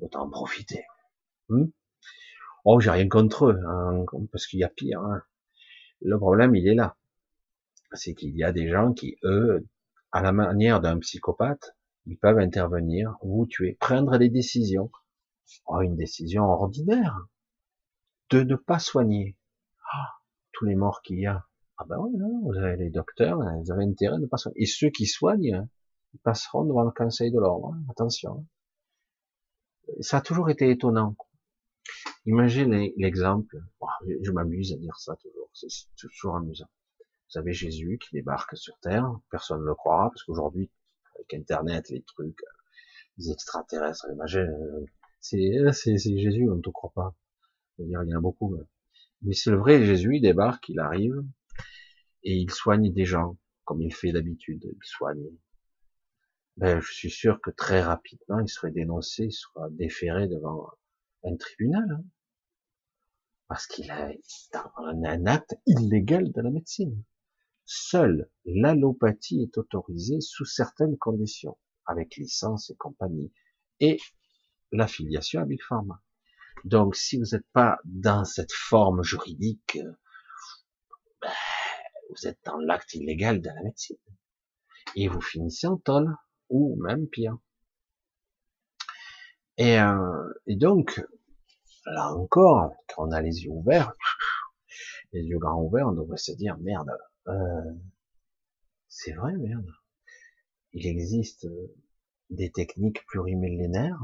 Autant 0.00 0.22
en 0.22 0.30
profiter. 0.30 0.84
Hmm? 1.48 1.66
Oh, 2.64 2.80
j'ai 2.80 2.90
rien 2.90 3.08
contre 3.08 3.46
eux, 3.46 3.60
hein, 3.66 4.04
parce 4.32 4.46
qu'il 4.46 4.60
y 4.60 4.64
a 4.64 4.68
pire. 4.68 5.00
Hein. 5.00 5.22
Le 6.00 6.18
problème, 6.18 6.54
il 6.54 6.66
est 6.66 6.74
là. 6.74 6.96
C'est 7.92 8.14
qu'il 8.14 8.36
y 8.36 8.42
a 8.44 8.52
des 8.52 8.68
gens 8.68 8.92
qui, 8.92 9.16
eux, 9.22 9.66
à 10.12 10.22
la 10.22 10.32
manière 10.32 10.80
d'un 10.80 10.98
psychopathe, 10.98 11.76
ils 12.06 12.18
peuvent 12.18 12.38
intervenir, 12.38 13.16
vous 13.22 13.46
tuer, 13.46 13.76
prendre 13.80 14.18
des 14.18 14.28
décisions. 14.28 14.90
Oh, 15.66 15.80
une 15.80 15.96
décision 15.96 16.44
ordinaire 16.44 17.26
de 18.30 18.42
ne 18.42 18.56
pas 18.56 18.78
soigner. 18.78 19.36
Ah, 19.92 20.14
tous 20.52 20.64
les 20.64 20.74
morts 20.74 21.02
qu'il 21.02 21.20
y 21.20 21.26
a. 21.26 21.46
Ah 21.76 21.84
ben 21.88 21.96
oui, 21.98 22.12
vous 22.42 22.56
avez 22.56 22.76
les 22.76 22.90
docteurs, 22.90 23.40
ils 23.62 23.72
avez 23.72 23.84
intérêt 23.84 24.20
de 24.20 24.26
pas 24.26 24.36
soigner. 24.36 24.62
Et 24.62 24.66
ceux 24.66 24.90
qui 24.90 25.06
soignent, 25.06 25.66
ils 26.12 26.20
passeront 26.20 26.64
devant 26.64 26.84
le 26.84 26.92
Conseil 26.92 27.32
de 27.32 27.38
l'ordre. 27.40 27.74
Hein, 27.74 27.82
attention. 27.90 28.46
Ça 30.00 30.18
a 30.18 30.20
toujours 30.20 30.50
été 30.50 30.70
étonnant. 30.70 31.16
Imaginez 32.26 32.94
l'exemple. 32.96 33.58
je 34.22 34.30
m'amuse 34.30 34.72
à 34.72 34.76
dire 34.76 34.96
ça 34.98 35.16
toujours. 35.16 35.50
C'est 35.52 35.68
toujours 35.96 36.36
amusant. 36.36 36.68
Vous 37.32 37.38
avez 37.40 37.52
Jésus 37.52 37.98
qui 37.98 38.14
débarque 38.14 38.56
sur 38.56 38.78
Terre. 38.78 39.18
Personne 39.30 39.60
ne 39.60 39.66
le 39.66 39.74
croira 39.74 40.10
parce 40.10 40.22
qu'aujourd'hui, 40.22 40.70
avec 41.16 41.34
Internet, 41.34 41.88
les 41.90 42.02
trucs, 42.02 42.40
les 43.18 43.30
extraterrestres, 43.32 44.06
les 44.08 44.46
c'est 45.20 45.72
c'est 45.72 46.18
Jésus, 46.18 46.48
on 46.48 46.56
ne 46.56 46.62
te 46.62 46.70
croit 46.70 46.92
pas. 46.94 47.14
il 47.78 47.88
y 47.88 47.96
en 47.96 48.08
a 48.16 48.20
beaucoup. 48.20 48.56
Mais 49.22 49.34
c'est 49.34 49.50
le 49.50 49.56
vrai 49.56 49.84
Jésus, 49.84 50.16
il 50.16 50.20
débarque, 50.22 50.68
il 50.68 50.78
arrive, 50.78 51.24
et 52.24 52.34
il 52.34 52.50
soigne 52.50 52.92
des 52.92 53.04
gens, 53.04 53.38
comme 53.64 53.82
il 53.82 53.94
fait 53.94 54.12
d'habitude, 54.12 54.64
il 54.64 54.78
soigne. 54.82 55.24
Ben, 56.56 56.80
je 56.80 56.92
suis 56.92 57.10
sûr 57.10 57.40
que 57.40 57.50
très 57.50 57.82
rapidement, 57.82 58.38
il 58.40 58.48
serait 58.48 58.70
dénoncé, 58.70 59.24
il 59.24 59.32
sera 59.32 59.68
déféré 59.70 60.28
devant 60.28 60.70
un 61.24 61.36
tribunal, 61.36 61.90
hein. 61.90 62.04
parce 63.48 63.66
qu'il 63.66 63.90
a 63.90 64.12
un 64.86 65.26
acte 65.26 65.56
illégal 65.66 66.30
de 66.32 66.40
la 66.40 66.50
médecine. 66.50 67.02
Seule 67.64 68.30
l'allopathie 68.44 69.42
est 69.42 69.58
autorisée 69.58 70.20
sous 70.20 70.44
certaines 70.44 70.96
conditions, 70.98 71.58
avec 71.86 72.16
licence 72.16 72.70
et 72.70 72.76
compagnie, 72.76 73.32
et 73.80 73.98
l'affiliation 74.70 75.40
à 75.40 75.46
Big 75.46 75.62
Pharma. 75.62 76.00
Donc, 76.64 76.94
si 76.94 77.18
vous 77.18 77.24
n'êtes 77.32 77.46
pas 77.52 77.78
dans 77.84 78.24
cette 78.24 78.52
forme 78.52 79.02
juridique, 79.02 79.78
vous 82.14 82.28
êtes 82.28 82.38
dans 82.44 82.58
l'acte 82.58 82.94
illégal 82.94 83.40
de 83.40 83.48
la 83.48 83.62
médecine. 83.62 83.96
Et 84.96 85.08
vous 85.08 85.20
finissez 85.20 85.66
en 85.66 85.76
tôle, 85.76 86.14
ou 86.48 86.76
même 86.82 87.08
pire. 87.08 87.36
Et, 89.56 89.78
euh, 89.78 90.32
et 90.46 90.56
donc, 90.56 91.04
là 91.86 92.12
encore, 92.14 92.72
quand 92.88 93.08
on 93.08 93.12
a 93.12 93.20
les 93.20 93.44
yeux 93.44 93.50
ouverts, 93.50 93.92
les 95.12 95.22
yeux 95.22 95.38
grands 95.38 95.62
ouverts, 95.62 95.88
on 95.88 95.92
devrait 95.92 96.16
se 96.16 96.32
dire, 96.32 96.56
merde, 96.58 96.90
euh, 97.28 97.72
c'est 98.88 99.12
vrai, 99.12 99.32
merde. 99.36 99.70
Il 100.72 100.86
existe 100.86 101.46
des 102.30 102.50
techniques 102.50 103.04
plurimillénaires 103.06 104.00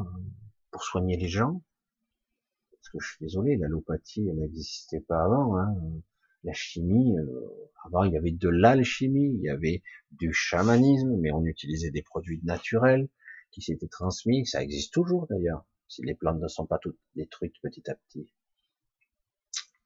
pour 0.70 0.82
soigner 0.84 1.16
les 1.16 1.28
gens. 1.28 1.62
Parce 2.72 2.88
que 2.90 2.98
je 3.00 3.08
suis 3.08 3.24
désolé, 3.24 3.56
l'allopathie, 3.56 4.28
elle 4.28 4.38
n'existait 4.38 5.00
pas 5.00 5.24
avant. 5.24 5.58
Hein 5.58 5.74
la 6.44 6.52
chimie, 6.52 7.18
euh, 7.18 7.70
avant 7.84 8.04
il 8.04 8.12
y 8.12 8.16
avait 8.16 8.32
de 8.32 8.48
l'alchimie, 8.48 9.32
il 9.34 9.42
y 9.42 9.50
avait 9.50 9.82
du 10.12 10.32
chamanisme, 10.32 11.16
mais 11.18 11.32
on 11.32 11.44
utilisait 11.44 11.90
des 11.90 12.02
produits 12.02 12.40
naturels 12.44 13.08
qui 13.50 13.62
s'étaient 13.62 13.88
transmis, 13.88 14.46
ça 14.46 14.62
existe 14.62 14.92
toujours 14.92 15.26
d'ailleurs, 15.28 15.66
si 15.88 16.02
les 16.02 16.14
plantes 16.14 16.40
ne 16.40 16.48
sont 16.48 16.66
pas 16.66 16.78
toutes 16.78 16.98
détruites 17.14 17.56
petit 17.62 17.88
à 17.90 17.94
petit. 17.94 18.32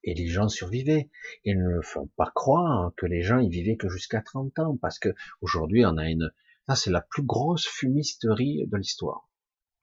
Et 0.06 0.14
les 0.14 0.26
gens 0.26 0.48
survivaient. 0.48 1.10
Ils 1.44 1.58
ne 1.58 1.80
font 1.80 2.08
pas 2.16 2.30
croire 2.34 2.92
que 2.96 3.06
les 3.06 3.22
gens 3.22 3.38
y 3.38 3.48
vivaient 3.48 3.76
que 3.76 3.88
jusqu'à 3.88 4.20
30 4.20 4.58
ans, 4.58 4.76
parce 4.76 4.98
que 4.98 5.08
aujourd'hui 5.40 5.84
on 5.86 5.96
a 5.96 6.08
une, 6.08 6.30
ça 6.68 6.76
c'est 6.76 6.90
la 6.90 7.00
plus 7.00 7.22
grosse 7.22 7.66
fumisterie 7.66 8.66
de 8.66 8.76
l'histoire. 8.76 9.28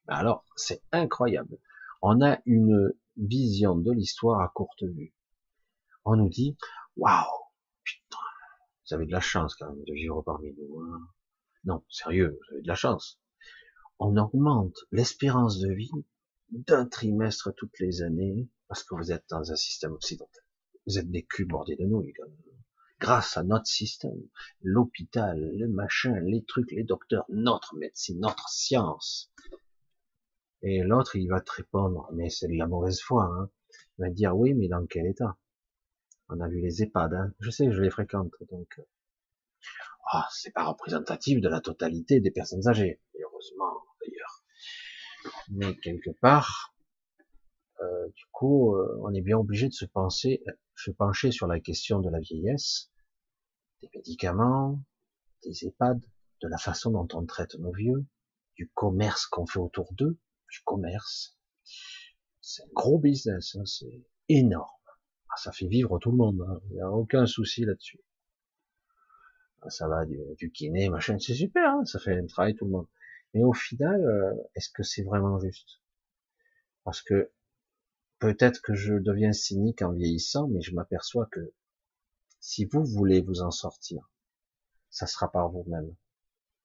Alors 0.08 0.46
c'est 0.56 0.84
incroyable. 0.92 1.58
On 2.02 2.22
a 2.22 2.40
une 2.46 2.94
vision 3.18 3.76
de 3.76 3.92
l'histoire 3.92 4.42
à 4.42 4.52
courte 4.54 4.84
vue. 4.84 5.14
On 6.06 6.16
nous 6.16 6.30
dit, 6.30 6.58
waouh, 6.96 7.26
putain, 7.84 8.18
vous 8.86 8.96
avez 8.96 9.06
de 9.06 9.12
la 9.12 9.22
chance 9.22 9.56
quand 9.56 9.70
même 9.70 9.84
de 9.84 9.94
vivre 9.94 10.22
parmi 10.24 10.54
nous. 10.54 10.80
Hein. 10.82 11.08
Non, 11.64 11.84
sérieux, 11.90 12.40
vous 12.40 12.54
avez 12.54 12.64
de 12.64 12.68
la 12.68 12.76
chance. 12.76 13.20
On 14.00 14.18
augmente 14.18 14.78
l'espérance 14.92 15.60
de 15.60 15.72
vie 15.72 15.92
d'un 16.50 16.88
trimestre 16.88 17.54
toutes 17.56 17.80
les 17.80 18.02
années 18.02 18.50
parce 18.68 18.84
que 18.84 18.96
vous 18.96 19.12
êtes 19.12 19.26
dans 19.30 19.52
un 19.52 19.56
système 19.56 19.92
occidental. 19.92 20.44
Vous 20.88 20.98
êtes 20.98 21.12
des 21.12 21.24
culs 21.24 21.46
bordés 21.46 21.76
de 21.76 21.86
nouilles. 21.86 22.14
Grâce 23.00 23.38
à 23.38 23.44
notre 23.44 23.68
système, 23.68 24.22
l'hôpital, 24.62 25.52
les 25.54 25.68
machins, 25.68 26.20
les 26.26 26.44
trucs, 26.44 26.72
les 26.72 26.84
docteurs, 26.84 27.26
notre 27.30 27.76
médecine, 27.76 28.20
notre 28.20 28.50
science. 28.50 29.32
Et 30.64 30.84
l'autre, 30.84 31.16
il 31.16 31.28
va 31.28 31.42
te 31.42 31.52
répondre, 31.52 32.10
mais 32.14 32.30
c'est 32.30 32.48
de 32.48 32.58
la 32.58 32.68
mauvaise 32.68 33.02
foi. 33.02 33.26
Hein. 33.26 33.50
Il 33.98 34.02
va 34.04 34.10
te 34.10 34.16
dire, 34.16 34.36
oui, 34.36 34.54
mais 34.54 34.68
dans 34.68 34.86
quel 34.86 35.08
état? 35.08 35.38
On 36.32 36.40
a 36.40 36.48
vu 36.48 36.62
les 36.62 36.82
EHPAD. 36.82 37.14
Hein. 37.14 37.34
Je 37.40 37.50
sais, 37.50 37.72
je 37.72 37.82
les 37.82 37.90
fréquente, 37.90 38.32
donc 38.50 38.80
ah, 40.14 40.28
c'est 40.32 40.52
pas 40.52 40.66
représentatif 40.66 41.40
de 41.40 41.48
la 41.48 41.62
totalité 41.62 42.20
des 42.20 42.32
personnes 42.32 42.68
âgées. 42.68 43.02
heureusement, 43.20 43.74
d'ailleurs. 44.02 44.44
Mais 45.50 45.78
quelque 45.78 46.10
part, 46.10 46.74
euh, 47.82 48.08
du 48.10 48.26
coup, 48.32 48.76
euh, 48.76 49.00
on 49.04 49.14
est 49.14 49.22
bien 49.22 49.38
obligé 49.38 49.68
de 49.68 49.74
se 49.74 49.86
penser, 49.86 50.44
se 50.76 50.92
pencher 50.92 51.32
sur 51.32 51.48
la 51.48 51.60
question 51.60 52.00
de 52.00 52.10
la 52.10 52.20
vieillesse, 52.20 52.92
des 53.82 53.90
médicaments, 53.96 54.84
des 55.44 55.66
EHPAD, 55.66 56.02
de 56.42 56.48
la 56.48 56.58
façon 56.58 56.92
dont 56.92 57.08
on 57.14 57.26
traite 57.26 57.56
nos 57.56 57.72
vieux, 57.72 58.06
du 58.56 58.70
commerce 58.74 59.28
qu'on 59.28 59.46
fait 59.46 59.60
autour 59.60 59.94
d'eux, 59.94 60.20
du 60.50 60.60
commerce. 60.66 61.38
C'est 62.42 62.64
un 62.64 62.70
gros 62.74 63.00
business, 63.00 63.56
hein, 63.56 63.66
c'est 63.66 64.04
énorme. 64.28 64.81
Ah, 65.32 65.38
ça 65.38 65.52
fait 65.52 65.68
vivre 65.68 65.98
tout 66.00 66.12
le 66.12 66.18
monde, 66.18 66.42
hein. 66.48 66.62
il 66.70 66.76
n'y 66.76 66.82
a 66.82 66.92
aucun 66.92 67.26
souci 67.26 67.66
là-dessus. 67.66 68.02
Ah, 69.62 69.70
ça 69.70 69.88
va 69.88 70.06
du, 70.06 70.20
du 70.38 70.52
kiné, 70.52 70.90
machin, 70.90 71.18
c'est 71.20 71.36
super, 71.36 71.70
hein, 71.70 71.86
ça 71.86 72.00
fait 72.00 72.18
un 72.18 72.26
travail 72.26 72.56
tout 72.56 72.66
le 72.66 72.72
monde. 72.72 72.88
Mais 73.34 73.44
au 73.44 73.54
final, 73.54 74.04
euh, 74.04 74.34
est-ce 74.56 74.70
que 74.70 74.84
c'est 74.84 75.04
vraiment 75.04 75.40
juste? 75.40 75.82
Parce 76.84 77.02
que 77.02 77.32
peut-être 78.20 78.62
que 78.62 78.74
je 78.74 78.96
deviens 78.96 79.32
cynique 79.32 79.82
en 79.82 79.94
vieillissant, 79.94 80.48
mais 80.48 80.62
je 80.62 80.76
m'aperçois 80.76 81.28
que 81.28 81.54
si 82.40 82.66
vous 82.66 82.84
voulez 82.84 83.22
vous 83.22 83.42
en 83.42 83.52
sortir, 83.52 84.12
ça 84.90 85.08
sera 85.08 85.32
par 85.32 85.50
vous-même. 85.50 85.96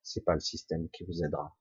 C'est 0.03 0.25
pas 0.25 0.35
le 0.35 0.41
système 0.41 0.89
qui 0.91 1.05
vous 1.05 1.23
aidera. 1.23 1.57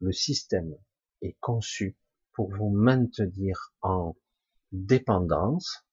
Le 0.00 0.12
système 0.12 0.74
est 1.20 1.36
conçu 1.40 1.96
pour 2.32 2.50
vous 2.50 2.70
maintenir 2.70 3.74
en 3.82 4.16
dépendance 4.72 5.85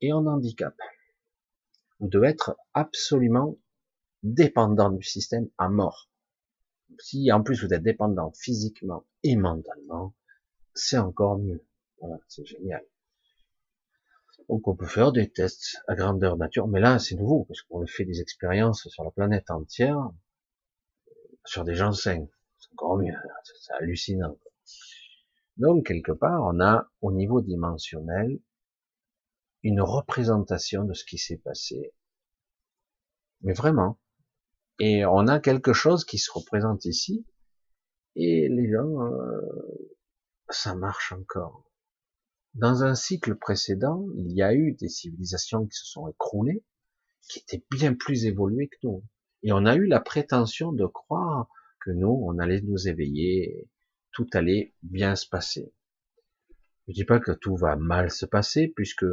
et 0.00 0.12
en 0.12 0.26
handicap. 0.26 0.74
Vous 1.98 2.08
devez 2.08 2.28
être 2.28 2.56
absolument 2.74 3.56
dépendant 4.22 4.90
du 4.90 5.02
système 5.02 5.48
à 5.58 5.68
mort. 5.68 6.10
Si 6.98 7.30
en 7.32 7.42
plus 7.42 7.64
vous 7.64 7.72
êtes 7.72 7.82
dépendant 7.82 8.32
physiquement 8.32 9.04
et 9.22 9.36
mentalement, 9.36 10.14
c'est 10.74 10.98
encore 10.98 11.38
mieux. 11.38 11.64
Voilà, 12.00 12.18
c'est 12.28 12.44
génial. 12.44 12.84
Donc 14.48 14.66
on 14.66 14.74
peut 14.74 14.86
faire 14.86 15.12
des 15.12 15.30
tests 15.30 15.76
à 15.86 15.94
grandeur 15.94 16.36
nature, 16.36 16.66
mais 16.66 16.80
là 16.80 16.98
c'est 16.98 17.14
nouveau, 17.14 17.44
parce 17.44 17.62
qu'on 17.62 17.86
fait 17.86 18.04
des 18.04 18.20
expériences 18.20 18.88
sur 18.88 19.04
la 19.04 19.10
planète 19.10 19.50
entière, 19.50 20.10
sur 21.44 21.64
des 21.64 21.74
gens 21.74 21.92
sains. 21.92 22.26
C'est 22.58 22.72
encore 22.72 22.98
mieux, 22.98 23.14
c'est 23.44 23.72
hallucinant. 23.74 24.36
Donc 25.56 25.86
quelque 25.86 26.12
part, 26.12 26.42
on 26.42 26.60
a 26.60 26.90
au 27.00 27.12
niveau 27.12 27.40
dimensionnel 27.40 28.40
une 29.62 29.80
représentation 29.80 30.84
de 30.84 30.94
ce 30.94 31.04
qui 31.04 31.18
s'est 31.18 31.38
passé. 31.38 31.94
Mais 33.42 33.52
vraiment. 33.52 33.98
Et 34.78 35.04
on 35.04 35.26
a 35.26 35.40
quelque 35.40 35.72
chose 35.72 36.04
qui 36.04 36.18
se 36.18 36.32
représente 36.32 36.84
ici, 36.86 37.26
et 38.16 38.48
les 38.48 38.70
gens, 38.70 39.04
euh, 39.04 39.96
ça 40.48 40.74
marche 40.74 41.12
encore. 41.12 41.70
Dans 42.54 42.82
un 42.82 42.94
cycle 42.94 43.36
précédent, 43.36 44.06
il 44.16 44.32
y 44.32 44.42
a 44.42 44.54
eu 44.54 44.72
des 44.72 44.88
civilisations 44.88 45.66
qui 45.66 45.76
se 45.76 45.86
sont 45.86 46.08
écroulées, 46.08 46.64
qui 47.28 47.38
étaient 47.38 47.64
bien 47.70 47.94
plus 47.94 48.24
évoluées 48.24 48.68
que 48.68 48.78
nous. 48.82 49.04
Et 49.42 49.52
on 49.52 49.64
a 49.66 49.76
eu 49.76 49.86
la 49.86 50.00
prétention 50.00 50.72
de 50.72 50.86
croire 50.86 51.48
que 51.84 51.90
nous, 51.90 52.22
on 52.24 52.38
allait 52.38 52.60
nous 52.60 52.88
éveiller, 52.88 53.68
tout 54.12 54.26
allait 54.32 54.74
bien 54.82 55.14
se 55.14 55.28
passer. 55.28 55.72
Je 56.88 56.94
dis 56.94 57.04
pas 57.04 57.20
que 57.20 57.32
tout 57.32 57.56
va 57.56 57.76
mal 57.76 58.10
se 58.10 58.26
passer, 58.26 58.68
puisque 58.68 59.06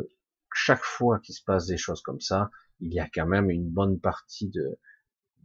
chaque 0.57 0.83
fois 0.83 1.19
qu'il 1.19 1.35
se 1.35 1.43
passe 1.43 1.67
des 1.67 1.77
choses 1.77 2.01
comme 2.01 2.21
ça, 2.21 2.49
il 2.79 2.93
y 2.93 2.99
a 2.99 3.09
quand 3.09 3.27
même 3.27 3.49
une 3.49 3.69
bonne 3.69 3.99
partie 3.99 4.49
de, 4.49 4.79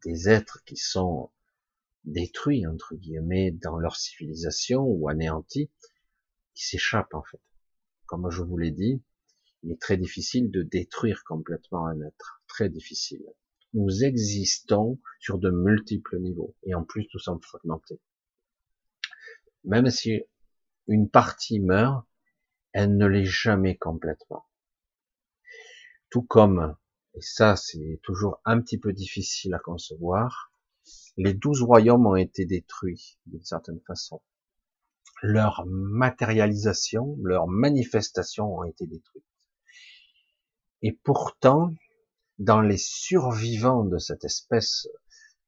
des 0.04 0.28
êtres 0.28 0.62
qui 0.64 0.76
sont 0.76 1.30
détruits, 2.04 2.66
entre 2.66 2.94
guillemets, 2.96 3.52
dans 3.52 3.78
leur 3.78 3.96
civilisation 3.96 4.82
ou 4.82 5.08
anéantis, 5.08 5.70
qui 6.54 6.66
s'échappent 6.66 7.14
en 7.14 7.22
fait 7.22 7.40
comme 8.12 8.28
je 8.28 8.42
vous 8.42 8.58
l'ai 8.58 8.72
dit, 8.72 9.02
il 9.62 9.72
est 9.72 9.80
très 9.80 9.96
difficile 9.96 10.50
de 10.50 10.60
détruire 10.60 11.24
complètement 11.24 11.86
un 11.86 11.98
être. 12.02 12.42
Très 12.46 12.68
difficile. 12.68 13.24
Nous 13.72 14.04
existons 14.04 15.00
sur 15.18 15.38
de 15.38 15.48
multiples 15.48 16.18
niveaux. 16.18 16.54
Et 16.64 16.74
en 16.74 16.84
plus, 16.84 17.08
nous 17.14 17.20
sommes 17.20 17.40
fragmentés. 17.40 18.02
Même 19.64 19.88
si 19.88 20.20
une 20.88 21.08
partie 21.08 21.58
meurt, 21.58 22.06
elle 22.72 22.98
ne 22.98 23.06
l'est 23.06 23.24
jamais 23.24 23.78
complètement. 23.78 24.44
Tout 26.12 26.22
comme, 26.22 26.76
et 27.14 27.20
ça 27.20 27.56
c'est 27.56 27.98
toujours 28.04 28.40
un 28.44 28.60
petit 28.60 28.78
peu 28.78 28.92
difficile 28.92 29.54
à 29.54 29.58
concevoir, 29.58 30.52
les 31.16 31.34
douze 31.34 31.62
royaumes 31.62 32.06
ont 32.06 32.16
été 32.16 32.46
détruits 32.46 33.18
d'une 33.26 33.44
certaine 33.44 33.80
façon 33.80 34.22
leur 35.22 35.64
matérialisation, 35.66 37.16
leur 37.22 37.46
manifestation 37.46 38.56
ont 38.56 38.64
été 38.64 38.86
détruites. 38.86 39.24
Et 40.82 40.92
pourtant, 40.92 41.72
dans 42.38 42.60
les 42.60 42.76
survivants 42.76 43.84
de 43.84 43.98
cette 43.98 44.24
espèce, 44.24 44.88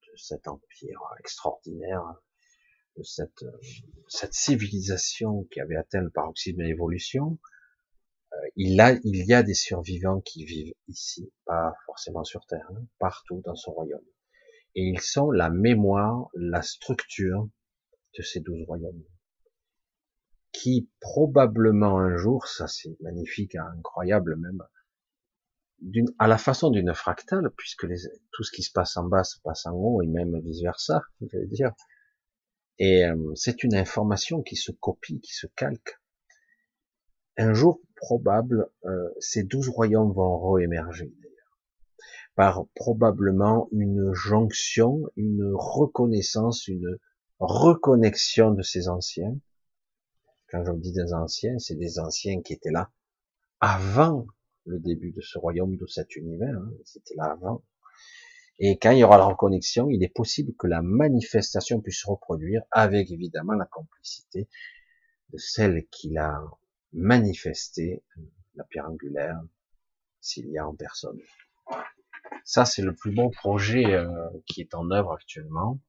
de 0.06 0.16
cet 0.16 0.46
empire 0.46 1.00
extraordinaire, 1.18 2.04
de 2.96 3.02
cette, 3.02 3.44
cette 4.06 4.34
civilisation 4.34 5.42
qui 5.50 5.60
avait 5.60 5.76
atteint 5.76 6.02
le 6.02 6.10
paroxysme 6.10 6.58
de 6.58 6.62
l'évolution, 6.62 7.32
euh, 7.32 7.53
il, 8.56 8.80
a, 8.80 8.92
il 9.04 9.26
y 9.26 9.32
a 9.32 9.42
des 9.42 9.54
survivants 9.54 10.20
qui 10.20 10.44
vivent 10.44 10.74
ici, 10.88 11.32
pas 11.44 11.74
forcément 11.86 12.24
sur 12.24 12.46
Terre, 12.46 12.68
hein, 12.70 12.84
partout 12.98 13.42
dans 13.44 13.56
son 13.56 13.72
royaume. 13.72 14.04
Et 14.74 14.82
ils 14.82 15.00
sont 15.00 15.30
la 15.30 15.50
mémoire, 15.50 16.28
la 16.34 16.62
structure 16.62 17.48
de 18.16 18.22
ces 18.22 18.40
douze 18.40 18.64
royaumes 18.66 19.04
qui 20.54 20.88
probablement 21.00 21.98
un 21.98 22.16
jour, 22.16 22.46
ça 22.46 22.68
c'est 22.68 22.96
magnifique, 23.00 23.56
hein, 23.56 23.68
incroyable 23.76 24.36
même, 24.36 24.62
à 26.18 26.28
la 26.28 26.38
façon 26.38 26.70
d'une 26.70 26.94
fractale, 26.94 27.50
puisque 27.58 27.86
tout 28.30 28.44
ce 28.44 28.52
qui 28.52 28.62
se 28.62 28.70
passe 28.72 28.96
en 28.96 29.04
bas 29.04 29.24
se 29.24 29.38
passe 29.40 29.66
en 29.66 29.72
haut 29.72 30.00
et 30.00 30.06
même 30.06 30.40
vice 30.40 30.62
versa, 30.62 31.02
je 31.20 31.36
vais 31.36 31.46
dire. 31.46 31.72
Et 32.78 33.04
euh, 33.04 33.32
c'est 33.34 33.64
une 33.64 33.74
information 33.74 34.42
qui 34.42 34.56
se 34.56 34.72
copie, 34.72 35.20
qui 35.20 35.34
se 35.34 35.46
calque. 35.48 36.00
Un 37.36 37.52
jour 37.52 37.80
probable, 37.96 38.70
euh, 38.84 39.08
ces 39.18 39.42
douze 39.42 39.68
royaumes 39.68 40.12
vont 40.12 40.52
réémerger 40.52 41.12
d'ailleurs, 41.20 41.58
par 42.34 42.66
probablement 42.74 43.68
une 43.72 44.12
jonction, 44.12 45.02
une 45.16 45.52
reconnaissance, 45.54 46.68
une 46.68 46.98
reconnexion 47.38 48.52
de 48.52 48.62
ces 48.62 48.88
anciens, 48.88 49.36
quand 50.54 50.64
je 50.64 50.72
dis 50.72 50.92
des 50.92 51.12
anciens, 51.12 51.58
c'est 51.58 51.74
des 51.74 51.98
anciens 51.98 52.40
qui 52.40 52.52
étaient 52.52 52.70
là 52.70 52.92
avant 53.60 54.26
le 54.66 54.78
début 54.78 55.10
de 55.10 55.20
ce 55.20 55.36
royaume, 55.36 55.76
de 55.76 55.86
cet 55.86 56.14
univers. 56.14 56.56
Hein, 56.56 56.70
C'était 56.84 57.16
là 57.16 57.32
avant. 57.32 57.64
Et 58.60 58.78
quand 58.78 58.92
il 58.92 58.98
y 58.98 59.04
aura 59.04 59.18
la 59.18 59.24
reconnexion, 59.24 59.90
il 59.90 60.04
est 60.04 60.14
possible 60.14 60.52
que 60.56 60.68
la 60.68 60.80
manifestation 60.80 61.80
puisse 61.80 62.02
se 62.02 62.06
reproduire 62.08 62.62
avec 62.70 63.10
évidemment 63.10 63.54
la 63.54 63.64
complicité 63.64 64.48
de 65.32 65.38
celle 65.38 65.86
qui 65.90 66.10
l'a 66.10 66.40
manifestée, 66.94 68.02
la 68.54 68.64
pierre 68.64 68.88
angulaire, 68.88 69.40
s'il 70.20 70.48
y 70.48 70.58
a 70.58 70.66
en 70.66 70.74
personne. 70.74 71.20
Ça, 72.44 72.64
c'est 72.64 72.82
le 72.82 72.94
plus 72.94 73.12
beau 73.12 73.30
projet 73.30 73.94
euh, 73.94 74.30
qui 74.46 74.60
est 74.60 74.74
en 74.74 74.90
œuvre 74.90 75.12
actuellement. 75.12 75.80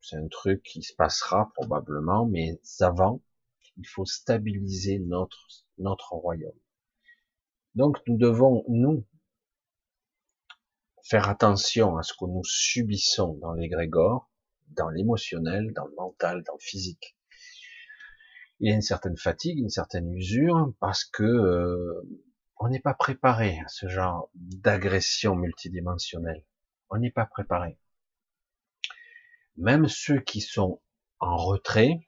C'est 0.00 0.16
un 0.16 0.28
truc 0.28 0.62
qui 0.62 0.82
se 0.82 0.94
passera 0.94 1.50
probablement, 1.54 2.26
mais 2.26 2.60
avant, 2.80 3.22
il 3.76 3.86
faut 3.86 4.04
stabiliser 4.04 4.98
notre, 4.98 5.48
notre 5.78 6.12
royaume. 6.12 6.58
Donc 7.74 7.98
nous 8.06 8.16
devons, 8.16 8.64
nous, 8.68 9.04
faire 11.02 11.28
attention 11.28 11.96
à 11.96 12.02
ce 12.02 12.14
que 12.14 12.24
nous 12.24 12.44
subissons 12.44 13.34
dans 13.34 13.52
l'égrégore, 13.52 14.30
dans 14.68 14.88
l'émotionnel, 14.88 15.72
dans 15.72 15.86
le 15.86 15.94
mental, 15.94 16.42
dans 16.44 16.54
le 16.54 16.62
physique. 16.62 17.15
Il 18.60 18.68
y 18.68 18.72
a 18.72 18.74
une 18.74 18.82
certaine 18.82 19.16
fatigue, 19.16 19.58
une 19.58 19.68
certaine 19.68 20.10
usure, 20.12 20.72
parce 20.80 21.04
que 21.04 21.22
euh, 21.22 22.08
on 22.58 22.68
n'est 22.68 22.80
pas 22.80 22.94
préparé 22.94 23.58
à 23.60 23.68
ce 23.68 23.88
genre 23.88 24.30
d'agression 24.34 25.36
multidimensionnelle. 25.36 26.44
On 26.88 26.98
n'est 26.98 27.10
pas 27.10 27.26
préparé. 27.26 27.78
Même 29.56 29.88
ceux 29.88 30.20
qui 30.20 30.40
sont 30.40 30.80
en 31.18 31.36
retrait, 31.36 32.00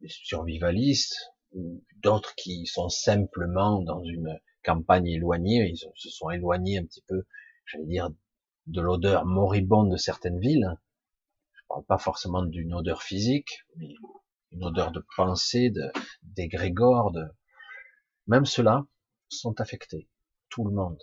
les 0.00 0.08
survivalistes, 0.08 1.32
ou 1.52 1.82
d'autres 2.02 2.34
qui 2.34 2.66
sont 2.66 2.88
simplement 2.88 3.80
dans 3.80 4.02
une 4.02 4.38
campagne 4.64 5.06
éloignée, 5.06 5.68
ils 5.68 5.76
se 5.76 6.10
sont 6.10 6.30
éloignés 6.30 6.78
un 6.78 6.84
petit 6.84 7.04
peu 7.06 7.24
j'allais 7.66 7.86
dire, 7.86 8.10
de 8.66 8.80
l'odeur 8.80 9.24
moribonde 9.26 9.90
de 9.90 9.96
certaines 9.96 10.38
villes. 10.38 10.76
Je 11.54 11.62
parle 11.68 11.84
pas 11.84 11.98
forcément 11.98 12.42
d'une 12.42 12.74
odeur 12.74 13.02
physique, 13.02 13.64
mais 13.76 13.94
une 14.54 14.64
odeur 14.64 14.92
de 14.92 15.04
pensée, 15.16 15.70
de, 15.70 15.90
d'égrégore, 16.22 17.12
de, 17.12 17.24
même 18.26 18.46
ceux-là 18.46 18.86
sont 19.28 19.60
affectés. 19.60 20.08
Tout 20.48 20.64
le 20.64 20.74
monde. 20.74 21.00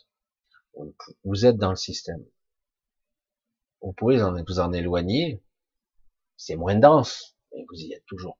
Vous 1.23 1.45
êtes 1.45 1.57
dans 1.57 1.69
le 1.69 1.75
système. 1.75 2.25
Vous 3.81 3.93
pouvez 3.93 4.19
vous 4.47 4.59
en 4.59 4.73
éloigner. 4.73 5.43
C'est 6.37 6.55
moins 6.55 6.75
dense, 6.75 7.35
mais 7.51 7.65
vous 7.69 7.79
y 7.79 7.93
êtes 7.93 8.05
toujours. 8.05 8.37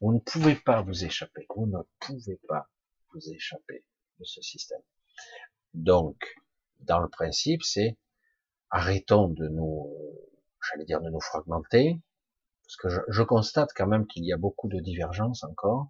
Vous 0.00 0.12
ne 0.12 0.18
pouvez 0.18 0.56
pas 0.56 0.82
vous 0.82 1.04
échapper. 1.04 1.46
Vous 1.54 1.66
ne 1.66 1.78
pouvez 2.00 2.40
pas 2.48 2.68
vous 3.12 3.30
échapper 3.30 3.84
de 4.18 4.24
ce 4.24 4.42
système. 4.42 4.82
Donc, 5.72 6.16
dans 6.80 7.00
le 7.00 7.08
principe, 7.08 7.62
c'est 7.62 7.96
arrêtons 8.70 9.28
de 9.28 9.48
nous, 9.48 9.92
j'allais 10.68 10.84
dire, 10.84 11.00
de 11.00 11.10
nous 11.10 11.20
fragmenter, 11.20 12.00
parce 12.64 12.76
que 12.76 13.04
je, 13.08 13.22
constate 13.22 13.70
quand 13.76 13.86
même 13.86 14.06
qu'il 14.06 14.24
y 14.24 14.32
a 14.32 14.36
beaucoup 14.36 14.68
de 14.68 14.80
divergences 14.80 15.44
encore. 15.44 15.88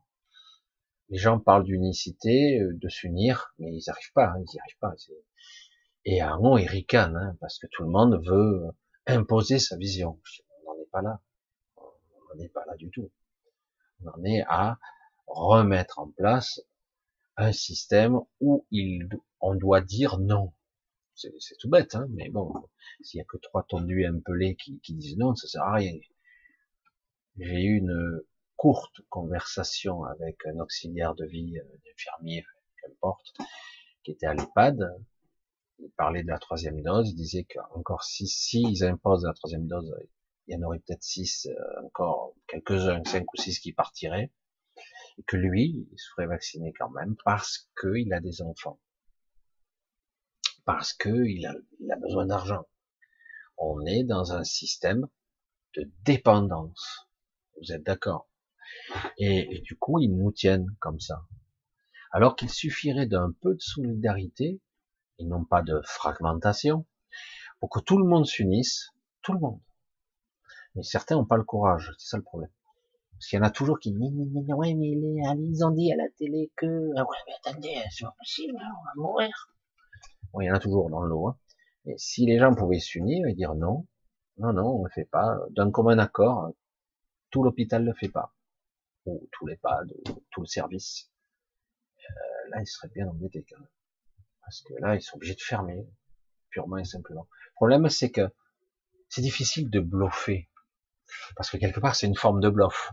Les 1.09 1.19
gens 1.19 1.39
parlent 1.39 1.65
d'unicité, 1.65 2.61
euh, 2.61 2.73
de 2.75 2.89
s'unir, 2.89 3.55
mais 3.59 3.69
ils 3.69 3.77
n'y 3.77 3.89
arrivent 3.89 4.13
pas, 4.15 4.27
hein, 4.27 4.39
ils 4.39 4.53
n'y 4.53 4.61
arrivent 4.61 4.79
pas. 4.81 4.95
Et 6.05 6.21
à 6.21 6.33
un 6.33 6.37
moment, 6.37 6.59
ils 6.59 6.67
ricanent, 6.67 7.17
hein, 7.17 7.37
parce 7.41 7.59
que 7.59 7.67
tout 7.71 7.85
le 7.85 7.91
monde 7.91 8.21
veut 8.27 8.71
imposer 9.07 9.59
sa 9.59 9.77
vision. 9.77 10.21
On 10.67 10.73
n'en 10.73 10.83
est 10.83 10.91
pas 10.91 11.03
là. 11.03 11.21
On 11.77 12.35
n'en 12.35 12.43
est 12.43 12.49
pas 12.49 12.65
là 12.67 12.77
du 12.77 12.91
tout. 12.91 13.11
On 14.03 14.09
en 14.09 14.25
est 14.25 14.43
à 14.49 14.79
remettre 15.27 15.99
en 15.99 16.11
place 16.11 16.61
un 17.37 17.53
système 17.53 18.19
où 18.41 18.67
il, 18.71 19.09
on 19.41 19.55
doit 19.55 19.81
dire 19.81 20.19
non. 20.19 20.53
C'est 21.15 21.57
tout 21.61 21.69
bête, 21.69 21.95
hein, 21.95 22.07
mais 22.11 22.29
bon, 22.29 22.53
s'il 23.01 23.19
y 23.19 23.21
a 23.21 23.25
que 23.25 23.37
trois 23.37 23.63
tondus 23.63 24.05
impelés 24.05 24.57
qui, 24.57 24.81
qui 24.81 24.95
disent 24.95 25.17
non, 25.17 25.37
ça 25.37 25.47
sert 25.47 25.63
à 25.63 25.75
rien. 25.75 25.93
J'ai 27.39 27.63
eu 27.63 27.79
une 27.79 28.23
courte 28.57 29.01
conversation 29.09 30.05
avec 30.05 30.37
un 30.47 30.59
auxiliaire 30.61 31.15
de 31.15 31.27
vie, 31.27 31.59
un 31.59 31.65
euh, 31.65 31.93
infirmier, 31.93 32.45
qu'importe, 32.81 33.35
qui 34.03 34.13
était 34.13 34.27
à 34.27 34.35
l'EHPAD. 34.35 34.81
Il 35.81 35.91
parlait 35.91 36.23
de 36.23 36.29
la 36.29 36.39
troisième 36.39 36.81
dose. 36.83 37.11
Il 37.11 37.17
disait 37.17 37.45
qu'encore 37.45 38.05
si, 38.05 38.27
si 38.27 38.63
ils 38.63 38.85
imposent 38.85 39.25
la 39.25 39.35
troisième 39.35 39.67
dose, 39.67 39.95
il 40.47 40.55
y 40.55 40.57
en 40.57 40.63
aurait 40.63 40.79
peut-être 40.79 41.03
six, 41.03 41.47
euh, 41.47 41.87
encore 41.87 42.35
quelques-uns, 42.47 43.03
cinq 43.05 43.25
ou 43.33 43.41
six 43.41 43.59
qui 43.59 43.73
partiraient. 43.73 44.31
Et 45.19 45.23
que 45.25 45.37
lui, 45.37 45.89
il 45.93 45.99
se 45.99 46.11
ferait 46.11 46.27
vacciner 46.27 46.73
quand 46.73 46.91
même 46.91 47.17
parce 47.25 47.69
qu'il 47.81 48.13
a 48.13 48.21
des 48.21 48.43
enfants 48.43 48.81
parce 50.65 50.93
qu'il 50.95 51.47
a, 51.47 51.55
il 51.81 51.93
a 51.93 51.97
besoin 51.97 52.27
d'argent. 52.27 52.67
On 53.57 53.85
est 53.87 54.05
dans 54.05 54.33
un 54.33 54.45
système 54.45 55.07
de 55.77 55.91
dépendance. 56.05 57.04
Vous 57.61 57.73
êtes 57.73 57.85
d'accord 57.85 58.29
et, 59.19 59.61
du 59.65 59.77
coup, 59.77 59.99
ils 60.01 60.15
nous 60.15 60.33
tiennent 60.33 60.75
comme 60.81 60.99
ça. 60.99 61.27
Alors 62.13 62.35
qu'il 62.35 62.51
suffirait 62.51 63.07
d'un 63.07 63.33
peu 63.41 63.55
de 63.55 63.61
solidarité, 63.61 64.61
et 65.19 65.25
non 65.25 65.45
pas 65.45 65.63
de 65.63 65.81
fragmentation, 65.85 66.87
pour 67.61 67.71
que 67.71 67.81
tout 67.81 67.99
le 67.99 68.05
monde 68.05 68.27
s'unisse, 68.27 68.91
tout 69.23 69.33
le 69.33 69.39
monde. 69.39 69.61
Mais 70.75 70.83
certains 70.83 71.17
n'ont 71.17 71.27
pas 71.27 71.37
le 71.37 71.45
courage, 71.45 71.93
c'est 71.99 72.09
ça 72.09 72.17
le 72.17 72.23
problème. 72.23 72.51
Parce 73.13 73.27
qu'il 73.29 73.39
y 73.39 73.41
en 73.41 73.45
a 73.45 73.51
toujours 73.51 73.79
qui 73.79 73.93
disent, 73.93 74.13
ouais, 74.49 74.75
mais 74.75 74.91
ils 74.91 75.65
ont 75.65 75.71
dit 75.71 75.93
à 75.93 75.97
la 75.97 76.09
télé 76.19 76.51
que, 76.57 76.91
ah 76.97 77.05
ouais, 77.05 77.17
mais 77.27 77.33
attendez, 77.45 77.83
c'est 77.91 78.05
pas 78.05 78.15
possible, 78.19 78.57
on 78.57 79.03
va 79.03 79.09
mourir 79.09 79.55
il 80.41 80.47
y 80.47 80.51
en 80.51 80.55
a 80.55 80.59
toujours 80.59 80.91
dans 80.91 81.01
le 81.01 81.09
lot. 81.09 81.29
Hein. 81.29 81.37
Et 81.87 81.95
si 81.99 82.27
les 82.27 82.39
gens 82.39 82.55
pouvaient 82.55 82.79
s'unir 82.79 83.27
et 83.27 83.35
dire 83.35 83.55
non, 83.55 83.87
non, 84.39 84.53
non, 84.53 84.67
on 84.67 84.79
ne 84.81 84.85
le 84.85 84.91
fait 84.91 85.05
pas, 85.05 85.39
d'un 85.51 85.71
commun 85.71 85.99
accord, 85.99 86.51
tout 87.35 87.43
l'hôpital 87.43 87.83
ne 87.83 87.89
le 87.89 87.95
fait 87.95 88.09
pas, 88.09 88.33
ou 89.07 89.29
tous 89.33 89.45
les 89.49 89.57
pas, 89.57 89.81
tout 90.31 90.41
le 90.43 90.47
service, 90.47 91.11
euh, 91.99 92.51
là, 92.51 92.61
ils 92.61 92.67
seraient 92.67 92.93
bien 92.95 93.09
embêtés 93.09 93.45
quand 93.51 93.59
même. 93.59 93.69
Parce 94.41 94.63
que 94.63 94.73
là, 94.75 94.95
ils 94.95 95.03
sont 95.03 95.17
obligés 95.17 95.35
de 95.35 95.41
fermer, 95.41 95.85
purement 96.51 96.77
et 96.77 96.85
simplement. 96.85 97.27
Le 97.47 97.55
problème, 97.57 97.89
c'est 97.89 98.13
que 98.13 98.33
c'est 99.09 99.21
difficile 99.21 99.69
de 99.69 99.81
bluffer, 99.81 100.49
parce 101.35 101.51
que 101.51 101.57
quelque 101.57 101.81
part, 101.81 101.97
c'est 101.97 102.07
une 102.07 102.15
forme 102.15 102.41
de 102.41 102.49
bluff. 102.49 102.93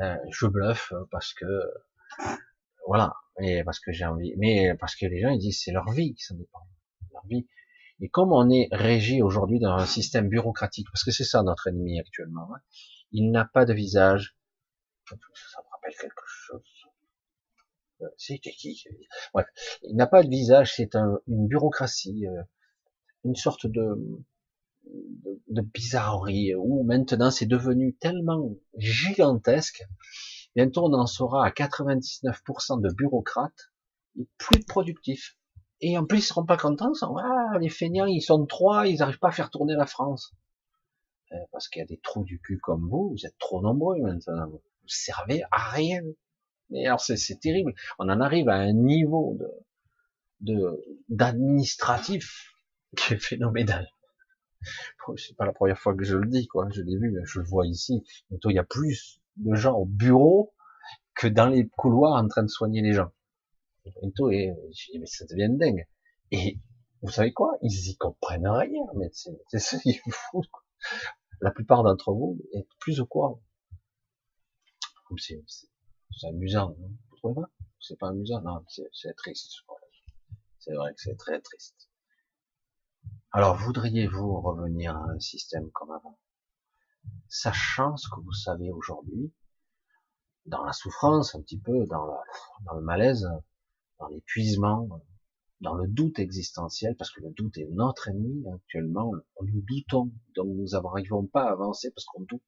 Euh, 0.00 0.18
je 0.30 0.46
bluffe 0.46 0.92
parce 1.10 1.32
que, 1.32 1.46
voilà, 2.86 3.14
et 3.40 3.64
parce 3.64 3.80
que 3.80 3.90
j'ai 3.90 4.04
envie, 4.04 4.34
mais 4.36 4.74
parce 4.74 4.96
que 4.96 5.06
les 5.06 5.22
gens 5.22 5.30
ils 5.30 5.38
disent 5.38 5.62
c'est 5.64 5.72
leur 5.72 5.90
vie 5.92 6.14
qui 6.14 6.24
s'en 6.24 6.34
dépend, 6.34 6.68
leur 7.10 7.26
vie. 7.26 7.48
Et 8.00 8.10
comme 8.10 8.34
on 8.34 8.50
est 8.50 8.68
régi 8.70 9.22
aujourd'hui 9.22 9.60
dans 9.60 9.76
un 9.76 9.86
système 9.86 10.28
bureaucratique, 10.28 10.88
parce 10.92 11.04
que 11.04 11.10
c'est 11.10 11.24
ça 11.24 11.42
notre 11.42 11.68
ennemi 11.68 11.98
actuellement, 11.98 12.54
hein, 12.54 12.60
il 13.14 13.30
n'a 13.30 13.46
pas 13.46 13.64
de 13.64 13.72
visage. 13.72 14.36
Ça 15.08 15.16
me 15.16 15.70
rappelle 15.72 15.94
quelque 15.98 16.24
chose. 16.26 16.62
Euh, 18.02 18.06
C'était 18.18 18.50
qui 18.50 18.84
Bref, 19.32 19.46
il 19.82 19.96
n'a 19.96 20.06
pas 20.06 20.22
de 20.22 20.28
visage, 20.28 20.74
c'est 20.74 20.96
un, 20.96 21.20
une 21.28 21.46
bureaucratie, 21.46 22.26
euh, 22.26 22.42
une 23.24 23.36
sorte 23.36 23.66
de, 23.66 24.26
de, 25.48 25.62
bizarrerie 25.62 26.54
où 26.56 26.82
maintenant 26.82 27.30
c'est 27.30 27.46
devenu 27.46 27.94
tellement 27.94 28.56
gigantesque 28.76 29.84
Bientôt, 30.56 30.84
on 30.84 30.92
en 30.92 31.06
sera 31.06 31.44
à 31.46 31.50
99% 31.50 32.80
de 32.80 32.94
bureaucrates 32.94 33.72
et 34.16 34.28
plus 34.38 34.64
productifs. 34.64 35.36
Et 35.80 35.98
en 35.98 36.06
plus, 36.06 36.18
ils 36.18 36.22
seront 36.22 36.46
pas 36.46 36.56
contents. 36.56 36.92
ah, 37.02 37.58
les 37.58 37.68
feignants, 37.68 38.06
ils 38.06 38.22
sont 38.22 38.46
trois, 38.46 38.86
ils 38.86 38.98
n'arrivent 38.98 39.18
pas 39.18 39.28
à 39.28 39.32
faire 39.32 39.50
tourner 39.50 39.74
la 39.74 39.86
France. 39.86 40.32
Euh, 41.34 41.38
parce 41.52 41.68
qu'il 41.68 41.80
y 41.80 41.82
a 41.82 41.86
des 41.86 41.98
trous 41.98 42.24
du 42.24 42.38
cul 42.40 42.58
comme 42.58 42.88
vous, 42.88 43.10
vous 43.10 43.26
êtes 43.26 43.36
trop 43.38 43.60
nombreux 43.60 43.98
maintenant. 44.00 44.48
Vous 44.48 44.60
servez 44.86 45.42
à 45.50 45.70
rien. 45.70 46.02
Mais 46.70 46.86
alors, 46.86 47.00
c'est 47.00 47.40
terrible. 47.40 47.74
On 47.98 48.08
en 48.08 48.20
arrive 48.20 48.48
à 48.48 48.54
un 48.54 48.72
niveau 48.72 49.38
d'administratif 51.08 52.54
qui 52.96 53.14
est 53.14 53.18
phénoménal. 53.18 53.88
C'est 55.16 55.36
pas 55.36 55.44
la 55.44 55.52
première 55.52 55.78
fois 55.78 55.94
que 55.94 56.04
je 56.04 56.16
le 56.16 56.26
dis, 56.26 56.46
quoi. 56.46 56.68
Je 56.70 56.80
l'ai 56.82 56.96
vu, 56.96 57.14
je 57.24 57.40
le 57.40 57.44
vois 57.44 57.66
ici. 57.66 58.02
Bientôt, 58.30 58.50
il 58.50 58.54
y 58.54 58.58
a 58.58 58.64
plus 58.64 59.20
de 59.36 59.54
gens 59.54 59.74
au 59.74 59.84
bureau 59.84 60.54
que 61.14 61.26
dans 61.26 61.46
les 61.46 61.68
couloirs 61.68 62.14
en 62.14 62.26
train 62.28 62.42
de 62.42 62.48
soigner 62.48 62.80
les 62.80 62.92
gens. 62.92 63.10
Et 63.84 63.90
je 63.92 64.92
dis, 64.92 64.98
mais 64.98 65.06
ça 65.06 65.26
devient 65.26 65.50
dingue. 65.50 65.86
Et 66.30 66.58
vous 67.02 67.10
savez 67.10 67.32
quoi? 67.34 67.58
Ils 67.60 67.90
y 67.90 67.96
comprennent 67.96 68.48
rien, 68.48 68.82
mais 68.96 69.10
c'est 69.12 69.58
ça 69.58 69.78
qui 69.78 69.90
est 69.90 70.00
fou. 70.10 70.42
La 71.40 71.50
plupart 71.50 71.82
d'entre 71.82 72.12
vous 72.12 72.40
êtes 72.52 72.68
plus 72.78 73.00
au 73.00 73.06
courant. 73.06 73.42
C'est 75.18 76.26
amusant, 76.26 76.76
hein. 76.80 76.90
vous 77.10 77.16
trouvez 77.16 77.34
pas? 77.34 77.50
C'est 77.80 77.98
pas 77.98 78.08
amusant, 78.08 78.40
non, 78.40 78.64
c'est 78.68 79.14
triste. 79.16 79.52
C'est 80.58 80.74
vrai 80.74 80.94
que 80.94 81.00
c'est 81.00 81.16
très 81.16 81.40
triste. 81.40 81.90
Alors, 83.30 83.56
voudriez-vous 83.56 84.40
revenir 84.40 84.96
à 84.96 85.10
un 85.10 85.20
système 85.20 85.70
comme 85.72 85.90
avant? 85.90 86.18
Sachant 87.28 87.96
ce 87.96 88.08
que 88.08 88.20
vous 88.20 88.32
savez 88.32 88.70
aujourd'hui, 88.70 89.32
dans 90.46 90.64
la 90.64 90.72
souffrance 90.72 91.34
un 91.34 91.42
petit 91.42 91.58
peu, 91.58 91.84
dans, 91.86 92.06
le 92.74 92.80
malaise, 92.80 93.28
dans 93.98 94.08
l'épuisement, 94.08 94.88
dans 95.60 95.74
le 95.74 95.86
doute 95.88 96.18
existentiel, 96.18 96.96
parce 96.96 97.10
que 97.10 97.20
le 97.20 97.30
doute 97.30 97.56
est 97.58 97.68
notre 97.70 98.08
ennemi 98.08 98.44
actuellement, 98.52 99.12
nous 99.42 99.62
doutons, 99.62 100.12
donc 100.34 100.46
nous 100.48 100.68
n'arrivons 100.68 101.26
pas 101.26 101.44
à 101.44 101.52
avancer 101.52 101.90
parce 101.90 102.04
qu'on 102.06 102.22
doute. 102.22 102.42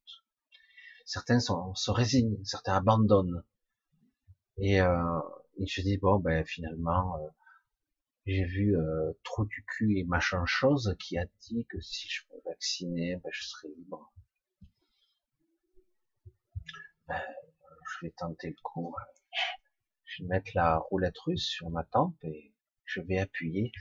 Certains 1.05 1.39
se 1.41 1.91
résignent, 1.91 2.43
certains 2.45 2.75
abandonnent. 2.75 3.45
Et, 4.59 4.81
euh, 4.81 5.21
et 5.59 5.67
je 5.67 5.81
dis, 5.83 5.99
bon, 5.99 6.19
ben 6.19 6.45
finalement, 6.45 7.17
euh, 7.19 7.29
j'ai 8.27 8.45
vu 8.45 8.77
euh, 8.77 9.13
trop 9.23 9.45
du 9.45 9.65
cul 9.65 9.99
et 9.99 10.05
machin 10.05 10.45
chose 10.47 10.97
qui 10.99 11.17
a 11.17 11.27
dit 11.43 11.65
que 11.71 11.81
si 11.81 12.09
je 12.09 12.23
me 12.33 12.41
vaccinais, 12.45 13.17
ben, 13.23 13.31
je 13.33 13.45
serais 13.45 13.69
libre. 13.69 14.13
Ben, 17.07 17.23
je 18.01 18.07
vais 18.07 18.13
tenter 18.19 18.49
le 18.49 18.57
coup. 18.63 18.95
Je 20.05 20.23
vais 20.23 20.29
mettre 20.29 20.51
la 20.55 20.79
roulette 20.79 21.19
russe 21.19 21.47
sur 21.47 21.71
ma 21.71 21.85
tempe 21.85 22.17
et 22.25 22.53
je 22.87 23.01
vais 23.01 23.19
appuyer 23.19 23.73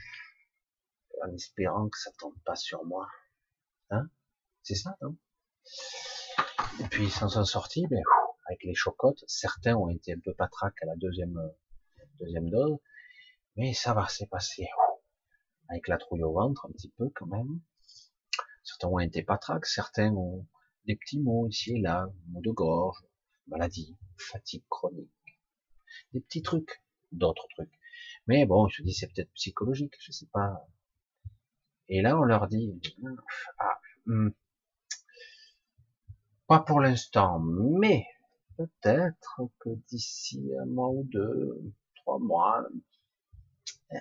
en 1.24 1.32
espérant 1.32 1.88
que 1.88 1.98
ça 1.98 2.10
tombe 2.18 2.38
pas 2.44 2.56
sur 2.56 2.84
moi. 2.84 3.08
Hein? 3.90 4.08
C'est 4.62 4.74
ça, 4.74 4.96
non? 5.00 5.16
Et 6.80 6.88
puis 6.90 7.04
ils 7.04 7.10
s'en 7.10 7.28
sont 7.28 7.44
sortis, 7.44 7.86
ben, 7.88 8.02
avec 8.46 8.62
les 8.64 8.74
chocottes. 8.74 9.24
Certains 9.26 9.74
ont 9.74 9.88
été 9.88 10.12
un 10.12 10.20
peu 10.22 10.34
patraques 10.34 10.82
à 10.82 10.86
la 10.86 10.96
deuxième 10.96 11.40
deuxième 12.20 12.50
dose, 12.50 12.78
mais 13.56 13.74
ça 13.74 13.94
va 13.94 14.08
s'est 14.08 14.26
passé 14.26 14.66
avec 15.68 15.88
la 15.88 15.98
trouille 15.98 16.22
au 16.22 16.32
ventre 16.32 16.66
un 16.66 16.72
petit 16.72 16.92
peu 16.96 17.10
quand 17.14 17.26
même. 17.26 17.60
Certains 18.64 18.88
ont 18.88 18.98
été 18.98 19.22
patraques, 19.22 19.66
certains 19.66 20.12
ont 20.12 20.46
des 20.86 20.96
petits 20.96 21.20
mots 21.20 21.46
ici 21.48 21.76
et 21.76 21.80
là, 21.80 22.08
mots 22.28 22.40
de 22.40 22.50
gorge, 22.50 23.04
maladie, 23.46 23.96
fatigue 24.16 24.64
chronique, 24.68 25.10
des 26.12 26.20
petits 26.20 26.42
trucs, 26.42 26.82
d'autres 27.12 27.46
trucs. 27.54 27.72
Mais 28.26 28.46
bon, 28.46 28.68
je 28.68 28.82
dis 28.82 28.92
c'est 28.92 29.08
peut-être 29.08 29.32
psychologique, 29.32 29.94
je 30.00 30.12
sais 30.12 30.26
pas. 30.32 30.68
Et 31.88 32.02
là, 32.02 32.18
on 32.18 32.22
leur 32.22 32.48
dit, 32.48 32.80
ah, 33.58 33.78
hmm, 34.06 34.30
pas 36.46 36.60
pour 36.60 36.80
l'instant, 36.80 37.38
mais 37.40 38.06
peut-être 38.56 39.40
que 39.60 39.70
d'ici 39.88 40.50
un 40.60 40.66
mois 40.66 40.90
ou 40.90 41.04
deux, 41.04 41.72
trois 41.94 42.18
mois, 42.18 42.66
il 43.90 44.00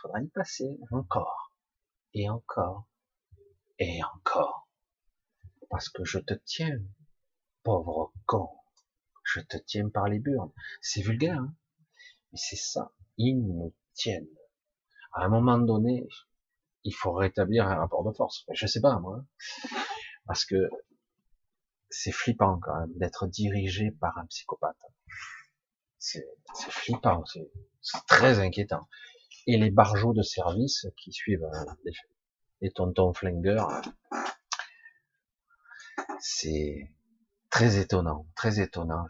faudra 0.00 0.22
y 0.22 0.28
passer 0.28 0.78
encore, 0.90 1.52
et 2.14 2.28
encore, 2.28 2.86
et 3.78 4.00
encore. 4.14 4.68
Parce 5.70 5.88
que 5.88 6.04
je 6.04 6.18
te 6.18 6.34
tiens, 6.34 6.78
pauvre 7.62 8.12
con. 8.26 8.48
Je 9.24 9.40
te 9.40 9.56
tiens 9.56 9.88
par 9.88 10.08
les 10.08 10.18
burnes. 10.18 10.52
C'est 10.80 11.00
vulgaire, 11.00 11.38
hein 11.38 11.54
mais 12.32 12.38
c'est 12.38 12.56
ça. 12.56 12.92
Ils 13.18 13.38
nous 13.38 13.74
tiennent. 13.94 14.28
À 15.12 15.24
un 15.24 15.28
moment 15.28 15.58
donné, 15.58 16.06
il 16.84 16.94
faut 16.94 17.12
rétablir 17.12 17.68
un 17.68 17.76
rapport 17.76 18.04
de 18.04 18.12
force. 18.12 18.44
Je 18.52 18.66
sais 18.66 18.80
pas, 18.80 18.98
moi. 18.98 19.24
Parce 20.26 20.44
que 20.44 20.70
c'est 21.90 22.12
flippant 22.12 22.58
quand 22.58 22.78
même 22.80 22.92
d'être 22.96 23.26
dirigé 23.26 23.90
par 23.90 24.16
un 24.18 24.26
psychopathe. 24.26 24.76
C'est 25.98 26.26
flippant, 26.56 27.24
c'est 27.26 27.50
très 28.08 28.40
inquiétant. 28.40 28.88
Et 29.46 29.56
les 29.56 29.70
barjots 29.70 30.14
de 30.14 30.22
service 30.22 30.86
qui 30.96 31.12
suivent 31.12 31.44
euh, 31.44 31.72
les, 31.84 31.92
les 32.60 32.72
tontons 32.72 33.12
flingueurs, 33.12 33.82
c'est 36.20 36.90
très 37.50 37.78
étonnant, 37.78 38.26
très 38.34 38.60
étonnant. 38.60 39.06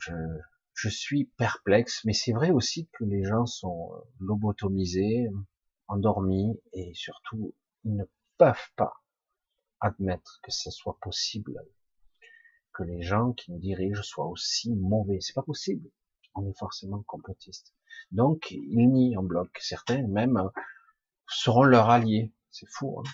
Je 0.75 0.89
suis 0.89 1.27
perplexe, 1.37 2.05
mais 2.05 2.13
c'est 2.13 2.33
vrai 2.33 2.51
aussi 2.51 2.89
que 2.93 3.05
les 3.05 3.25
gens 3.25 3.47
sont 3.47 3.93
euh, 3.95 4.01
lobotomisés, 4.21 5.29
endormis, 5.89 6.61
et 6.73 6.93
surtout, 6.95 7.55
ils 7.85 7.97
ne 7.97 8.05
peuvent 8.39 8.71
pas 8.77 8.95
admettre 9.81 10.41
que 10.43 10.51
ce 10.51 10.71
soit 10.71 10.99
possible 11.01 11.61
que 12.73 12.83
les 12.83 13.03
gens 13.03 13.33
qui 13.33 13.53
nous 13.53 13.59
dirigent 13.59 14.03
soient 14.03 14.27
aussi 14.27 14.73
mauvais. 14.75 15.19
C'est 15.21 15.35
pas 15.35 15.43
possible. 15.43 15.91
On 16.35 16.49
est 16.49 16.59
forcément 16.59 17.03
complotiste. 17.03 17.75
Donc, 18.11 18.51
ils 18.51 18.89
nient 18.89 19.17
en 19.17 19.23
bloc. 19.23 19.51
Certains 19.61 20.07
même 20.07 20.39
euh, 20.39 20.49
seront 21.29 21.65
leurs 21.65 21.91
alliés. 21.91 22.33
C'est 22.51 22.69
fou. 22.69 23.01
Hein 23.01 23.11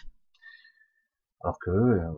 Alors 1.41 1.59
que 1.59 1.71
euh, 1.71 2.13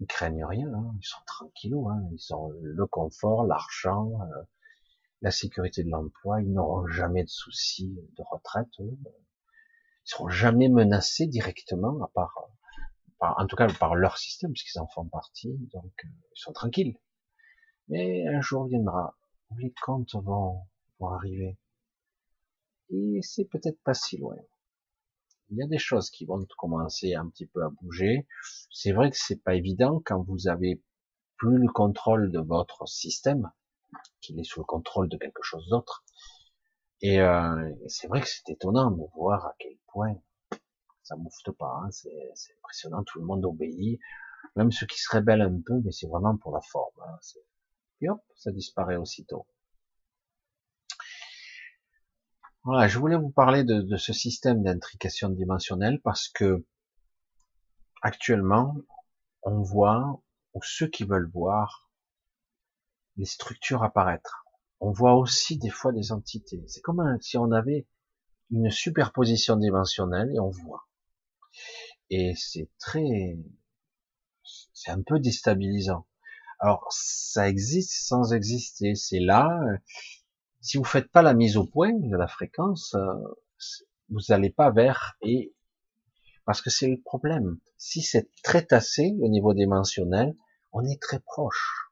ils 0.00 0.06
craignent 0.06 0.44
rien, 0.44 0.72
hein. 0.72 0.94
ils 0.98 1.06
sont 1.06 1.22
tranquillos, 1.26 1.88
hein. 1.88 2.02
ils 2.12 2.34
ont 2.34 2.50
le 2.60 2.86
confort, 2.86 3.44
l'argent, 3.44 4.20
euh, 4.22 4.42
la 5.22 5.30
sécurité 5.30 5.84
de 5.84 5.90
l'emploi, 5.90 6.42
ils 6.42 6.52
n'auront 6.52 6.86
jamais 6.86 7.24
de 7.24 7.28
soucis 7.28 7.98
de 8.16 8.22
retraite, 8.30 8.68
eux. 8.80 8.98
ils 9.04 10.10
seront 10.10 10.28
jamais 10.28 10.68
menacés 10.68 11.26
directement, 11.26 12.02
à 12.02 12.08
part, 12.08 12.48
en 13.20 13.46
tout 13.46 13.56
cas 13.56 13.68
par 13.68 13.94
leur 13.94 14.18
système, 14.18 14.52
puisqu'ils 14.52 14.80
en 14.80 14.86
font 14.88 15.06
partie, 15.06 15.56
donc 15.72 15.92
euh, 16.04 16.08
ils 16.36 16.40
sont 16.40 16.52
tranquilles. 16.52 16.98
Mais 17.88 18.26
un 18.28 18.40
jour 18.40 18.66
viendra 18.66 19.16
où 19.50 19.56
les 19.58 19.72
comptes 19.82 20.14
vont, 20.14 20.62
vont 20.98 21.08
arriver, 21.08 21.58
et 22.90 23.20
c'est 23.22 23.44
peut-être 23.44 23.80
pas 23.82 23.94
si 23.94 24.18
loin 24.18 24.36
il 25.50 25.58
y 25.58 25.62
a 25.62 25.66
des 25.66 25.78
choses 25.78 26.10
qui 26.10 26.24
vont 26.24 26.44
commencer 26.58 27.14
un 27.14 27.28
petit 27.28 27.46
peu 27.46 27.62
à 27.62 27.68
bouger. 27.68 28.26
C'est 28.70 28.92
vrai 28.92 29.10
que 29.10 29.16
c'est 29.18 29.42
pas 29.42 29.54
évident 29.54 30.02
quand 30.04 30.22
vous 30.22 30.48
avez 30.48 30.82
plus 31.36 31.58
le 31.58 31.70
contrôle 31.70 32.30
de 32.30 32.40
votre 32.40 32.86
système, 32.88 33.50
qu'il 34.20 34.38
est 34.40 34.44
sous 34.44 34.60
le 34.60 34.64
contrôle 34.64 35.08
de 35.08 35.16
quelque 35.16 35.42
chose 35.42 35.68
d'autre. 35.68 36.04
Et 37.00 37.20
euh, 37.20 37.72
c'est 37.88 38.06
vrai 38.06 38.20
que 38.20 38.28
c'est 38.28 38.48
étonnant 38.50 38.90
de 38.90 39.02
voir 39.14 39.44
à 39.46 39.54
quel 39.58 39.76
point 39.88 40.14
ça 41.02 41.16
moufte 41.16 41.50
pas. 41.52 41.82
Hein. 41.82 41.90
C'est 41.90 42.54
impressionnant, 42.58 43.02
tout 43.04 43.18
le 43.18 43.26
monde 43.26 43.44
obéit, 43.44 44.00
même 44.56 44.72
ceux 44.72 44.86
qui 44.86 44.98
se 44.98 45.14
rebellent 45.14 45.42
un 45.42 45.60
peu, 45.64 45.80
mais 45.84 45.92
c'est 45.92 46.06
vraiment 46.06 46.36
pour 46.36 46.52
la 46.52 46.62
forme. 46.62 46.94
Hein. 47.06 47.18
Et 48.00 48.08
hop, 48.08 48.20
ça 48.36 48.50
disparaît 48.52 48.96
aussitôt. 48.96 49.46
Voilà, 52.64 52.88
je 52.88 52.98
voulais 52.98 53.16
vous 53.16 53.30
parler 53.30 53.62
de, 53.62 53.96
ce 53.98 54.14
système 54.14 54.62
d'intrication 54.62 55.28
dimensionnelle 55.28 56.00
parce 56.00 56.28
que 56.28 56.64
actuellement, 58.00 58.74
on 59.42 59.60
voit, 59.60 60.22
ou 60.54 60.62
ceux 60.62 60.88
qui 60.88 61.04
veulent 61.04 61.30
voir, 61.30 61.90
les 63.18 63.26
structures 63.26 63.82
apparaître. 63.82 64.46
On 64.80 64.92
voit 64.92 65.14
aussi 65.14 65.58
des 65.58 65.68
fois 65.68 65.92
des 65.92 66.10
entités. 66.10 66.64
C'est 66.66 66.80
comme 66.80 67.18
si 67.20 67.36
on 67.36 67.52
avait 67.52 67.86
une 68.50 68.70
superposition 68.70 69.56
dimensionnelle 69.56 70.30
et 70.34 70.40
on 70.40 70.50
voit. 70.50 70.88
Et 72.08 72.34
c'est 72.34 72.70
très, 72.78 73.38
c'est 74.72 74.90
un 74.90 75.02
peu 75.02 75.18
déstabilisant. 75.18 76.06
Alors, 76.60 76.86
ça 76.90 77.46
existe 77.46 78.06
sans 78.06 78.32
exister. 78.32 78.94
C'est 78.94 79.20
là, 79.20 79.60
si 80.64 80.78
vous 80.78 80.84
faites 80.84 81.12
pas 81.12 81.20
la 81.20 81.34
mise 81.34 81.58
au 81.58 81.66
point 81.66 81.92
de 81.92 82.16
la 82.16 82.26
fréquence, 82.26 82.94
euh, 82.94 83.14
vous 84.08 84.20
n'allez 84.30 84.48
pas 84.48 84.70
vers 84.70 85.14
et 85.20 85.54
parce 86.46 86.62
que 86.62 86.70
c'est 86.70 86.88
le 86.88 87.00
problème. 87.02 87.58
Si 87.76 88.00
c'est 88.00 88.30
très 88.42 88.64
tassé 88.64 89.14
au 89.20 89.28
niveau 89.28 89.52
dimensionnel, 89.52 90.34
on 90.72 90.82
est 90.86 91.00
très 91.00 91.20
proche. 91.20 91.90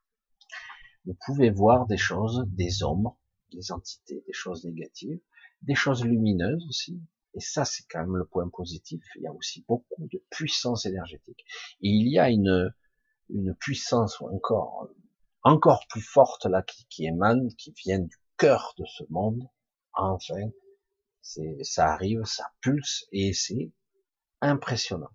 Vous 1.05 1.15
pouvez 1.23 1.51
voir 1.51 1.85
des 1.85 1.97
choses, 1.97 2.45
des 2.47 2.83
ombres, 2.83 3.19
des 3.51 3.71
entités, 3.71 4.23
des 4.25 4.33
choses 4.33 4.65
négatives, 4.65 5.19
des 5.61 5.75
choses 5.75 6.03
lumineuses 6.03 6.65
aussi. 6.67 6.99
Et 7.35 7.41
ça, 7.41 7.65
c'est 7.65 7.83
quand 7.91 7.99
même 7.99 8.17
le 8.17 8.25
point 8.25 8.49
positif. 8.49 9.03
Il 9.17 9.21
y 9.21 9.27
a 9.27 9.33
aussi 9.33 9.63
beaucoup 9.67 10.07
de 10.07 10.23
puissance 10.31 10.87
énergétique. 10.87 11.45
Et 11.81 11.89
il 11.89 12.11
y 12.11 12.17
a 12.17 12.31
une, 12.31 12.73
une 13.29 13.53
puissance 13.53 14.19
encore, 14.21 14.89
encore 15.43 15.85
plus 15.89 16.01
forte 16.01 16.45
là 16.45 16.63
qui, 16.63 16.87
qui 16.87 17.05
émane, 17.05 17.49
qui 17.55 17.71
vient 17.71 17.99
du 17.99 18.17
cœur 18.37 18.73
de 18.77 18.85
ce 18.85 19.03
monde, 19.09 19.47
enfin, 19.93 20.35
c'est, 21.21 21.63
ça 21.63 21.91
arrive, 21.93 22.23
ça 22.25 22.45
pulse 22.61 23.05
et 23.11 23.33
c'est 23.33 23.71
impressionnant. 24.41 25.11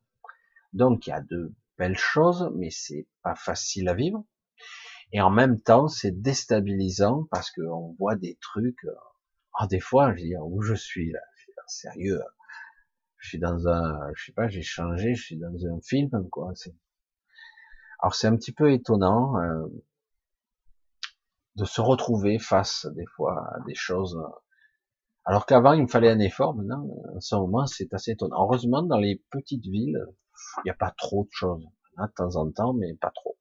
Donc 0.73 1.07
il 1.07 1.11
y 1.11 1.13
a 1.13 1.21
de 1.21 1.55
belles 1.77 1.99
choses, 1.99 2.51
mais 2.57 2.71
c'est 2.71 3.07
pas 3.23 3.35
facile 3.35 3.89
à 3.89 3.95
vivre. 3.95 4.25
Et 5.13 5.21
en 5.21 5.31
même 5.31 5.61
temps, 5.61 5.89
c'est 5.89 6.21
déstabilisant 6.21 7.27
parce 7.31 7.51
qu'on 7.51 7.95
voit 7.99 8.17
des 8.17 8.37
trucs. 8.41 8.87
Ah, 9.55 9.67
des 9.67 9.81
fois, 9.81 10.15
je 10.15 10.23
dis 10.23 10.35
où 10.37 10.61
je 10.63 10.75
suis 10.75 11.11
là, 11.11 11.21
sérieux. 11.67 12.21
Je 13.19 13.29
suis 13.29 13.39
dans 13.39 13.69
un, 13.69 14.13
je 14.15 14.27
sais 14.27 14.33
pas, 14.33 14.49
j'ai 14.49 14.63
changé, 14.63 15.15
je 15.15 15.23
suis 15.23 15.37
dans 15.37 15.67
un 15.67 15.81
film, 15.83 16.11
quoi. 16.31 16.53
Alors 18.01 18.15
c'est 18.15 18.29
un 18.29 18.37
petit 18.37 18.53
peu 18.53 18.73
étonnant. 18.73 19.35
Euh, 21.59 21.63
de 21.63 21.65
se 21.65 21.81
retrouver 21.81 22.39
face 22.39 22.87
des 22.95 23.07
fois 23.07 23.47
à 23.55 23.61
des 23.67 23.75
choses. 23.75 24.19
Alors 25.25 25.47
qu'avant 25.47 25.73
il 25.73 25.83
me 25.83 25.89
fallait 25.89 26.11
un 26.11 26.21
effort, 26.21 26.55
maintenant 26.55 26.87
en 27.15 27.21
ce 27.21 27.35
moment 27.35 27.67
c'est 27.67 27.93
assez 27.93 28.13
étonnant. 28.13 28.43
Heureusement 28.43 28.83
dans 28.83 28.99
les 28.99 29.23
petites 29.31 29.65
villes 29.65 30.07
il 30.59 30.63
n'y 30.67 30.71
a 30.71 30.75
pas 30.75 30.93
trop 30.97 31.25
de 31.25 31.31
choses. 31.33 31.65
de 31.99 32.13
temps 32.15 32.37
en 32.37 32.51
temps 32.51 32.73
mais 32.73 32.95
pas 32.95 33.11
trop. 33.15 33.37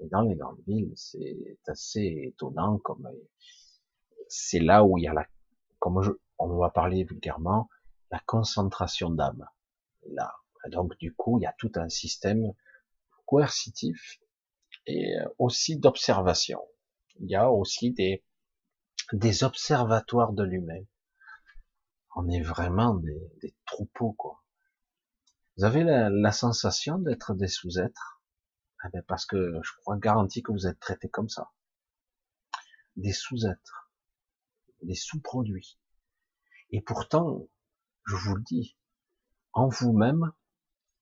Et 0.00 0.08
dans 0.08 0.22
les 0.22 0.36
grandes 0.36 0.60
villes 0.66 0.92
c'est 0.96 1.58
assez 1.66 2.32
étonnant 2.34 2.78
comme 2.78 3.08
c'est 4.28 4.60
là 4.60 4.84
où 4.84 4.98
il 4.98 5.02
y 5.02 5.08
a 5.08 5.14
la, 5.14 5.26
comme 5.78 6.02
je, 6.02 6.10
on 6.38 6.56
va 6.58 6.70
parler 6.70 7.04
vulgairement, 7.04 7.68
la 8.10 8.20
concentration 8.26 9.10
d'âme. 9.10 9.46
Là, 10.08 10.32
donc 10.70 10.96
du 10.98 11.14
coup 11.14 11.38
il 11.38 11.42
y 11.42 11.46
a 11.46 11.54
tout 11.58 11.72
un 11.76 11.88
système 11.88 12.52
coercitif 13.26 14.18
et 14.86 15.14
aussi 15.38 15.78
d'observation 15.78 16.60
il 17.20 17.30
y 17.30 17.36
a 17.36 17.50
aussi 17.50 17.92
des, 17.92 18.24
des 19.12 19.44
observatoires 19.44 20.32
de 20.32 20.42
l'humain. 20.42 20.82
On 22.16 22.28
est 22.28 22.42
vraiment 22.42 22.94
des, 22.94 23.56
troupeaux, 23.66 24.12
quoi. 24.12 24.42
Vous 25.56 25.64
avez 25.64 25.84
la, 25.84 26.32
sensation 26.32 26.98
d'être 26.98 27.34
des 27.34 27.48
sous-êtres? 27.48 28.22
Eh 28.84 28.88
ben 28.92 29.02
Parce 29.06 29.26
que 29.26 29.60
je 29.62 29.70
crois 29.80 29.96
garanti 29.98 30.42
que 30.42 30.52
vous 30.52 30.66
êtes 30.66 30.78
traités 30.80 31.08
comme 31.08 31.28
ça. 31.28 31.52
Des 32.96 33.12
sous-êtres. 33.12 33.92
des 34.82 34.94
sous-produits. 34.94 35.78
Et 36.70 36.80
pourtant, 36.80 37.48
je 38.06 38.16
vous 38.16 38.36
le 38.36 38.42
dis, 38.42 38.76
en 39.52 39.68
vous-même, 39.68 40.32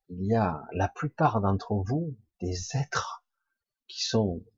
il 0.09 0.27
y 0.27 0.35
a 0.35 0.65
la 0.73 0.89
plupart 0.89 1.41
d'entre 1.41 1.75
vous 1.75 2.17
des 2.41 2.77
êtres 2.77 3.25
qui 3.89 4.03
sont, 4.05 4.45
ah, 4.47 4.52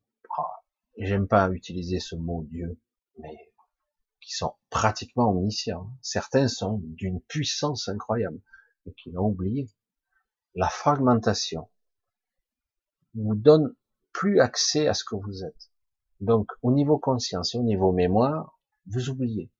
j'aime 0.97 1.27
pas 1.27 1.49
utiliser 1.51 1.99
ce 1.99 2.15
mot 2.15 2.43
Dieu, 2.43 2.79
mais 3.19 3.51
qui 4.21 4.33
sont 4.33 4.55
pratiquement 4.69 5.29
omniscients. 5.29 5.89
Certains 6.01 6.47
sont 6.47 6.79
d'une 6.83 7.21
puissance 7.21 7.87
incroyable, 7.87 8.39
mais 8.85 8.93
qui 8.93 9.11
l'ont 9.11 9.27
oublié. 9.27 9.69
La 10.55 10.69
fragmentation 10.69 11.69
vous 13.13 13.35
donne 13.35 13.75
plus 14.11 14.39
accès 14.39 14.87
à 14.87 14.93
ce 14.93 15.03
que 15.03 15.15
vous 15.15 15.43
êtes. 15.43 15.71
Donc, 16.21 16.51
au 16.61 16.71
niveau 16.71 16.97
conscience 16.97 17.53
et 17.53 17.57
au 17.57 17.63
niveau 17.63 17.91
mémoire, 17.91 18.59
vous 18.87 19.09
oubliez. 19.09 19.51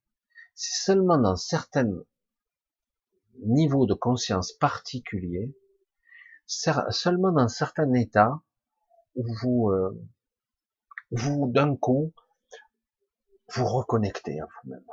C'est 0.56 0.84
seulement 0.84 1.18
dans 1.18 1.36
certains 1.36 1.92
niveaux 3.44 3.86
de 3.86 3.94
conscience 3.94 4.54
particuliers, 4.54 5.54
seulement 6.48 7.32
dans 7.32 7.50
certains 7.50 7.92
états, 7.94 8.42
où 9.16 9.26
vous, 9.42 9.70
euh, 9.70 9.92
vous 11.12 11.52
d'un 11.52 11.76
coup, 11.76 12.14
vous 13.54 13.66
reconnectez 13.66 14.40
à 14.40 14.46
vous-même. 14.46 14.84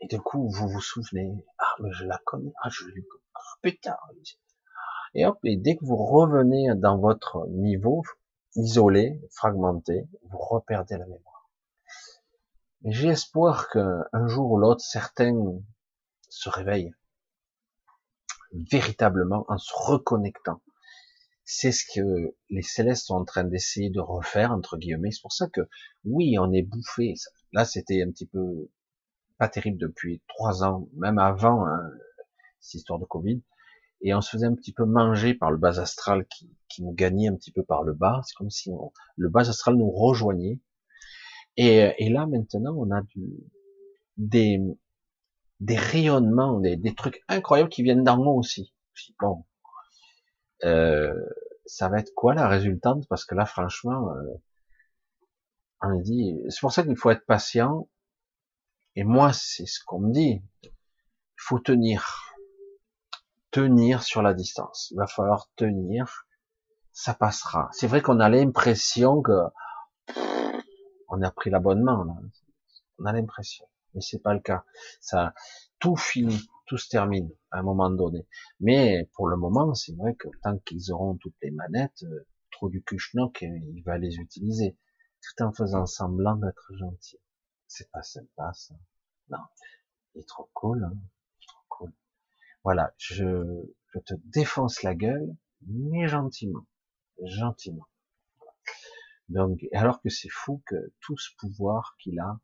Et 0.00 0.06
du 0.06 0.20
coup, 0.20 0.48
vous 0.48 0.68
vous 0.68 0.80
souvenez, 0.80 1.44
ah, 1.58 1.74
mais 1.80 1.90
je 1.92 2.04
la 2.04 2.18
connais, 2.24 2.52
ah, 2.62 2.68
je 2.68 2.86
l'ai 2.86 3.06
ah, 3.34 3.40
putain. 3.62 3.96
Et 5.14 5.24
hop, 5.24 5.38
et 5.44 5.56
dès 5.56 5.76
que 5.76 5.84
vous 5.84 5.96
revenez 5.96 6.74
dans 6.74 6.98
votre 6.98 7.46
niveau, 7.48 8.02
isolé, 8.56 9.20
fragmenté, 9.30 10.08
vous 10.22 10.38
reperdez 10.38 10.96
la 10.96 11.06
mémoire. 11.06 11.50
J'ai 12.84 13.08
espoir 13.08 13.68
qu'un 13.68 14.28
jour 14.28 14.52
ou 14.52 14.58
l'autre, 14.58 14.82
certains 14.82 15.60
se 16.28 16.48
réveillent 16.48 16.94
véritablement 18.52 19.44
en 19.48 19.58
se 19.58 19.72
reconnectant. 19.74 20.60
C'est 21.46 21.72
ce 21.72 21.84
que 21.94 22.34
les 22.50 22.62
célestes 22.62 23.06
sont 23.06 23.14
en 23.14 23.24
train 23.24 23.44
d'essayer 23.44 23.88
de 23.88 24.00
refaire, 24.00 24.52
entre 24.52 24.76
guillemets. 24.76 25.10
C'est 25.12 25.22
pour 25.22 25.32
ça 25.32 25.46
que, 25.48 25.62
oui, 26.04 26.36
on 26.38 26.52
est 26.52 26.62
bouffé. 26.62 27.14
Là, 27.52 27.64
c'était 27.64 28.02
un 28.02 28.10
petit 28.10 28.26
peu 28.26 28.68
pas 29.38 29.48
terrible 29.48 29.78
depuis 29.78 30.20
trois 30.28 30.64
ans, 30.64 30.88
même 30.94 31.18
avant 31.18 31.66
hein, 31.66 31.90
cette 32.60 32.74
histoire 32.74 32.98
de 32.98 33.06
Covid 33.06 33.40
et 34.02 34.14
on 34.14 34.20
se 34.20 34.30
faisait 34.30 34.46
un 34.46 34.54
petit 34.54 34.72
peu 34.72 34.84
manger 34.84 35.34
par 35.34 35.50
le 35.50 35.56
bas 35.56 35.80
astral 35.80 36.26
qui, 36.26 36.50
qui 36.68 36.82
nous 36.82 36.92
gagnait 36.92 37.28
un 37.28 37.34
petit 37.34 37.50
peu 37.50 37.62
par 37.62 37.82
le 37.82 37.94
bas. 37.94 38.20
C'est 38.24 38.34
comme 38.34 38.50
si 38.50 38.70
le 39.16 39.28
bas 39.28 39.48
astral 39.48 39.76
nous 39.76 39.90
rejoignait. 39.90 40.60
Et, 41.56 41.92
et, 41.98 42.10
là 42.10 42.26
maintenant, 42.26 42.74
on 42.76 42.90
a 42.90 43.00
du, 43.02 43.24
des, 44.18 44.60
des 45.60 45.76
rayonnements, 45.76 46.60
des, 46.60 46.76
des 46.76 46.94
trucs 46.94 47.24
incroyables 47.28 47.70
qui 47.70 47.82
viennent 47.82 48.04
d'en 48.04 48.18
haut 48.18 48.38
aussi. 48.38 48.74
bon, 49.20 49.44
euh, 50.64 51.14
ça 51.66 51.88
va 51.88 51.98
être 51.98 52.14
quoi 52.14 52.34
la 52.34 52.48
résultante? 52.48 53.06
Parce 53.08 53.24
que 53.24 53.34
là, 53.34 53.46
franchement, 53.46 54.10
euh, 54.10 54.34
on 55.82 56.00
dit, 56.00 56.40
c'est 56.48 56.60
pour 56.60 56.72
ça 56.72 56.82
qu'il 56.82 56.96
faut 56.96 57.10
être 57.10 57.26
patient. 57.26 57.88
Et 58.94 59.04
moi, 59.04 59.32
c'est 59.32 59.66
ce 59.66 59.80
qu'on 59.84 60.00
me 60.00 60.12
dit. 60.12 60.42
Il 60.62 60.70
faut 61.36 61.58
tenir 61.58 62.26
tenir 63.56 64.02
sur 64.02 64.20
la 64.20 64.34
distance. 64.34 64.90
Il 64.90 64.98
va 64.98 65.06
falloir 65.06 65.48
tenir. 65.56 66.26
Ça 66.92 67.14
passera. 67.14 67.70
C'est 67.72 67.86
vrai 67.86 68.02
qu'on 68.02 68.20
a 68.20 68.28
l'impression 68.28 69.22
que 69.22 69.32
on 71.08 71.22
a 71.22 71.30
pris 71.30 71.48
l'abonnement. 71.48 72.06
On 72.98 73.04
a 73.06 73.12
l'impression, 73.12 73.66
mais 73.94 74.02
c'est 74.02 74.18
pas 74.18 74.34
le 74.34 74.40
cas. 74.40 74.64
Ça, 75.00 75.32
tout 75.78 75.96
finit, 75.96 76.48
tout 76.66 76.78
se 76.78 76.88
termine 76.88 77.30
à 77.50 77.58
un 77.58 77.62
moment 77.62 77.90
donné. 77.90 78.26
Mais 78.60 79.08
pour 79.14 79.28
le 79.28 79.36
moment, 79.36 79.74
c'est 79.74 79.94
vrai 79.94 80.14
que 80.14 80.28
tant 80.42 80.58
qu'ils 80.58 80.92
auront 80.92 81.16
toutes 81.16 81.36
les 81.42 81.50
manettes, 81.50 82.02
euh, 82.04 82.26
trop 82.50 82.68
du 82.68 82.82
kuchnok, 82.82 83.42
il 83.42 83.82
va 83.84 83.98
les 83.98 84.16
utiliser, 84.16 84.76
tout 85.22 85.42
en 85.42 85.52
faisant 85.52 85.86
semblant 85.86 86.36
d'être 86.36 86.72
gentil. 86.76 87.18
C'est 87.66 87.90
pas 87.90 88.02
sympa 88.02 88.52
ça. 88.54 88.74
Non, 89.30 89.38
il 90.14 90.20
est 90.20 90.28
trop 90.28 90.50
cool. 90.54 90.84
Hein 90.84 90.96
voilà, 92.66 92.92
je, 92.98 93.24
je 93.94 93.98
te 94.00 94.14
défonce 94.24 94.82
la 94.82 94.96
gueule, 94.96 95.36
mais 95.68 96.08
gentiment, 96.08 96.66
gentiment. 97.22 97.86
Donc, 99.28 99.60
alors 99.72 100.00
que 100.00 100.08
c'est 100.08 100.28
fou 100.28 100.64
que 100.66 100.74
tout 100.98 101.16
ce 101.16 101.30
pouvoir 101.38 101.96
qu'il 102.00 102.18
a, 102.18 102.40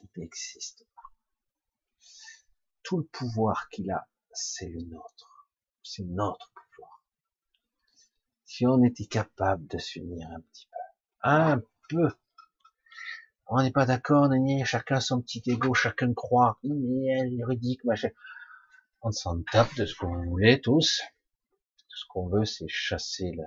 il 0.00 0.08
n'existe 0.16 0.86
pas. 0.91 0.91
Tout 2.92 2.98
le 2.98 3.04
pouvoir 3.04 3.70
qu'il 3.70 3.90
a, 3.90 4.06
c'est 4.34 4.68
le 4.68 4.82
nôtre. 4.82 5.48
C'est 5.82 6.04
notre 6.04 6.52
pouvoir. 6.52 7.02
Si 8.44 8.66
on 8.66 8.84
était 8.84 9.06
capable 9.06 9.66
de 9.68 9.78
s'unir 9.78 10.28
un 10.28 10.40
petit 10.42 10.66
peu, 10.66 10.78
un 11.22 11.62
peu, 11.88 12.14
on 13.46 13.62
n'est 13.62 13.70
pas 13.70 13.86
d'accord, 13.86 14.28
chacun 14.66 15.00
son 15.00 15.22
petit 15.22 15.42
ego, 15.46 15.72
chacun 15.72 16.12
croit, 16.12 16.58
juridique, 16.62 17.82
machin 17.84 18.10
on 19.00 19.10
s'en 19.10 19.42
tape 19.42 19.74
de 19.76 19.86
ce 19.86 19.94
que 19.94 20.04
vous 20.04 20.28
voulez 20.28 20.60
tous. 20.60 21.00
Ce 21.88 22.04
qu'on 22.10 22.28
veut, 22.28 22.44
c'est 22.44 22.68
chasser 22.68 23.32
la... 23.34 23.46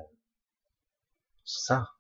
ça. 1.44 1.95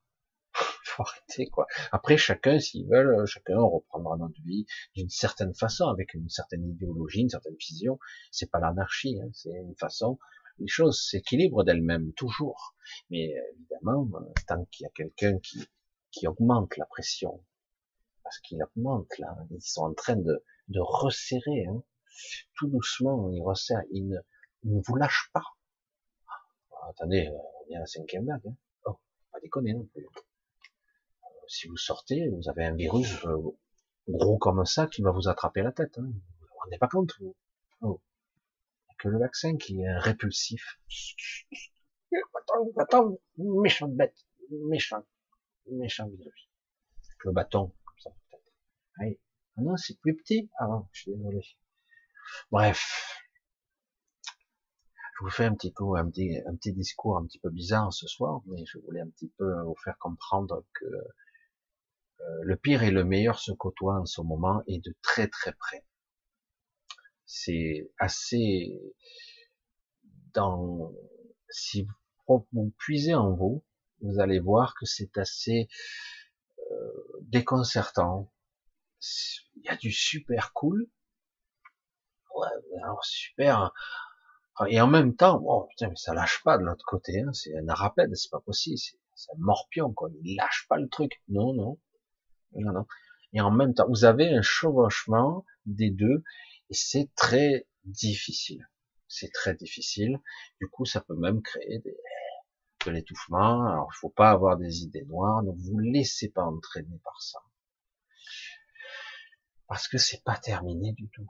Après, 1.92 2.18
chacun, 2.18 2.60
s'ils 2.60 2.88
veulent, 2.88 3.26
chacun 3.26 3.60
reprendra 3.60 4.18
notre 4.18 4.42
vie 4.44 4.66
d'une 4.96 5.10
certaine 5.10 5.54
façon, 5.54 5.88
avec 5.88 6.14
une 6.14 6.30
certaine 6.30 6.68
idéologie, 6.68 7.22
une 7.22 7.30
certaine 7.30 7.56
vision. 7.56 8.00
C'est 8.32 8.50
pas 8.50 8.60
l'anarchie, 8.60 9.20
hein. 9.22 9.30
c'est 9.34 9.52
une 9.52 9.76
façon. 9.76 10.20
Les 10.60 10.68
choses 10.68 11.02
s'équilibrent 11.10 11.64
d'elles-mêmes, 11.64 12.14
toujours. 12.14 12.76
Mais 13.10 13.34
évidemment, 13.54 14.10
tant 14.48 14.66
qu'il 14.66 14.84
y 14.84 14.88
a 14.88 14.92
quelqu'un 14.92 15.38
qui, 15.40 15.68
qui 16.12 16.28
augmente 16.28 16.78
la 16.78 16.86
pression, 16.86 17.44
parce 18.24 18.40
qu'il 18.40 18.64
augmente 18.64 19.18
là, 19.20 19.36
ils 19.52 19.62
sont 19.62 19.82
en 19.82 19.94
train 19.94 20.16
de, 20.16 20.44
de 20.70 20.80
resserrer, 20.80 21.66
hein, 21.68 21.84
tout 22.56 22.68
doucement, 22.68 23.30
il 23.32 23.42
resserre, 23.42 23.82
il 23.92 24.08
ne, 24.64 24.82
vous 24.82 24.96
lâche 24.96 25.30
pas. 25.34 25.44
Ah, 26.28 26.90
attendez, 26.90 27.28
euh, 27.28 27.38
on 27.68 27.72
est 27.72 27.76
à 27.76 27.80
la 27.80 27.86
cinquième 27.86 28.26
vague. 28.26 28.48
Hein. 28.48 28.56
Oh, 28.86 28.98
pas 29.32 29.40
déconner 29.42 29.74
non 29.74 29.86
plus. 29.86 30.08
Si 31.48 31.68
vous 31.68 31.78
sortez, 31.78 32.28
vous 32.30 32.50
avez 32.50 32.66
un 32.66 32.76
virus 32.76 33.24
euh, 33.26 33.38
gros 34.08 34.38
comme 34.38 34.66
ça 34.66 34.88
qui 34.88 35.02
va 35.02 35.12
vous 35.12 35.28
attraper 35.28 35.62
la 35.62 35.72
tête. 35.72 35.98
Hein. 35.98 36.06
Vous 36.06 36.48
vous 36.48 36.58
rendez 36.64 36.78
pas 36.78 36.88
compte, 36.88 37.12
vous. 37.20 37.36
Oh. 37.82 38.02
Que 38.98 39.10
le 39.10 39.20
vaccin 39.20 39.58
qui 39.58 39.82
est 39.82 39.98
répulsif. 39.98 40.80
Attends, 42.38 42.72
attends, 42.78 43.20
méchante 43.38 43.94
bête, 43.94 44.16
méchant, 44.50 45.04
méchant 45.70 46.08
virus. 46.08 46.50
le 47.26 47.32
bâton, 47.32 47.74
comme 47.84 47.98
ça, 47.98 48.12
peut-être. 48.30 49.20
Ah 49.58 49.62
non, 49.62 49.76
c'est 49.76 50.00
plus 50.00 50.16
petit. 50.16 50.50
Ah, 50.60 50.84
je 50.92 51.02
suis 51.02 51.12
désolé. 51.12 51.42
Bref, 52.52 53.22
je 55.18 55.24
vous 55.24 55.30
fais 55.30 55.46
un 55.46 55.56
petit 55.56 55.74
coup, 55.74 55.96
un 55.96 56.10
petit, 56.10 56.38
un 56.46 56.56
petit 56.56 56.72
discours 56.74 57.18
un 57.18 57.26
petit 57.26 57.40
peu 57.40 57.50
bizarre 57.50 57.92
ce 57.92 58.08
soir, 58.08 58.42
mais 58.46 58.64
je 58.66 58.78
voulais 58.80 59.02
un 59.02 59.10
petit 59.10 59.30
peu 59.38 59.62
vous 59.64 59.76
faire 59.84 59.98
comprendre 59.98 60.64
que 60.74 60.86
le 62.44 62.56
pire 62.56 62.84
et 62.84 62.92
le 62.92 63.04
meilleur 63.04 63.40
se 63.40 63.52
côtoient 63.52 64.00
en 64.00 64.06
ce 64.06 64.22
moment 64.22 64.64
et 64.68 64.80
de 64.80 64.96
très 65.02 65.28
très 65.28 65.54
près. 65.54 65.86
C'est 67.26 67.92
assez 68.00 68.80
dans 70.34 70.94
si 71.50 71.88
vous, 72.28 72.74
puisez 72.78 73.14
en 73.16 73.34
vous, 73.34 73.64
vous 74.02 74.20
allez 74.20 74.40
voir 74.40 74.76
que 74.76 74.86
c'est 74.86 75.18
assez 75.18 75.68
euh, 76.60 77.20
déconcertant. 77.22 78.32
Il 79.56 79.64
y 79.64 79.70
a 79.70 79.76
du 79.76 79.92
super 79.92 80.54
cool, 80.54 80.90
alors 82.82 83.04
super. 83.06 83.74
Et 84.70 84.80
en 84.80 84.88
même 84.88 85.16
temps, 85.16 85.40
bon, 85.40 85.68
putain, 85.70 85.90
mais 85.90 85.96
ça 85.96 86.14
lâche 86.14 86.42
pas 86.44 86.58
de 86.58 86.64
l'autre 86.64 86.86
côté, 86.86 87.22
hein. 87.22 87.34
c'est 87.34 87.58
un 87.58 87.68
arapède, 87.68 88.16
c'est 88.16 88.32
pas 88.32 88.40
possible, 88.40 88.78
c'est 89.16 89.32
un 89.32 89.38
morpion, 89.38 89.94
quoi, 89.94 90.10
il 90.24 90.36
lâche 90.36 90.66
pas 90.70 90.78
le 90.78 90.88
truc. 90.88 91.22
Non, 91.28 91.54
non, 91.54 91.80
Et 93.34 93.42
en 93.42 93.52
même 93.52 93.74
temps, 93.74 93.88
vous 93.88 94.06
avez 94.06 94.30
un 94.30 94.42
chevauchement 94.42 95.46
des 95.66 95.90
deux, 95.90 96.24
et 96.70 96.74
c'est 96.74 97.10
très 97.16 97.68
difficile. 97.84 98.70
C'est 99.08 99.32
très 99.32 99.56
difficile. 99.56 100.20
Du 100.60 100.68
coup, 100.68 100.86
ça 100.86 101.02
peut 101.02 101.16
même 101.16 101.42
créer 101.42 101.80
de 101.80 102.92
l'étouffement. 102.92 103.66
Alors, 103.66 103.90
il 103.94 103.98
faut 103.98 104.10
pas 104.10 104.32
avoir 104.32 104.58
des 104.58 104.84
idées 104.84 105.06
noires, 105.06 105.44
ne 105.44 105.52
vous 105.52 105.80
laissez 105.80 106.30
pas 106.30 106.44
entraîner 106.44 107.00
par 107.04 107.22
ça. 107.22 107.40
Parce 109.68 109.88
que 109.88 109.98
c'est 109.98 110.24
pas 110.24 110.38
terminé 110.38 110.94
du 110.94 111.10
tout 111.10 111.30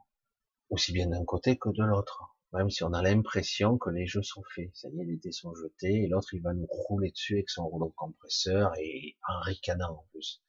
aussi 0.69 0.91
bien 0.91 1.07
d'un 1.07 1.23
côté 1.25 1.57
que 1.57 1.69
de 1.69 1.83
l'autre. 1.83 2.23
Même 2.53 2.69
si 2.69 2.83
on 2.83 2.93
a 2.93 3.01
l'impression 3.01 3.77
que 3.77 3.89
les 3.89 4.07
jeux 4.07 4.23
sont 4.23 4.43
faits. 4.55 4.69
Ça 4.73 4.87
y 4.89 5.01
est, 5.01 5.05
les 5.05 5.17
dés 5.17 5.31
sont 5.31 5.53
jetés, 5.55 6.03
et 6.03 6.07
l'autre, 6.07 6.33
il 6.33 6.41
va 6.41 6.53
nous 6.53 6.67
rouler 6.69 7.11
dessus 7.11 7.33
avec 7.33 7.49
son 7.49 7.67
rouleau 7.67 7.89
compresseur 7.95 8.71
et 8.79 9.17
en 9.27 9.41
ricanant 9.41 9.91
en 9.91 10.05
plus. 10.11 10.41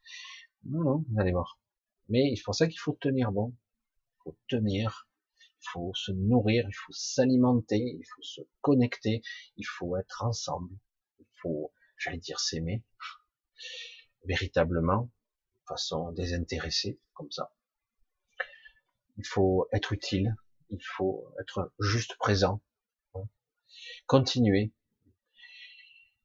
Non, 0.64 0.82
non, 0.82 1.04
vous 1.08 1.20
allez 1.20 1.32
voir. 1.32 1.58
Mais 2.08 2.30
il 2.30 2.36
faut 2.36 2.52
ça 2.52 2.66
qu'il 2.66 2.78
faut 2.78 2.96
tenir 3.00 3.32
bon. 3.32 3.54
Il 3.54 4.22
faut 4.24 4.38
tenir, 4.48 5.08
il 5.40 5.68
faut 5.72 5.92
se 5.94 6.12
nourrir, 6.12 6.66
il 6.68 6.74
faut 6.74 6.92
s'alimenter, 6.92 7.96
il 7.98 8.04
faut 8.14 8.22
se 8.22 8.40
connecter, 8.60 9.22
il 9.56 9.64
faut 9.64 9.96
être 9.96 10.24
ensemble, 10.24 10.76
il 11.20 11.26
faut, 11.40 11.72
j'allais 11.96 12.18
dire, 12.18 12.40
s'aimer 12.40 12.82
véritablement, 14.24 15.04
de 15.04 15.64
façon 15.68 16.12
désintéressée, 16.12 17.00
comme 17.14 17.30
ça. 17.30 17.54
Il 19.16 19.26
faut 19.26 19.68
être 19.72 19.92
utile, 19.92 20.36
il 20.70 20.82
faut 20.82 21.32
être 21.40 21.72
juste 21.78 22.16
présent, 22.18 22.60
continuer, 24.06 24.72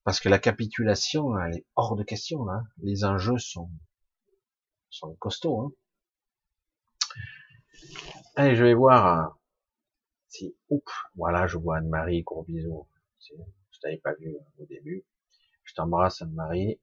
parce 0.03 0.19
que 0.19 0.29
la 0.29 0.39
capitulation, 0.39 1.37
elle 1.37 1.57
est 1.57 1.65
hors 1.75 1.95
de 1.95 2.03
question 2.03 2.43
là. 2.43 2.63
Les 2.77 3.05
enjeux 3.05 3.37
sont 3.37 3.71
sont 4.91 5.15
costauds. 5.15 5.61
Hein. 5.61 5.71
Allez, 8.35 8.55
je 8.55 8.63
vais 8.63 8.73
voir 8.73 9.37
si, 10.27 10.55
oups, 10.69 10.93
voilà, 11.15 11.47
je 11.47 11.57
vois 11.57 11.77
Anne-Marie, 11.77 12.23
gros 12.23 12.43
bisous. 12.43 12.87
Je 13.19 13.33
t'avais 13.81 13.97
pas 13.97 14.13
vu 14.13 14.35
hein, 14.39 14.45
au 14.59 14.65
début. 14.65 15.05
Je 15.63 15.73
t'embrasse 15.73 16.21
Anne-Marie. 16.21 16.79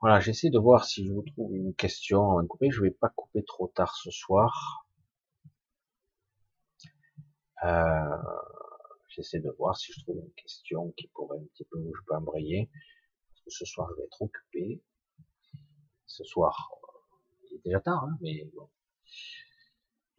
Voilà, 0.00 0.20
j'essaie 0.20 0.50
de 0.50 0.58
voir 0.58 0.84
si 0.84 1.06
je 1.06 1.12
vous 1.12 1.22
trouve 1.22 1.54
une 1.54 1.74
question 1.74 2.40
de 2.40 2.46
couper. 2.46 2.70
Je 2.70 2.82
vais 2.82 2.90
pas 2.90 3.10
couper 3.10 3.44
trop 3.44 3.68
tard 3.68 3.94
ce 3.96 4.10
soir. 4.10 4.86
Euh, 7.64 8.16
j'essaie 9.08 9.40
de 9.40 9.50
voir 9.58 9.76
si 9.76 9.92
je 9.92 10.00
trouve 10.00 10.16
une 10.16 10.32
question 10.32 10.90
qui 10.96 11.08
pourrait 11.08 11.38
un 11.38 11.44
petit 11.54 11.64
peu 11.64 11.78
où 11.78 11.92
je 11.94 12.00
peux 12.06 12.14
embrayer. 12.14 12.68
Parce 13.28 13.44
que 13.44 13.50
ce 13.50 13.64
soir, 13.64 13.88
je 13.90 13.96
vais 14.00 14.06
être 14.06 14.22
occupé. 14.22 14.82
Ce 16.12 16.24
soir, 16.24 16.70
il 17.50 17.56
est 17.56 17.60
déjà 17.64 17.80
tard, 17.80 18.04
hein, 18.04 18.18
mais 18.20 18.44
bon. 18.54 18.68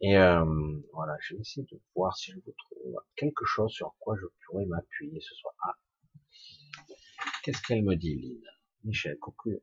Et 0.00 0.18
euh, 0.18 0.44
voilà, 0.92 1.16
je 1.20 1.34
vais 1.34 1.40
essayer 1.40 1.64
de 1.70 1.80
voir 1.94 2.16
si 2.16 2.32
je 2.32 2.36
vous 2.44 2.52
trouve 2.58 2.96
quelque 3.14 3.44
chose 3.44 3.70
sur 3.70 3.94
quoi 4.00 4.16
je 4.20 4.26
pourrais 4.44 4.66
m'appuyer 4.66 5.20
ce 5.20 5.32
soir. 5.36 5.54
Ah, 5.62 5.76
qu'est-ce 7.44 7.62
qu'elle 7.62 7.84
me 7.84 7.94
dit, 7.94 8.16
Lynn? 8.16 8.42
Michel, 8.82 9.16
coucou. 9.20 9.62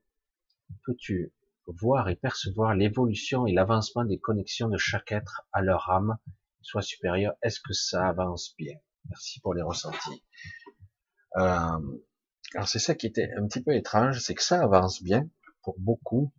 Peux-tu 0.86 1.34
voir 1.67 2.07
et 2.07 2.15
percevoir 2.15 2.75
l'évolution 2.75 3.45
et 3.45 3.51
l'avancement 3.51 4.05
des 4.05 4.17
connexions 4.17 4.69
de 4.69 4.77
chaque 4.77 5.11
être 5.11 5.41
à 5.51 5.61
leur 5.61 5.89
âme, 5.89 6.17
soit 6.61 6.82
supérieure 6.82 7.34
Est-ce 7.41 7.59
que 7.59 7.73
ça 7.73 8.07
avance 8.07 8.55
bien? 8.57 8.77
Merci 9.09 9.41
pour 9.41 9.53
les 9.53 9.63
ressentis. 9.63 10.23
Euh, 11.36 11.99
alors 12.53 12.67
c'est 12.69 12.79
ça 12.79 12.95
qui 12.95 13.07
était 13.07 13.29
un 13.38 13.47
petit 13.47 13.61
peu 13.61 13.75
étrange, 13.75 14.21
c'est 14.21 14.34
que 14.34 14.43
ça 14.43 14.63
avance 14.63 15.03
bien 15.03 15.29
pour 15.64 15.76
beaucoup, 15.80 16.32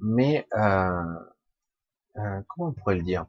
mais 0.00 0.46
euh, 0.54 1.14
euh, 2.16 2.42
comment 2.48 2.70
on 2.70 2.72
pourrait 2.72 2.96
le 2.96 3.02
dire? 3.02 3.26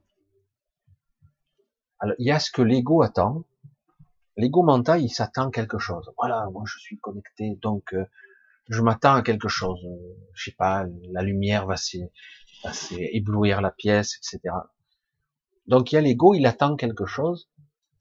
Alors 2.00 2.16
il 2.20 2.28
y 2.28 2.32
a 2.32 2.40
ce 2.40 2.52
que 2.52 2.62
l'ego 2.62 3.02
attend. 3.02 3.46
L'ego 4.38 4.64
mental, 4.64 5.02
il 5.02 5.10
s'attend 5.10 5.50
quelque 5.52 5.80
chose. 5.80 6.12
Voilà, 6.18 6.50
moi 6.52 6.64
je 6.66 6.78
suis 6.80 6.98
connecté, 6.98 7.58
donc 7.62 7.94
euh, 7.94 8.06
je 8.70 8.82
m'attends 8.82 9.16
à 9.16 9.22
quelque 9.22 9.50
chose. 9.50 9.80
Je 10.34 10.44
sais 10.46 10.56
pas, 10.56 10.86
la 11.12 11.22
lumière 11.22 11.66
va 11.66 11.76
s'éblouir 11.76 13.62
la 13.62 13.72
pièce, 13.72 14.16
etc. 14.18 14.56
Donc 15.68 15.92
il 15.92 15.96
y 15.96 15.98
a 15.98 16.02
l'ego, 16.02 16.34
il 16.34 16.46
attend 16.46 16.76
quelque 16.78 17.06
chose, 17.06 17.50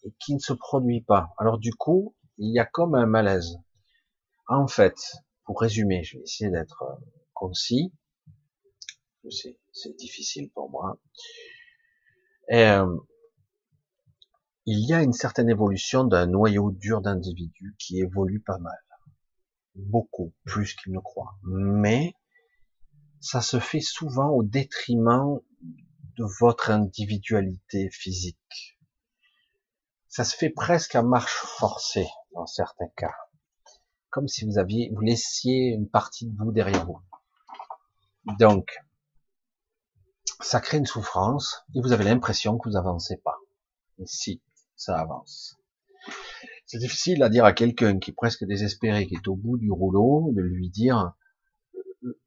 et 0.05 0.12
qui 0.20 0.34
ne 0.34 0.39
se 0.39 0.53
produit 0.53 1.01
pas. 1.01 1.34
Alors 1.39 1.59
du 1.59 1.74
coup, 1.74 2.14
il 2.39 2.53
y 2.55 2.61
a 2.61 2.64
comme 2.64 2.95
un 2.95 3.07
malaise. 3.07 3.59
En 4.47 4.68
fait, 4.68 4.97
pour 5.49 5.62
résumer, 5.62 6.05
je 6.05 6.18
vais 6.18 6.24
essayer 6.24 6.51
d'être 6.51 6.82
euh, 6.82 6.94
concis. 7.32 7.94
Je 9.24 9.30
sais, 9.30 9.59
c'est 9.72 9.96
difficile 9.96 10.51
pour 10.51 10.68
moi. 10.68 11.01
Euh, 12.53 12.99
il 14.66 14.86
y 14.86 14.92
a 14.92 15.03
une 15.03 15.14
certaine 15.14 15.49
évolution 15.49 16.05
d'un 16.05 16.26
noyau 16.26 16.70
dur 16.70 17.01
d'individus 17.01 17.74
qui 17.78 17.99
évolue 17.99 18.42
pas 18.42 18.59
mal. 18.59 18.76
Beaucoup 19.74 20.34
plus 20.44 20.74
qu'il 20.74 20.92
ne 20.92 21.01
croit. 21.01 21.38
Mais 21.44 22.12
ça 23.18 23.40
se 23.40 23.59
fait 23.59 23.80
souvent 23.80 24.28
au 24.28 24.42
détriment 24.42 25.40
de 26.18 26.26
votre 26.40 26.70
individualité 26.70 27.88
physique 27.90 28.78
ça 30.18 30.24
se 30.24 30.36
fait 30.36 30.51
presque 30.51 30.96
à 30.96 31.03
marche 31.03 31.36
forcée 31.59 32.09
dans 32.32 32.46
certains 32.46 32.88
cas. 32.96 33.14
Comme 34.11 34.28
si 34.28 34.44
vous 34.44 34.59
aviez, 34.59 34.90
vous 34.94 35.00
laissiez 35.00 35.68
une 35.68 35.88
partie 35.88 36.26
de 36.26 36.36
vous 36.36 36.52
derrière 36.52 36.86
vous. 36.86 37.00
Donc, 38.38 38.76
ça 40.40 40.61
crée 40.61 40.78
une 40.78 40.86
souffrance 40.86 41.64
et 41.74 41.80
vous 41.80 41.92
avez 41.92 42.04
l'impression 42.04 42.59
que 42.59 42.68
vous 42.68 42.76
avancez 42.76 43.16
pas. 43.18 43.38
Et 43.98 44.06
si, 44.06 44.40
ça 44.76 44.98
avance. 44.98 45.59
C'est 46.66 46.78
difficile 46.78 47.22
à 47.22 47.28
dire 47.28 47.44
à 47.44 47.52
quelqu'un 47.52 47.98
qui 47.98 48.11
est 48.11 48.14
presque 48.14 48.44
désespéré, 48.44 49.06
qui 49.06 49.14
est 49.14 49.28
au 49.28 49.36
bout 49.36 49.59
du 49.59 49.70
rouleau, 49.70 50.30
de 50.32 50.42
lui 50.42 50.70
dire, 50.70 51.14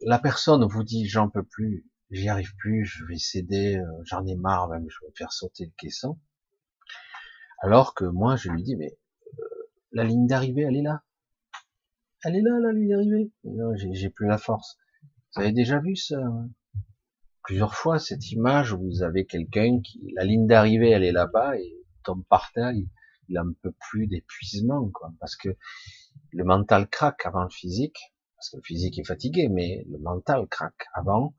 la 0.01 0.19
personne 0.19 0.65
vous 0.65 0.83
dit 0.83 1.07
j'en 1.07 1.29
peux 1.29 1.43
plus, 1.43 1.85
j'y 2.09 2.27
arrive 2.27 2.55
plus, 2.57 2.85
je 2.85 3.05
vais 3.05 3.17
céder, 3.17 3.77
euh, 3.77 4.03
j'en 4.03 4.25
ai 4.25 4.35
marre, 4.35 4.67
même 4.67 4.87
je 4.89 5.05
vais 5.05 5.13
faire 5.15 5.31
sauter 5.31 5.65
le 5.65 5.71
caisson. 5.77 6.19
Alors 7.59 7.93
que 7.93 8.05
moi, 8.05 8.35
je 8.35 8.49
lui 8.49 8.63
dis, 8.63 8.75
mais 8.75 8.97
euh, 9.39 9.43
la 9.91 10.03
ligne 10.03 10.27
d'arrivée, 10.27 10.63
elle 10.63 10.75
est 10.75 10.81
là. 10.81 11.03
Elle 12.23 12.35
est 12.35 12.41
là, 12.41 12.59
la 12.59 12.71
ligne 12.71 12.89
d'arrivée. 12.89 13.31
J'ai 13.93 14.09
plus 14.09 14.27
la 14.27 14.37
force. 14.37 14.77
Vous 15.35 15.41
avez 15.41 15.51
déjà 15.51 15.79
vu 15.79 15.95
ça 15.95 16.21
Plusieurs 17.43 17.73
fois, 17.73 17.97
cette 17.97 18.31
image 18.31 18.73
où 18.73 18.79
vous 18.79 19.01
avez 19.01 19.25
quelqu'un 19.25 19.81
qui, 19.81 19.99
la 20.15 20.23
ligne 20.23 20.45
d'arrivée, 20.45 20.91
elle 20.91 21.03
est 21.03 21.11
là-bas, 21.11 21.57
et 21.57 21.75
tombe 22.03 22.23
par 22.29 22.51
terre, 22.51 22.71
il, 22.71 23.37
a 23.37 23.41
un 23.41 23.53
peu 23.63 23.71
plus 23.89 24.07
d'épuisement, 24.07 24.89
quoi. 24.89 25.11
Parce 25.19 25.35
que 25.35 25.49
le 26.31 26.43
mental 26.43 26.87
craque 26.87 27.25
avant 27.25 27.43
le 27.43 27.49
physique, 27.49 27.97
parce 28.35 28.51
que 28.51 28.57
le 28.57 28.63
physique 28.63 28.99
est 28.99 29.07
fatigué, 29.07 29.47
mais 29.49 29.83
le 29.89 29.97
mental 29.97 30.47
craque 30.47 30.85
avant, 30.93 31.35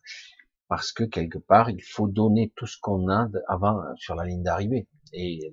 parce 0.69 0.91
que 0.91 1.05
quelque 1.05 1.39
part, 1.39 1.71
il 1.71 1.83
faut 1.83 2.09
donner 2.09 2.53
tout 2.57 2.67
ce 2.67 2.79
qu'on 2.81 3.09
a 3.09 3.29
avant 3.47 3.83
sur 3.97 4.15
la 4.15 4.25
ligne 4.25 4.43
d'arrivée. 4.43 4.89
Et 5.13 5.53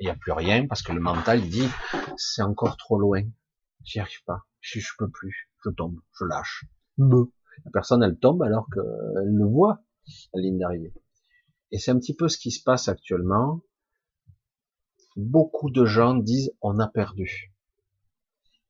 il 0.00 0.04
n'y 0.04 0.10
a 0.10 0.16
plus 0.16 0.32
rien 0.32 0.66
parce 0.66 0.82
que 0.82 0.92
le 0.92 1.00
mental 1.00 1.40
dit 1.42 1.68
c'est 2.16 2.42
encore 2.42 2.76
trop 2.76 2.98
loin, 2.98 3.22
j'y 3.84 4.00
arrive 4.00 4.22
pas, 4.24 4.46
je, 4.60 4.80
je 4.80 4.92
peux 4.98 5.08
plus, 5.10 5.50
je 5.64 5.70
tombe, 5.70 6.00
je 6.18 6.24
lâche. 6.24 6.64
La 6.98 7.70
personne 7.72 8.02
elle 8.02 8.18
tombe 8.18 8.42
alors 8.42 8.68
qu'elle 8.72 9.34
le 9.34 9.46
voit, 9.46 9.82
la 10.34 10.42
ligne 10.42 10.58
d'arrivée. 10.58 10.92
Et 11.72 11.78
c'est 11.78 11.90
un 11.90 11.98
petit 11.98 12.14
peu 12.14 12.28
ce 12.28 12.38
qui 12.38 12.50
se 12.50 12.62
passe 12.62 12.88
actuellement. 12.88 13.62
Beaucoup 15.16 15.70
de 15.70 15.84
gens 15.84 16.14
disent 16.14 16.52
on 16.60 16.78
a 16.78 16.88
perdu. 16.88 17.54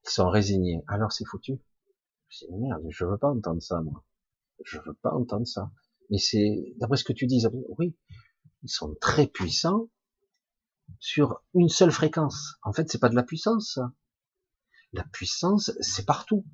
Ils 0.05 0.11
sont 0.11 0.29
résignés. 0.29 0.83
Alors 0.89 1.13
c'est 1.13 1.25
foutu. 1.25 1.59
Je 2.29 2.47
dis 2.47 2.53
merde, 2.59 2.83
je 2.89 3.05
veux 3.05 3.19
pas 3.19 3.29
entendre 3.29 3.63
ça 3.63 3.81
moi. 3.81 4.05
Je 4.65 4.79
veux 4.79 4.95
pas 4.95 5.13
entendre 5.13 5.47
ça. 5.47 5.71
Mais 6.11 6.19
c'est 6.19 6.75
d'après 6.79 6.97
ce 6.97 7.05
que 7.05 7.13
tu 7.13 7.27
dis, 7.27 7.45
oui, 7.79 7.97
ils 8.63 8.69
sont 8.69 8.95
très 9.01 9.27
puissants, 9.27 9.89
sur 10.99 11.43
une 11.55 11.69
seule 11.69 11.93
fréquence. 11.93 12.57
En 12.63 12.73
fait, 12.73 12.91
c'est 12.91 12.99
pas 12.99 13.09
de 13.09 13.15
la 13.15 13.23
puissance. 13.23 13.79
La 14.93 15.05
puissance, 15.05 15.73
c'est 15.81 16.07
partout. 16.07 16.45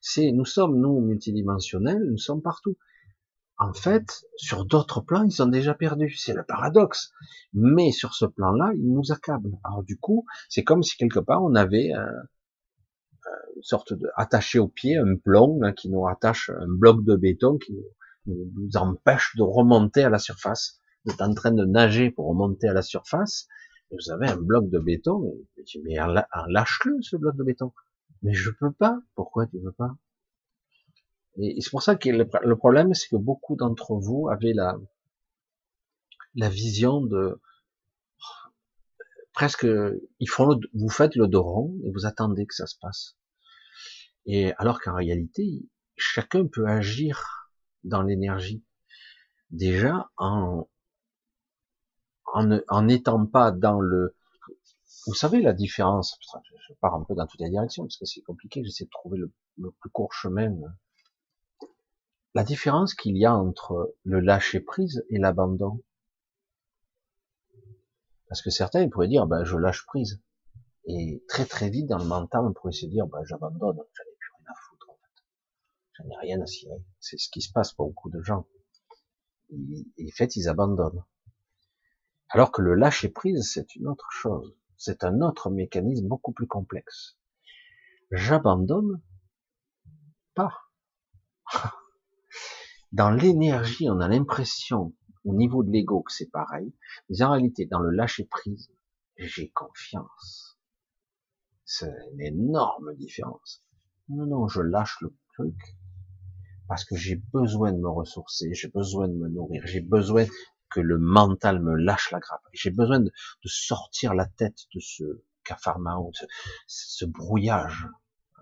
C'est, 0.00 0.32
nous 0.32 0.44
sommes, 0.44 0.80
nous, 0.80 1.00
multidimensionnels, 1.00 2.02
nous 2.10 2.18
sommes 2.18 2.42
partout. 2.42 2.76
En 3.58 3.74
fait, 3.74 4.24
sur 4.36 4.64
d'autres 4.64 5.02
plans, 5.02 5.24
ils 5.24 5.32
sont 5.32 5.46
déjà 5.46 5.74
perdus. 5.74 6.16
C'est 6.16 6.32
le 6.32 6.44
paradoxe. 6.44 7.12
Mais 7.52 7.92
sur 7.92 8.14
ce 8.14 8.24
plan-là, 8.24 8.72
ils 8.74 8.90
nous 8.90 9.12
accablent. 9.12 9.58
Alors 9.64 9.82
du 9.82 9.98
coup, 9.98 10.24
c'est 10.48 10.64
comme 10.64 10.82
si 10.82 10.96
quelque 10.96 11.20
part 11.20 11.42
on 11.42 11.54
avait 11.54 11.92
euh, 11.92 12.00
euh, 12.00 13.30
une 13.56 13.62
sorte 13.62 13.92
de 13.92 14.08
attaché 14.16 14.58
au 14.58 14.68
pied 14.68 14.96
un 14.96 15.16
plomb 15.16 15.60
hein, 15.62 15.72
qui 15.72 15.90
nous 15.90 16.00
rattache 16.00 16.50
un 16.50 16.68
bloc 16.68 17.04
de 17.04 17.16
béton 17.16 17.58
qui 17.58 17.76
nous 18.26 18.76
empêche 18.76 19.36
de 19.36 19.42
remonter 19.42 20.04
à 20.04 20.08
la 20.08 20.18
surface 20.18 20.80
vous 21.04 21.12
êtes 21.12 21.22
en 21.22 21.32
train 21.32 21.52
de 21.52 21.64
nager 21.64 22.10
pour 22.10 22.28
remonter 22.28 22.68
à 22.68 22.74
la 22.74 22.82
surface, 22.82 23.48
vous 23.90 24.10
avez 24.10 24.28
un 24.28 24.36
bloc 24.36 24.68
de 24.70 24.78
béton, 24.78 25.34
et 25.56 25.64
tu 25.64 25.80
mais 25.82 25.96
lâche-le, 26.48 27.00
ce 27.02 27.16
bloc 27.16 27.36
de 27.36 27.42
béton. 27.42 27.72
Mais 28.22 28.34
je 28.34 28.50
peux 28.50 28.72
pas. 28.72 29.00
Pourquoi 29.14 29.46
tu 29.46 29.58
veux 29.58 29.72
pas? 29.72 29.96
Et 31.38 31.60
c'est 31.60 31.70
pour 31.70 31.82
ça 31.82 31.96
que 31.96 32.08
le 32.10 32.56
problème, 32.56 32.92
c'est 32.94 33.08
que 33.08 33.16
beaucoup 33.16 33.56
d'entre 33.56 33.94
vous 33.94 34.28
avaient 34.28 34.52
la, 34.52 34.76
la 36.34 36.48
vision 36.48 37.00
de, 37.00 37.40
presque, 39.32 39.66
ils 40.18 40.28
font 40.28 40.60
vous 40.74 40.88
faites 40.90 41.16
le 41.16 41.26
dos 41.26 41.74
et 41.84 41.90
vous 41.90 42.06
attendez 42.06 42.46
que 42.46 42.54
ça 42.54 42.66
se 42.66 42.76
passe. 42.80 43.16
Et 44.26 44.52
alors 44.58 44.80
qu'en 44.80 44.94
réalité, 44.94 45.66
chacun 45.96 46.46
peut 46.46 46.66
agir 46.66 47.50
dans 47.84 48.02
l'énergie. 48.02 48.62
Déjà, 49.50 50.10
en, 50.16 50.68
en 52.34 52.82
n'étant 52.82 53.26
pas 53.26 53.50
dans 53.50 53.80
le... 53.80 54.16
Vous 55.06 55.14
savez 55.14 55.40
la 55.40 55.52
différence, 55.52 56.18
je 56.68 56.74
pars 56.74 56.94
un 56.94 57.04
peu 57.04 57.14
dans 57.14 57.26
toutes 57.26 57.40
les 57.40 57.50
directions 57.50 57.84
parce 57.84 57.96
que 57.96 58.04
c'est 58.04 58.20
compliqué, 58.20 58.62
j'essaie 58.64 58.84
de 58.84 58.90
trouver 58.90 59.18
le, 59.18 59.32
plus 59.80 59.90
court 59.90 60.12
chemin. 60.12 60.54
la 62.34 62.44
différence 62.44 62.94
qu'il 62.94 63.16
y 63.16 63.24
a 63.24 63.34
entre 63.34 63.94
le 64.04 64.20
lâcher 64.20 64.60
prise 64.60 65.04
et 65.08 65.18
l'abandon. 65.18 65.82
Parce 68.28 68.42
que 68.42 68.50
certains 68.50 68.88
pourraient 68.88 69.08
dire, 69.08 69.26
ben, 69.26 69.42
je 69.44 69.56
lâche 69.56 69.84
prise. 69.86 70.22
Et 70.84 71.22
très 71.28 71.44
très 71.44 71.68
vite 71.68 71.88
dans 71.88 71.98
le 71.98 72.04
mental, 72.04 72.44
on 72.44 72.52
pourrait 72.52 72.72
se 72.72 72.86
dire, 72.86 73.06
ben, 73.06 73.22
j'abandonne, 73.24 73.76
j'en 73.76 74.04
ai 74.04 74.16
plus 74.18 74.30
rien 74.38 74.46
à 74.48 74.54
foutre 74.54 74.90
en 74.90 74.94
fait. 74.94 75.22
J'en 75.94 76.08
ai 76.08 76.16
rien 76.26 76.40
à 76.40 76.46
cirer. 76.46 76.82
C'est 77.00 77.18
ce 77.18 77.28
qui 77.28 77.42
se 77.42 77.52
passe 77.52 77.72
pour 77.72 77.88
beaucoup 77.88 78.10
de 78.10 78.22
gens. 78.22 78.46
Et, 79.50 79.84
en 80.06 80.14
fait, 80.14 80.36
ils 80.36 80.48
abandonnent. 80.48 81.02
Alors 82.30 82.52
que 82.52 82.62
le 82.62 82.74
lâcher 82.74 83.08
prise, 83.08 83.50
c'est 83.52 83.74
une 83.74 83.88
autre 83.88 84.08
chose. 84.10 84.56
C'est 84.76 85.04
un 85.04 85.20
autre 85.20 85.50
mécanisme 85.50 86.06
beaucoup 86.06 86.32
plus 86.32 86.46
complexe. 86.46 87.18
J'abandonne 88.12 89.02
pas. 90.34 90.56
Dans 92.92 93.10
l'énergie, 93.10 93.90
on 93.90 94.00
a 94.00 94.08
l'impression, 94.08 94.94
au 95.24 95.34
niveau 95.34 95.62
de 95.62 95.70
l'ego, 95.70 96.02
que 96.02 96.12
c'est 96.12 96.30
pareil. 96.30 96.72
Mais 97.08 97.22
en 97.22 97.32
réalité, 97.32 97.66
dans 97.66 97.80
le 97.80 97.90
lâcher 97.90 98.24
prise, 98.24 98.70
j'ai 99.16 99.50
confiance. 99.50 100.58
C'est 101.64 101.92
une 102.12 102.20
énorme 102.20 102.94
différence. 102.96 103.62
Non, 104.08 104.26
non, 104.26 104.48
je 104.48 104.60
lâche 104.60 104.98
le 105.02 105.14
truc 105.34 105.76
parce 106.66 106.84
que 106.84 106.94
j'ai 106.94 107.16
besoin 107.16 107.72
de 107.72 107.78
me 107.78 107.88
ressourcer, 107.88 108.54
j'ai 108.54 108.68
besoin 108.68 109.08
de 109.08 109.14
me 109.14 109.28
nourrir, 109.28 109.62
j'ai 109.66 109.80
besoin 109.80 110.24
que 110.70 110.80
le 110.80 110.98
mental 110.98 111.60
me 111.60 111.74
lâche 111.76 112.10
la 112.10 112.20
grappe. 112.20 112.42
J'ai 112.52 112.70
besoin 112.70 113.00
de, 113.00 113.12
sortir 113.44 114.14
la 114.14 114.26
tête 114.26 114.66
de 114.74 114.80
ce 114.80 115.22
cafarnaum, 115.44 116.12
ce, 116.12 116.24
ce 116.66 117.04
brouillage 117.04 117.86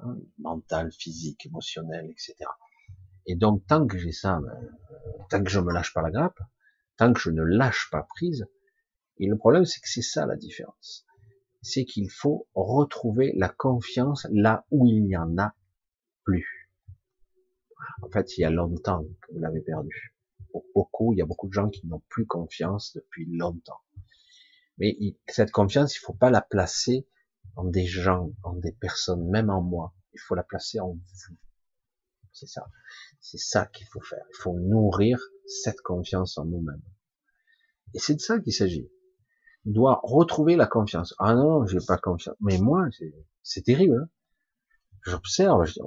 hein, 0.02 0.16
mental, 0.38 0.92
physique, 0.92 1.46
émotionnel, 1.46 2.06
etc. 2.10 2.34
Et 3.26 3.34
donc, 3.34 3.66
tant 3.66 3.86
que 3.86 3.98
j'ai 3.98 4.12
ça, 4.12 4.40
ben, 4.40 4.70
tant 5.30 5.42
que 5.42 5.50
je 5.50 5.60
me 5.60 5.72
lâche 5.72 5.92
pas 5.92 6.02
la 6.02 6.10
grappe, 6.10 6.40
tant 6.96 7.12
que 7.12 7.20
je 7.20 7.30
ne 7.30 7.42
lâche 7.42 7.88
pas 7.90 8.02
prise, 8.02 8.46
et 9.18 9.26
le 9.26 9.36
problème, 9.36 9.64
c'est 9.64 9.80
que 9.80 9.88
c'est 9.88 10.02
ça 10.02 10.26
la 10.26 10.36
différence 10.36 11.06
c'est 11.62 11.84
qu'il 11.84 12.10
faut 12.10 12.46
retrouver 12.54 13.32
la 13.36 13.48
confiance 13.48 14.26
là 14.30 14.64
où 14.70 14.86
il 14.86 15.04
n'y 15.04 15.16
en 15.16 15.36
a 15.38 15.54
plus. 16.24 16.70
En 18.02 18.10
fait, 18.10 18.36
il 18.36 18.42
y 18.42 18.44
a 18.44 18.50
longtemps 18.50 19.04
que 19.04 19.32
vous 19.32 19.40
l'avez 19.40 19.60
perdu. 19.60 20.14
Beaucoup, 20.74 21.12
il 21.12 21.18
y 21.18 21.22
a 21.22 21.26
beaucoup 21.26 21.48
de 21.48 21.52
gens 21.52 21.68
qui 21.68 21.86
n'ont 21.86 22.02
plus 22.08 22.26
confiance 22.26 22.92
depuis 22.94 23.26
longtemps. 23.26 23.80
Mais 24.78 24.96
cette 25.28 25.50
confiance, 25.50 25.96
il 25.96 25.98
faut 25.98 26.14
pas 26.14 26.30
la 26.30 26.40
placer 26.40 27.06
en 27.56 27.64
des 27.64 27.86
gens, 27.86 28.30
en 28.42 28.54
des 28.54 28.72
personnes, 28.72 29.28
même 29.28 29.50
en 29.50 29.60
moi. 29.60 29.94
Il 30.14 30.20
faut 30.20 30.34
la 30.34 30.44
placer 30.44 30.80
en 30.80 30.92
vous. 30.92 31.00
C'est 32.32 32.46
ça. 32.46 32.68
C'est 33.20 33.38
ça 33.38 33.66
qu'il 33.66 33.86
faut 33.88 34.00
faire. 34.00 34.24
Il 34.30 34.36
faut 34.36 34.58
nourrir 34.58 35.20
cette 35.46 35.80
confiance 35.80 36.38
en 36.38 36.44
nous-mêmes. 36.44 36.82
Et 37.94 37.98
c'est 37.98 38.14
de 38.14 38.20
ça 38.20 38.38
qu'il 38.38 38.52
s'agit 38.52 38.88
doit 39.72 40.00
retrouver 40.02 40.56
la 40.56 40.66
confiance. 40.66 41.14
Ah 41.18 41.34
non, 41.34 41.66
j'ai 41.66 41.78
pas 41.86 41.98
confiance. 41.98 42.36
Mais 42.40 42.58
moi, 42.58 42.86
c'est 43.42 43.62
terrible. 43.62 43.96
Hein. 44.02 44.08
J'observe, 45.02 45.64
je 45.64 45.74
dis, 45.74 45.80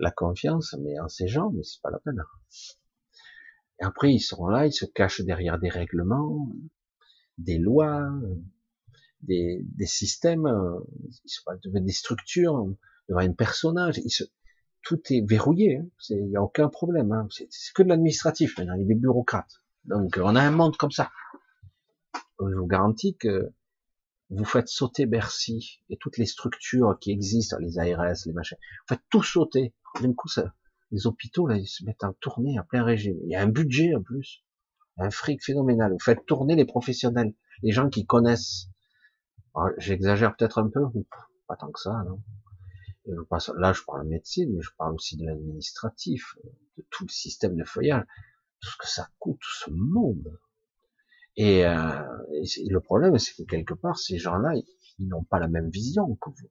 la 0.00 0.10
confiance, 0.10 0.74
mais 0.80 0.98
en 0.98 1.08
ces 1.08 1.28
gens, 1.28 1.50
mais 1.50 1.62
c'est 1.62 1.80
pas 1.82 1.90
la 1.90 1.98
peine. 1.98 2.22
Et 3.80 3.84
après, 3.84 4.12
ils 4.12 4.20
seront 4.20 4.48
là, 4.48 4.66
ils 4.66 4.72
se 4.72 4.84
cachent 4.84 5.20
derrière 5.22 5.58
des 5.58 5.68
règlements, 5.68 6.48
des 7.38 7.58
lois, 7.58 8.10
des, 9.22 9.60
des 9.62 9.86
systèmes, 9.86 10.48
ils 11.24 11.30
se 11.30 11.40
devant 11.64 11.80
des 11.80 11.92
structures, 11.92 12.66
devant 13.08 13.20
un 13.20 13.32
personnage. 13.32 13.98
Ils 14.04 14.10
se, 14.10 14.24
tout 14.82 15.00
est 15.10 15.26
verrouillé. 15.26 15.78
Hein. 15.78 15.86
Il 16.10 16.28
n'y 16.28 16.36
a 16.36 16.42
aucun 16.42 16.68
problème. 16.68 17.12
Hein. 17.12 17.26
C'est 17.30 17.72
que 17.74 17.82
de 17.82 17.88
l'administratif 17.88 18.58
maintenant. 18.58 18.74
Il 18.74 18.82
y 18.82 18.84
a 18.84 18.88
des 18.88 18.94
bureaucrates. 18.94 19.62
Donc, 19.84 20.18
on 20.22 20.36
a 20.36 20.42
un 20.42 20.50
monde 20.50 20.76
comme 20.76 20.90
ça 20.90 21.10
je 22.48 22.54
vous 22.54 22.66
garantis 22.66 23.16
que 23.16 23.52
vous 24.30 24.44
faites 24.44 24.68
sauter 24.68 25.06
Bercy 25.06 25.82
et 25.88 25.96
toutes 25.96 26.16
les 26.16 26.26
structures 26.26 26.96
qui 27.00 27.10
existent, 27.10 27.58
les 27.58 27.78
ARS, 27.78 28.14
les 28.26 28.32
machins, 28.32 28.56
vous 28.60 28.94
faites 28.94 29.04
tout 29.10 29.22
sauter. 29.22 29.74
D'un 30.00 30.12
coup, 30.14 30.28
les 30.92 31.06
hôpitaux, 31.06 31.48
là, 31.48 31.56
ils 31.56 31.66
se 31.66 31.84
mettent 31.84 32.04
en 32.04 32.12
tournée 32.14 32.56
à 32.58 32.62
plein 32.62 32.84
régime. 32.84 33.18
Il 33.24 33.30
y 33.30 33.34
a 33.34 33.42
un 33.42 33.48
budget 33.48 33.94
en 33.94 34.02
plus, 34.02 34.44
un 34.98 35.10
fric 35.10 35.44
phénoménal. 35.44 35.92
Vous 35.92 35.98
faites 35.98 36.26
tourner 36.26 36.54
les 36.54 36.64
professionnels, 36.64 37.34
les 37.62 37.72
gens 37.72 37.88
qui 37.88 38.06
connaissent. 38.06 38.68
J'exagère 39.78 40.36
peut-être 40.36 40.58
un 40.58 40.68
peu, 40.68 40.80
pas 41.48 41.56
tant 41.56 41.72
que 41.72 41.80
ça, 41.80 42.04
non. 42.06 42.22
là, 43.56 43.72
je 43.72 43.82
parle 43.82 44.04
de 44.04 44.10
médecine, 44.10 44.52
mais 44.54 44.62
je 44.62 44.70
parle 44.78 44.94
aussi 44.94 45.16
de 45.16 45.26
l'administratif, 45.26 46.36
de 46.76 46.86
tout 46.90 47.04
le 47.04 47.10
système 47.10 47.56
de 47.56 47.64
feuillage, 47.64 48.04
tout 48.60 48.70
ce 48.70 48.76
que 48.78 48.88
ça 48.88 49.08
coûte, 49.18 49.40
tout 49.40 49.64
ce 49.64 49.70
monde. 49.70 50.38
Et, 51.36 51.64
euh, 51.64 52.02
le 52.68 52.78
problème, 52.80 53.18
c'est 53.18 53.34
que 53.34 53.48
quelque 53.48 53.74
part, 53.74 53.98
ces 53.98 54.18
gens-là, 54.18 54.54
ils, 54.98 55.08
n'ont 55.08 55.24
pas 55.24 55.38
la 55.38 55.48
même 55.48 55.70
vision 55.70 56.14
que 56.16 56.30
vous. 56.30 56.50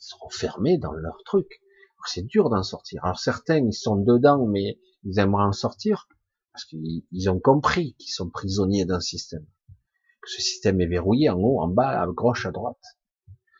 Ils 0.00 0.06
sont 0.06 0.28
fermés 0.30 0.78
dans 0.78 0.92
leur 0.92 1.18
truc. 1.24 1.60
C'est 2.06 2.26
dur 2.26 2.50
d'en 2.50 2.62
sortir. 2.62 3.02
Alors 3.04 3.18
certains, 3.18 3.58
ils 3.58 3.72
sont 3.72 3.96
dedans, 3.96 4.46
mais 4.46 4.78
ils 5.04 5.18
aimeraient 5.18 5.44
en 5.44 5.52
sortir 5.52 6.06
parce 6.52 6.66
qu'ils 6.66 7.30
ont 7.30 7.40
compris 7.40 7.94
qu'ils 7.94 8.12
sont 8.12 8.28
prisonniers 8.30 8.84
d'un 8.84 9.00
système. 9.00 9.46
Que 10.20 10.30
ce 10.30 10.40
système 10.40 10.80
est 10.80 10.86
verrouillé 10.86 11.30
en 11.30 11.38
haut, 11.38 11.60
en 11.60 11.68
bas, 11.68 12.00
à 12.00 12.06
gauche, 12.06 12.46
à 12.46 12.52
droite. 12.52 12.82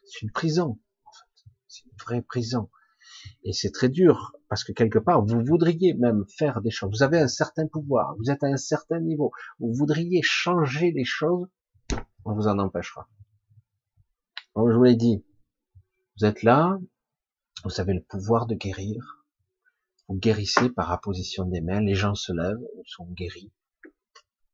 C'est 0.04 0.22
une 0.22 0.30
prison, 0.30 0.78
en 1.04 1.12
fait. 1.12 1.50
C'est 1.68 1.84
une 1.86 1.96
vraie 1.98 2.22
prison. 2.22 2.70
Et 3.42 3.52
c'est 3.52 3.72
très 3.72 3.88
dur, 3.88 4.33
parce 4.48 4.64
que 4.64 4.72
quelque 4.72 4.98
part, 4.98 5.24
vous 5.24 5.44
voudriez 5.44 5.94
même 5.94 6.24
faire 6.28 6.60
des 6.60 6.70
choses. 6.70 6.90
Vous 6.90 7.02
avez 7.02 7.18
un 7.18 7.28
certain 7.28 7.66
pouvoir, 7.66 8.14
vous 8.18 8.30
êtes 8.30 8.42
à 8.44 8.46
un 8.46 8.56
certain 8.56 9.00
niveau. 9.00 9.32
Vous 9.58 9.72
voudriez 9.72 10.22
changer 10.22 10.92
les 10.92 11.04
choses, 11.04 11.48
on 12.24 12.34
vous 12.34 12.46
en 12.48 12.58
empêchera. 12.58 13.08
Comme 14.52 14.70
je 14.70 14.76
vous 14.76 14.84
l'ai 14.84 14.96
dit, 14.96 15.24
vous 16.16 16.26
êtes 16.26 16.42
là, 16.42 16.78
vous 17.64 17.80
avez 17.80 17.94
le 17.94 18.02
pouvoir 18.02 18.46
de 18.46 18.54
guérir. 18.54 19.24
Vous 20.08 20.16
guérissez 20.16 20.68
par 20.68 20.92
apposition 20.92 21.46
des 21.46 21.60
mains, 21.60 21.80
les 21.80 21.94
gens 21.94 22.14
se 22.14 22.32
lèvent, 22.32 22.62
ils 22.76 22.88
sont 22.88 23.06
guéris. 23.06 23.52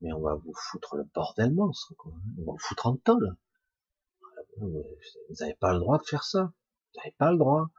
Mais 0.01 0.13
on 0.13 0.21
va 0.21 0.37
vous 0.37 0.55
foutre 0.55 0.97
le 0.97 1.05
bordel 1.15 1.53
monstre, 1.53 1.93
quoi. 1.99 2.13
On 2.39 2.45
va 2.45 2.53
vous 2.53 2.59
foutre 2.59 2.87
en 2.87 2.97
tôle. 2.97 3.37
Vous 4.59 4.85
n'avez 5.41 5.55
pas 5.55 5.73
le 5.73 5.81
droit 5.81 5.99
de 5.99 6.05
faire 6.05 6.25
ça. 6.25 6.53
Vous 6.95 7.01
n'avez 7.01 7.15
pas 7.19 7.33
le 7.33 7.39
droit 7.39 7.71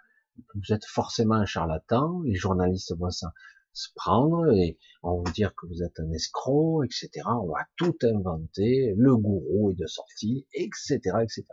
vous 0.56 0.74
êtes 0.74 0.86
forcément 0.86 1.36
un 1.36 1.46
charlatan, 1.46 2.22
les 2.24 2.36
journalistes 2.36 2.96
vont 2.98 3.10
se 3.12 3.90
prendre 3.96 4.52
et 4.52 4.78
on 5.04 5.18
va 5.18 5.24
vous 5.26 5.34
dire 5.34 5.56
que 5.56 5.66
vous 5.68 5.84
êtes 5.84 6.00
un 6.00 6.12
escroc, 6.12 6.84
etc. 6.84 7.10
On 7.26 7.48
va 7.48 7.68
tout 7.78 7.98
inventer, 8.04 8.94
le 8.98 9.16
gourou 9.16 9.72
est 9.72 9.76
de 9.76 9.88
sortie, 9.88 10.48
etc., 10.54 10.98
etc. 11.22 11.46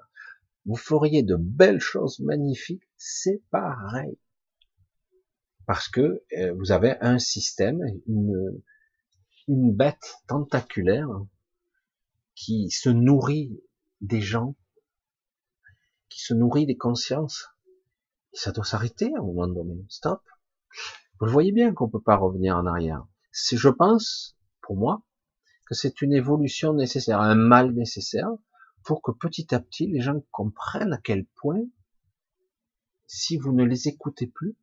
Vous 0.67 0.77
feriez 0.77 1.23
de 1.23 1.37
belles 1.37 1.81
choses 1.81 2.21
magnifiques, 2.21 2.89
c'est 2.97 3.43
pareil. 3.51 4.19
Parce 5.67 5.89
que 5.89 6.23
euh, 6.37 6.53
vous 6.55 6.73
avez 6.73 6.97
un 7.01 7.19
système, 7.19 7.81
une, 8.07 8.63
une 9.49 9.75
bête 9.75 10.17
tentaculaire 10.27 11.09
qui 12.35 12.71
se 12.71 12.89
nourrit 12.89 13.61
des 14.01 14.21
gens, 14.21 14.57
qui 16.09 16.21
se 16.21 16.35
nourrit 16.35 16.67
des 16.67 16.77
consciences, 16.77 17.49
ça 18.33 18.53
doit 18.53 18.65
s'arrêter 18.65 19.13
à 19.15 19.19
un 19.19 19.23
moment 19.23 19.49
donné. 19.49 19.85
Stop. 19.89 20.23
Vous 21.19 21.27
le 21.27 21.33
voyez 21.33 21.53
bien 21.53 21.73
qu'on 21.73 21.89
peut 21.89 22.01
pas 22.01 22.17
revenir 22.17 22.57
en 22.57 22.67
arrière. 22.67 23.07
C'est, 23.33 23.57
je 23.57 23.69
pense, 23.69 24.37
pour 24.63 24.77
moi, 24.77 25.03
que 25.67 25.75
c'est 25.75 26.01
une 26.01 26.13
évolution 26.13 26.73
nécessaire, 26.73 27.21
un 27.21 27.35
mal 27.35 27.73
nécessaire, 27.73 28.31
pour 28.85 29.03
que 29.03 29.11
petit 29.11 29.55
à 29.55 29.61
petit 29.61 29.87
les 29.87 30.01
gens 30.01 30.23
comprennent 30.31 30.93
à 30.93 30.99
quel 30.99 31.27
point, 31.27 31.63
si 33.07 33.37
vous 33.37 33.53
ne 33.53 33.65
les 33.65 33.89
écoutez 33.89 34.27
plus, 34.27 34.57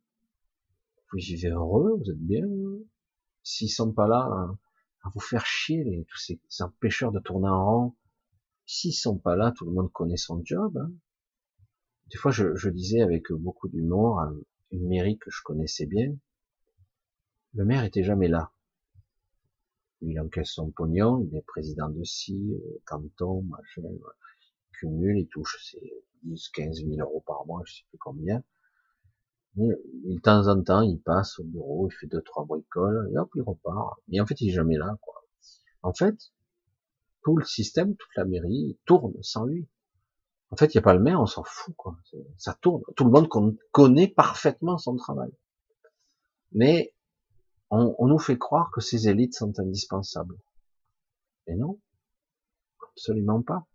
vous 1.12 1.18
vivez 1.18 1.50
heureux, 1.50 1.96
vous 1.98 2.10
êtes 2.10 2.18
bien. 2.18 2.46
S'ils 3.42 3.70
sont 3.70 3.92
pas 3.92 4.08
là 4.08 4.56
à, 5.02 5.10
vous 5.14 5.20
faire 5.20 5.46
chier, 5.46 5.84
les, 5.84 6.04
tous 6.06 6.18
ces, 6.18 6.40
empêcheurs 6.60 7.12
de 7.12 7.20
tourner 7.20 7.48
en 7.48 7.64
rond, 7.64 7.96
s'ils 8.64 8.94
sont 8.94 9.18
pas 9.18 9.36
là, 9.36 9.52
tout 9.52 9.64
le 9.64 9.72
monde 9.72 9.92
connaît 9.92 10.16
son 10.16 10.42
job. 10.44 10.76
Hein. 10.76 10.90
Des 12.08 12.18
fois, 12.18 12.30
je, 12.30 12.68
disais 12.68 13.02
avec 13.02 13.32
beaucoup 13.32 13.68
d'humour 13.68 14.22
une 14.70 14.86
mairie 14.86 15.18
que 15.18 15.30
je 15.30 15.42
connaissais 15.42 15.86
bien. 15.86 16.16
Le 17.54 17.64
maire 17.64 17.84
était 17.84 18.04
jamais 18.04 18.28
là. 18.28 18.52
Il 20.02 20.20
encaisse 20.20 20.50
son 20.50 20.70
pognon, 20.70 21.20
il 21.20 21.36
est 21.36 21.42
président 21.42 21.88
de 21.88 22.04
ci, 22.04 22.52
euh, 22.52 22.82
canton, 22.84 23.42
machin, 23.42 23.82
il 23.82 24.00
cumule, 24.78 25.18
il 25.18 25.26
touche 25.26 25.56
ses 25.64 26.04
10, 26.24 26.48
15 26.50 26.84
000 26.84 27.00
euros 27.00 27.24
par 27.26 27.46
mois, 27.46 27.62
je 27.64 27.76
sais 27.76 27.84
plus 27.88 27.98
combien. 27.98 28.42
Mais, 29.56 29.68
de 29.68 30.20
temps 30.20 30.48
en 30.48 30.62
temps, 30.62 30.82
il 30.82 31.00
passe 31.00 31.38
au 31.38 31.44
bureau, 31.44 31.88
il 31.88 31.94
fait 31.94 32.06
deux, 32.06 32.20
trois 32.20 32.44
bricoles, 32.44 33.10
et 33.12 33.18
hop, 33.18 33.30
il 33.34 33.42
repart. 33.42 33.98
Mais 34.08 34.20
en 34.20 34.26
fait, 34.26 34.38
il 34.42 34.50
est 34.50 34.52
jamais 34.52 34.76
là, 34.76 34.96
quoi. 35.00 35.24
En 35.82 35.94
fait, 35.94 36.16
tout 37.24 37.36
le 37.36 37.44
système, 37.44 37.96
toute 37.96 38.14
la 38.16 38.26
mairie 38.26 38.78
tourne 38.84 39.14
sans 39.22 39.46
lui. 39.46 39.66
En 40.50 40.56
fait, 40.56 40.74
il 40.74 40.76
n'y 40.76 40.80
a 40.80 40.82
pas 40.82 40.94
le 40.94 41.00
maire, 41.00 41.20
on 41.20 41.26
s'en 41.26 41.42
fout, 41.42 41.74
quoi. 41.76 41.96
Ça 42.38 42.54
tourne. 42.60 42.82
Tout 42.94 43.04
le 43.04 43.10
monde 43.10 43.28
connaît 43.72 44.08
parfaitement 44.08 44.78
son 44.78 44.96
travail. 44.96 45.32
Mais 46.52 46.94
on, 47.70 48.06
nous 48.06 48.18
fait 48.18 48.38
croire 48.38 48.70
que 48.70 48.80
ces 48.80 49.08
élites 49.08 49.34
sont 49.34 49.58
indispensables. 49.58 50.36
Et 51.48 51.54
non, 51.54 51.80
absolument 52.92 53.42
pas. 53.42 53.66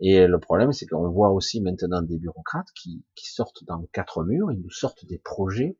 Et 0.00 0.26
le 0.26 0.38
problème, 0.38 0.72
c'est 0.72 0.86
qu'on 0.86 1.08
voit 1.10 1.30
aussi 1.30 1.60
maintenant 1.60 2.02
des 2.02 2.18
bureaucrates 2.18 2.70
qui, 2.74 3.04
sortent 3.16 3.64
dans 3.64 3.84
quatre 3.92 4.24
murs, 4.24 4.52
ils 4.52 4.60
nous 4.60 4.70
sortent 4.70 5.06
des 5.06 5.18
projets 5.18 5.76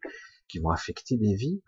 qui 0.48 0.58
vont 0.58 0.70
affecter 0.70 1.16
des 1.16 1.34
vies. 1.34 1.62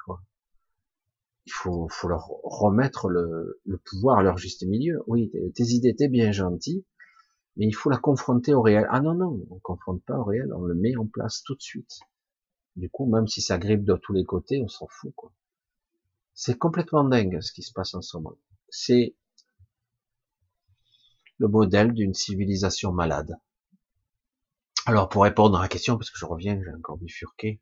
Il 1.46 1.52
faut, 1.52 1.88
leur 2.04 2.26
remettre 2.42 3.08
le, 3.08 3.60
le, 3.64 3.78
pouvoir 3.78 4.18
à 4.18 4.22
leur 4.22 4.36
juste 4.36 4.64
milieu. 4.64 5.02
Oui, 5.06 5.30
tes 5.54 5.64
idées 5.64 5.88
étaient 5.88 6.08
bien 6.08 6.32
gentilles, 6.32 6.84
mais 7.58 7.66
il 7.66 7.74
faut 7.74 7.90
la 7.90 7.98
confronter 7.98 8.54
au 8.54 8.62
réel. 8.62 8.86
Ah 8.90 9.00
non, 9.00 9.14
non, 9.14 9.38
on 9.50 9.58
confronte 9.58 10.02
pas 10.04 10.16
au 10.16 10.24
réel, 10.24 10.52
on 10.54 10.62
le 10.62 10.74
met 10.74 10.96
en 10.96 11.06
place 11.06 11.42
tout 11.42 11.54
de 11.54 11.60
suite. 11.60 12.00
Du 12.76 12.88
coup, 12.88 13.06
même 13.06 13.26
si 13.26 13.42
ça 13.42 13.58
grippe 13.58 13.84
de 13.84 13.96
tous 13.96 14.12
les 14.12 14.24
côtés, 14.24 14.62
on 14.62 14.68
s'en 14.68 14.86
fout. 14.88 15.12
quoi. 15.16 15.32
C'est 16.34 16.56
complètement 16.56 17.04
dingue 17.04 17.40
ce 17.40 17.52
qui 17.52 17.62
se 17.62 17.72
passe 17.72 17.94
en 17.94 18.00
ce 18.00 18.16
moment. 18.16 18.36
C'est 18.70 19.16
le 21.38 21.48
modèle 21.48 21.92
d'une 21.92 22.14
civilisation 22.14 22.92
malade. 22.92 23.36
Alors 24.86 25.08
pour 25.08 25.24
répondre 25.24 25.58
à 25.58 25.62
la 25.62 25.68
question, 25.68 25.98
parce 25.98 26.10
que 26.10 26.18
je 26.18 26.24
reviens, 26.24 26.60
j'ai 26.64 26.72
encore 26.72 26.96
bifurqué. 26.96 27.60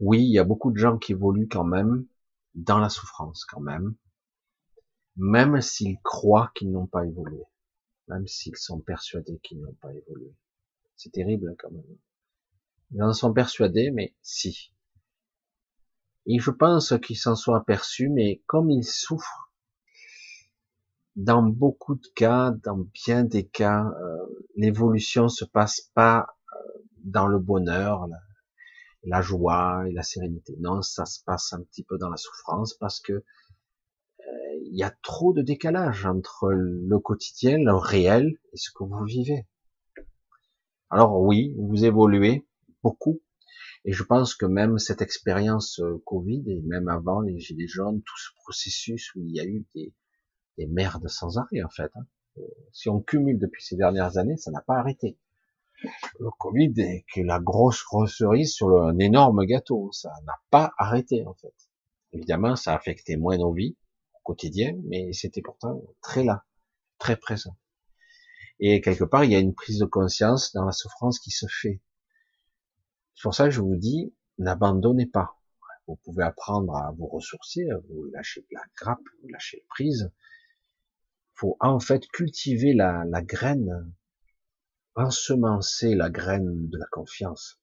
Oui, 0.00 0.20
il 0.20 0.32
y 0.32 0.38
a 0.38 0.44
beaucoup 0.44 0.72
de 0.72 0.76
gens 0.76 0.98
qui 0.98 1.12
évoluent 1.12 1.48
quand 1.48 1.64
même 1.64 2.06
dans 2.54 2.78
la 2.78 2.88
souffrance, 2.88 3.44
quand 3.44 3.60
même, 3.60 3.94
même 5.16 5.60
s'ils 5.60 6.00
croient 6.02 6.50
qu'ils 6.54 6.70
n'ont 6.70 6.86
pas 6.86 7.06
évolué, 7.06 7.42
même 8.08 8.26
s'ils 8.26 8.56
sont 8.56 8.80
persuadés 8.80 9.38
qu'ils 9.42 9.60
n'ont 9.60 9.76
pas 9.80 9.92
évolué. 9.92 10.34
C'est 10.96 11.12
terrible 11.12 11.54
quand 11.58 11.70
même. 11.70 11.98
Ils 12.92 13.02
en 13.02 13.12
sont 13.12 13.32
persuadés, 13.32 13.90
mais 13.90 14.14
si. 14.22 14.72
Et 16.26 16.38
je 16.38 16.50
pense 16.50 16.94
qu'ils 17.04 17.18
s'en 17.18 17.36
sont 17.36 17.54
aperçus, 17.54 18.08
mais 18.08 18.42
comme 18.46 18.70
ils 18.70 18.84
souffrent, 18.84 19.52
dans 21.16 21.42
beaucoup 21.42 21.94
de 21.94 22.06
cas, 22.14 22.52
dans 22.62 22.86
bien 22.92 23.24
des 23.24 23.46
cas, 23.46 23.84
euh, 23.84 24.26
l'évolution 24.54 25.28
se 25.28 25.44
passe 25.44 25.80
pas 25.94 26.26
euh, 26.52 26.78
dans 27.04 27.26
le 27.26 27.38
bonheur, 27.38 28.06
la, 29.02 29.22
joie 29.22 29.84
et 29.88 29.92
la 29.92 30.02
sérénité. 30.02 30.56
Non, 30.58 30.82
ça 30.82 31.06
se 31.06 31.22
passe 31.24 31.52
un 31.54 31.62
petit 31.62 31.84
peu 31.84 31.96
dans 31.96 32.10
la 32.10 32.18
souffrance 32.18 32.74
parce 32.74 33.00
que 33.00 33.24
il 34.70 34.76
y 34.76 34.82
a 34.82 34.94
trop 35.02 35.32
de 35.32 35.42
décalage 35.42 36.06
entre 36.06 36.50
le 36.50 36.98
quotidien, 36.98 37.58
le 37.58 37.74
réel 37.74 38.38
et 38.52 38.56
ce 38.56 38.70
que 38.70 38.84
vous 38.84 39.04
vivez. 39.04 39.46
Alors 40.90 41.20
oui, 41.20 41.54
vous 41.58 41.84
évoluez 41.84 42.46
beaucoup, 42.82 43.20
et 43.84 43.92
je 43.92 44.02
pense 44.02 44.34
que 44.34 44.46
même 44.46 44.78
cette 44.78 45.02
expérience 45.02 45.80
Covid 46.04 46.44
et 46.46 46.62
même 46.62 46.88
avant 46.88 47.20
les 47.20 47.38
gilets 47.38 47.66
jaunes, 47.66 48.02
tout 48.02 48.18
ce 48.18 48.30
processus 48.42 49.14
où 49.14 49.20
il 49.20 49.34
y 49.34 49.40
a 49.40 49.44
eu 49.44 49.64
des 49.74 49.92
des 50.56 50.66
merdes 50.66 51.08
sans 51.08 51.38
arrêt 51.38 51.62
en 51.62 51.68
fait. 51.68 51.90
Hein. 51.94 52.06
Si 52.72 52.88
on 52.88 53.00
cumule 53.00 53.38
depuis 53.38 53.64
ces 53.64 53.76
dernières 53.76 54.18
années, 54.18 54.36
ça 54.36 54.50
n'a 54.50 54.60
pas 54.60 54.76
arrêté. 54.76 55.18
Le 56.18 56.30
Covid 56.38 56.72
est 56.78 57.04
que 57.12 57.20
la 57.20 57.38
grosse 57.38 57.84
grosse 57.84 58.16
cerise 58.16 58.54
sur 58.54 58.82
un 58.82 58.98
énorme 58.98 59.44
gâteau. 59.44 59.90
Ça 59.92 60.10
n'a 60.24 60.38
pas 60.50 60.72
arrêté 60.78 61.24
en 61.26 61.34
fait. 61.34 61.54
Évidemment, 62.12 62.56
ça 62.56 62.72
a 62.72 62.76
affecté 62.76 63.16
moins 63.16 63.36
nos 63.36 63.52
vies 63.52 63.76
quotidien, 64.26 64.76
mais 64.84 65.12
c'était 65.12 65.40
pourtant 65.40 65.82
très 66.02 66.24
là, 66.24 66.44
très 66.98 67.16
présent. 67.16 67.56
Et 68.58 68.80
quelque 68.80 69.04
part, 69.04 69.24
il 69.24 69.30
y 69.30 69.36
a 69.36 69.38
une 69.38 69.54
prise 69.54 69.78
de 69.78 69.84
conscience 69.84 70.52
dans 70.52 70.64
la 70.64 70.72
souffrance 70.72 71.18
qui 71.20 71.30
se 71.30 71.46
fait. 71.46 71.80
C'est 73.14 73.22
pour 73.22 73.34
ça 73.34 73.44
que 73.44 73.50
je 73.50 73.60
vous 73.60 73.76
dis, 73.76 74.14
n'abandonnez 74.38 75.06
pas. 75.06 75.38
Vous 75.86 75.96
pouvez 75.96 76.24
apprendre 76.24 76.74
à 76.74 76.90
vous 76.92 77.06
ressourcer, 77.06 77.70
à 77.70 77.78
vous 77.78 78.06
lâcher 78.06 78.44
la 78.50 78.62
grappe, 78.76 79.00
vous 79.22 79.28
lâcher 79.28 79.64
prise, 79.68 80.10
faut 81.34 81.56
en 81.60 81.78
fait 81.78 82.08
cultiver 82.08 82.74
la, 82.74 83.04
la 83.04 83.22
graine, 83.22 83.92
ensemencer 84.96 85.94
la 85.94 86.10
graine 86.10 86.68
de 86.68 86.78
la 86.78 86.86
confiance. 86.86 87.60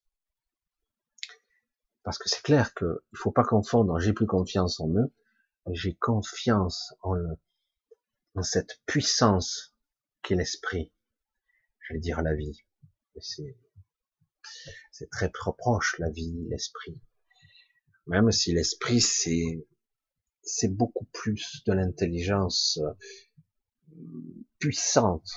Parce 2.03 2.17
que 2.17 2.29
c'est 2.29 2.43
clair 2.43 2.73
que 2.73 3.03
il 3.11 3.17
faut 3.17 3.31
pas 3.31 3.43
confondre 3.43 3.99
j'ai 3.99 4.13
plus 4.13 4.27
confiance 4.27 4.79
en 4.79 4.89
eux, 4.89 5.11
j'ai 5.71 5.95
confiance 5.95 6.93
en, 7.01 7.15
cette 8.41 8.81
puissance 8.85 9.75
qu'est 10.21 10.35
l'esprit. 10.35 10.91
J'allais 11.87 11.99
dire 11.99 12.21
la 12.21 12.35
vie. 12.35 12.63
C'est, 13.19 13.55
très 15.11 15.31
proche, 15.31 15.97
la 15.99 16.09
vie, 16.09 16.47
l'esprit. 16.49 17.01
Même 18.07 18.31
si 18.31 18.53
l'esprit, 18.53 18.99
c'est, 19.01 20.67
beaucoup 20.69 21.05
plus 21.13 21.63
de 21.65 21.73
l'intelligence 21.73 22.79
puissante 24.59 25.29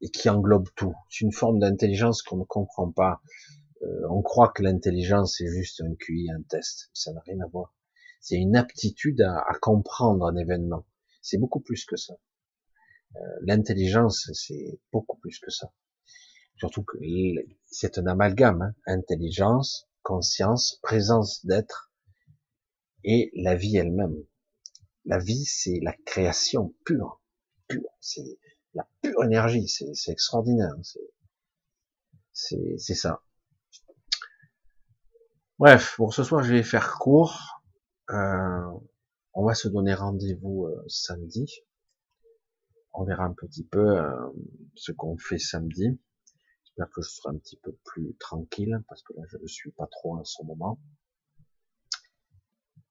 et 0.00 0.10
qui 0.10 0.28
englobe 0.28 0.68
tout. 0.74 0.94
C'est 1.10 1.24
une 1.24 1.32
forme 1.32 1.58
d'intelligence 1.58 2.22
qu'on 2.22 2.38
ne 2.38 2.44
comprend 2.44 2.90
pas. 2.90 3.20
Euh, 3.82 4.08
on 4.10 4.22
croit 4.22 4.52
que 4.52 4.62
l'intelligence 4.62 5.36
c'est 5.38 5.46
juste 5.46 5.82
un 5.82 5.94
QI, 5.94 6.28
un 6.30 6.42
test. 6.42 6.90
Ça 6.94 7.12
n'a 7.12 7.20
rien 7.20 7.40
à 7.40 7.46
voir. 7.46 7.74
C'est 8.24 8.36
une 8.36 8.56
aptitude 8.56 9.20
à, 9.20 9.38
à, 9.38 9.54
comprendre 9.60 10.26
un 10.26 10.36
événement. 10.36 10.86
C'est 11.20 11.36
beaucoup 11.36 11.60
plus 11.60 11.84
que 11.84 11.96
ça. 11.96 12.14
Euh, 13.16 13.20
l'intelligence, 13.42 14.30
c'est 14.32 14.80
beaucoup 14.92 15.18
plus 15.18 15.38
que 15.38 15.50
ça. 15.50 15.72
Surtout 16.56 16.84
que 16.84 16.96
c'est 17.66 17.98
un 17.98 18.06
amalgame. 18.06 18.62
Hein. 18.62 18.74
Intelligence, 18.86 19.88
conscience, 20.02 20.80
présence 20.82 21.44
d'être 21.44 21.92
et 23.04 23.30
la 23.34 23.54
vie 23.54 23.76
elle-même. 23.76 24.16
La 25.04 25.18
vie, 25.18 25.44
c'est 25.44 25.80
la 25.82 25.92
création 26.06 26.74
pure 26.86 27.20
c'est 28.00 28.38
la 28.74 28.86
pure 29.02 29.24
énergie, 29.24 29.68
c'est 29.68 30.12
extraordinaire. 30.12 30.74
C'est 32.32 32.94
ça. 32.94 33.22
Bref, 35.58 35.94
pour 35.96 36.12
ce 36.12 36.24
soir, 36.24 36.42
je 36.42 36.52
vais 36.52 36.62
faire 36.62 36.94
court. 36.98 37.53
Euh, 38.10 38.78
on 39.32 39.44
va 39.44 39.54
se 39.54 39.68
donner 39.68 39.94
rendez-vous 39.94 40.66
euh, 40.66 40.84
samedi. 40.88 41.60
On 42.92 43.04
verra 43.04 43.24
un 43.24 43.32
petit 43.32 43.64
peu 43.64 43.98
euh, 43.98 44.30
ce 44.74 44.92
qu'on 44.92 45.16
fait 45.16 45.38
samedi. 45.38 45.98
J'espère 46.64 46.90
que 46.90 47.02
je 47.02 47.08
serai 47.08 47.34
un 47.34 47.38
petit 47.38 47.56
peu 47.56 47.72
plus 47.84 48.14
tranquille 48.18 48.78
parce 48.88 49.02
que 49.02 49.14
là, 49.14 49.22
je 49.28 49.38
ne 49.38 49.46
suis 49.46 49.72
pas 49.72 49.86
trop 49.86 50.16
en 50.16 50.24
ce 50.24 50.42
moment. 50.42 50.80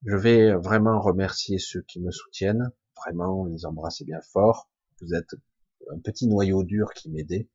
Je 0.04 0.16
vais 0.16 0.52
vraiment 0.54 1.00
remercier 1.00 1.58
ceux 1.58 1.82
qui 1.82 2.00
me 2.00 2.10
soutiennent. 2.10 2.70
Vraiment, 2.96 3.46
les 3.46 3.64
embrasser 3.64 4.04
bien 4.04 4.20
fort. 4.20 4.68
Vous 5.00 5.14
êtes 5.14 5.34
un 5.90 5.98
petit 5.98 6.26
noyau 6.26 6.62
dur 6.64 6.92
qui 6.92 7.10
m'aidait. 7.10 7.48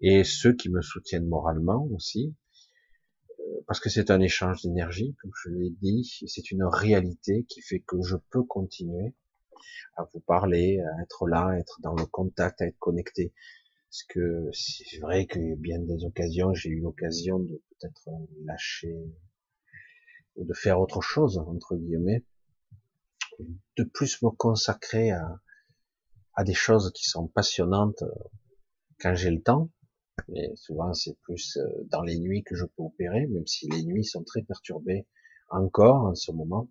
Et 0.00 0.24
ceux 0.24 0.52
qui 0.52 0.68
me 0.68 0.82
soutiennent 0.82 1.28
moralement 1.28 1.86
aussi. 1.92 2.34
Parce 3.66 3.80
que 3.80 3.88
c'est 3.88 4.10
un 4.10 4.20
échange 4.20 4.62
d'énergie, 4.62 5.14
comme 5.20 5.30
je 5.44 5.50
l'ai 5.50 5.70
dit. 5.70 6.04
C'est 6.26 6.50
une 6.50 6.64
réalité 6.64 7.44
qui 7.48 7.62
fait 7.62 7.80
que 7.80 7.96
je 8.02 8.16
peux 8.30 8.42
continuer 8.42 9.14
à 9.96 10.04
vous 10.12 10.20
parler, 10.20 10.80
à 10.80 11.02
être 11.02 11.26
là, 11.28 11.48
à 11.48 11.58
être 11.58 11.80
dans 11.80 11.94
le 11.94 12.06
contact, 12.06 12.60
à 12.62 12.66
être 12.66 12.78
connecté. 12.78 13.32
Parce 13.90 14.04
que 14.04 14.50
c'est 14.52 14.98
vrai 15.00 15.26
que 15.26 15.54
bien 15.56 15.78
des 15.78 16.04
occasions, 16.04 16.54
j'ai 16.54 16.70
eu 16.70 16.80
l'occasion 16.80 17.38
de 17.38 17.62
peut-être 17.70 18.08
lâcher 18.44 18.96
ou 20.36 20.44
de 20.44 20.54
faire 20.54 20.80
autre 20.80 21.02
chose, 21.02 21.38
entre 21.38 21.76
guillemets 21.76 22.24
de 23.76 23.84
plus 23.84 24.22
me 24.22 24.30
consacrer 24.30 25.10
à, 25.10 25.40
à 26.34 26.44
des 26.44 26.54
choses 26.54 26.92
qui 26.94 27.04
sont 27.04 27.28
passionnantes 27.28 28.02
euh, 28.02 28.28
quand 29.00 29.14
j'ai 29.14 29.30
le 29.30 29.42
temps. 29.42 29.70
Mais 30.28 30.50
souvent, 30.56 30.92
c'est 30.94 31.16
plus 31.20 31.56
euh, 31.56 31.66
dans 31.90 32.02
les 32.02 32.18
nuits 32.18 32.42
que 32.42 32.54
je 32.54 32.64
peux 32.64 32.82
opérer, 32.82 33.26
même 33.26 33.46
si 33.46 33.68
les 33.68 33.82
nuits 33.84 34.04
sont 34.04 34.24
très 34.24 34.42
perturbées 34.42 35.06
encore 35.50 36.04
en 36.04 36.14
ce 36.14 36.32
moment, 36.32 36.68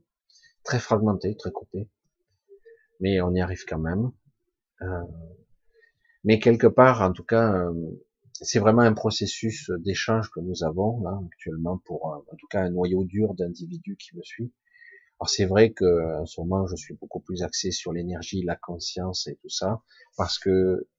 très 0.63 0.79
fragmentées, 0.79 1.35
très 1.35 1.51
coupées. 1.51 1.89
Mais 2.99 3.21
on 3.21 3.33
y 3.33 3.41
arrive 3.41 3.63
quand 3.67 3.79
même. 3.79 4.11
Euh, 4.81 5.03
mais 6.23 6.39
quelque 6.39 6.67
part, 6.67 7.01
en 7.01 7.13
tout 7.13 7.23
cas, 7.23 7.67
c'est 8.33 8.59
vraiment 8.59 8.81
un 8.81 8.93
processus 8.93 9.71
d'échange 9.79 10.29
que 10.31 10.39
nous 10.39 10.63
avons 10.63 11.01
là 11.03 11.19
actuellement 11.25 11.79
pour, 11.85 12.05
en 12.05 12.35
tout 12.37 12.47
cas, 12.47 12.61
un 12.61 12.69
noyau 12.69 13.03
dur 13.05 13.33
d'individus 13.33 13.97
qui 13.97 14.15
me 14.15 14.21
suit. 14.23 14.51
Alors 15.21 15.29
c'est 15.29 15.45
vrai 15.45 15.71
que 15.71 16.19
en 16.19 16.25
ce 16.25 16.41
moment 16.41 16.65
je 16.65 16.75
suis 16.75 16.95
beaucoup 16.95 17.19
plus 17.19 17.43
axé 17.43 17.69
sur 17.69 17.93
l'énergie, 17.93 18.41
la 18.41 18.55
conscience 18.55 19.27
et 19.27 19.35
tout 19.35 19.49
ça, 19.49 19.83
parce 20.17 20.39
que 20.39 20.49
euh, 20.49 20.89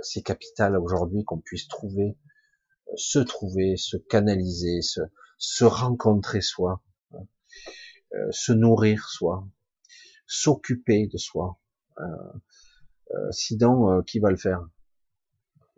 c'est 0.00 0.22
capital 0.22 0.76
aujourd'hui 0.76 1.24
qu'on 1.24 1.38
puisse 1.38 1.68
trouver, 1.68 2.16
euh, 2.88 2.92
se 2.96 3.18
trouver, 3.18 3.76
se 3.76 3.96
canaliser, 3.96 4.80
se, 4.82 5.64
rencontrer 5.64 6.40
soi, 6.40 6.82
hein, 7.12 7.26
euh, 8.14 8.30
se 8.30 8.52
nourrir 8.52 9.08
soi, 9.08 9.46
s'occuper 10.26 11.06
de 11.06 11.18
soi. 11.18 11.58
sinon, 13.30 14.02
qui 14.02 14.20
va 14.20 14.30
le 14.30 14.36
faire? 14.36 14.68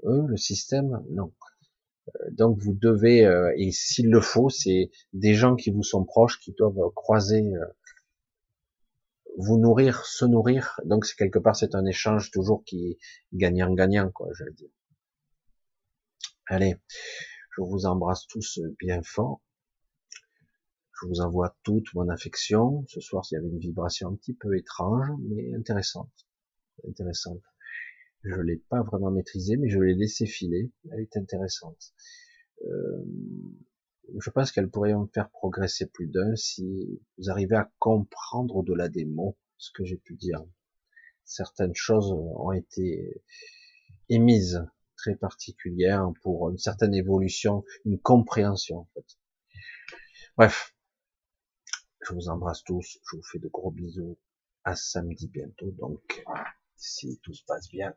Eux, 0.05 0.27
le 0.27 0.37
système? 0.37 1.03
Non. 1.11 1.33
donc 2.33 2.59
vous 2.59 2.75
devez, 2.75 3.25
euh, 3.25 3.53
et 3.57 3.71
s'il 3.73 4.11
le 4.11 4.21
faut, 4.21 4.51
c'est 4.51 4.91
des 5.12 5.35
gens 5.35 5.57
qui 5.57 5.71
vous 5.71 5.83
sont 5.83 6.05
proches 6.05 6.41
qui 6.41 6.53
doivent 6.53 6.91
croiser, 6.95 7.43
euh, 7.43 7.67
vous 9.39 9.59
nourrir, 9.59 10.05
se 10.05 10.24
nourrir. 10.24 10.81
Donc 10.85 11.07
c'est 11.07 11.16
quelque 11.16 11.39
part 11.39 11.57
c'est 11.57 11.74
un 11.74 11.85
échange 11.86 12.31
toujours 12.31 12.65
qui 12.65 12.90
est 12.90 12.98
gagnant-gagnant, 13.32 14.11
quoi, 14.11 14.28
je 14.35 14.44
veux 14.44 14.52
dire. 14.52 14.70
Allez, 16.47 16.77
je 17.57 17.62
vous 17.62 17.86
embrasse 17.86 18.27
tous 18.27 18.61
bien 18.78 19.02
fort. 19.02 19.40
Je 21.01 21.07
vous 21.07 21.20
envoie 21.20 21.57
toute 21.62 21.94
mon 21.94 22.09
affection. 22.09 22.85
Ce 22.89 23.01
soir, 23.01 23.24
il 23.31 23.35
y 23.35 23.39
avait 23.39 23.48
une 23.48 23.59
vibration 23.59 24.09
un 24.09 24.16
petit 24.16 24.35
peu 24.35 24.57
étrange, 24.57 25.07
mais 25.23 25.55
intéressante. 25.55 26.12
Intéressante. 26.86 27.40
Je 28.23 28.40
l'ai 28.40 28.57
pas 28.57 28.82
vraiment 28.82 29.11
maîtrisée, 29.11 29.57
mais 29.57 29.70
je 29.70 29.78
l'ai 29.78 29.94
laissé 29.94 30.27
filer. 30.27 30.70
Elle 30.90 31.01
est 31.01 31.16
intéressante. 31.16 31.94
Euh, 32.66 33.05
je 34.19 34.31
pense 34.31 34.53
qu'elle 34.53 34.70
pourrait 34.70 34.95
me 34.95 35.07
faire 35.07 35.31
progresser 35.31 35.87
plus 35.87 36.07
d'un 36.07 36.35
si 36.37 37.01
vous 37.19 37.31
arrivez 37.31 37.57
à 37.57 37.70
comprendre 37.78 38.57
au-delà 38.57 38.89
des 38.89 39.05
mots 39.05 39.37
ce 39.59 39.70
que 39.73 39.85
j'ai 39.85 39.97
pu 39.97 40.16
dire. 40.16 40.45
Certaines 41.24 41.74
choses 41.74 42.12
ont 42.12 42.53
été 42.53 43.23
émises 44.09 44.66
très 44.97 45.15
particulières 45.15 46.11
pour 46.23 46.51
une 46.51 46.59
certaine 46.59 46.95
évolution, 46.95 47.65
une 47.85 47.99
compréhension 47.99 48.78
en 48.78 48.89
fait. 48.95 49.19
Bref, 50.37 50.74
je 52.03 52.15
vous 52.15 52.28
embrasse 52.28 52.65
tous, 52.65 52.99
je 53.11 53.16
vous 53.16 53.23
fais 53.23 53.39
de 53.39 53.49
gros 53.49 53.70
bisous. 53.70 54.19
À 54.62 54.77
samedi 54.77 55.27
bientôt, 55.28 55.70
donc 55.70 56.23
si 56.77 57.19
tout 57.23 57.32
se 57.32 57.43
passe 57.47 57.69
bien. 57.70 57.95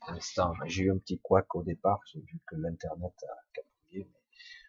Pour 0.00 0.12
l'instant, 0.12 0.52
j'ai 0.66 0.84
eu 0.84 0.92
un 0.92 0.98
petit 0.98 1.18
couac 1.18 1.52
au 1.56 1.64
départ, 1.64 2.00
j'ai 2.12 2.20
vu 2.20 2.38
que 2.46 2.54
l'internet 2.54 3.12
a 3.22 3.34
capouillé, 3.52 4.08
mais 4.12 4.17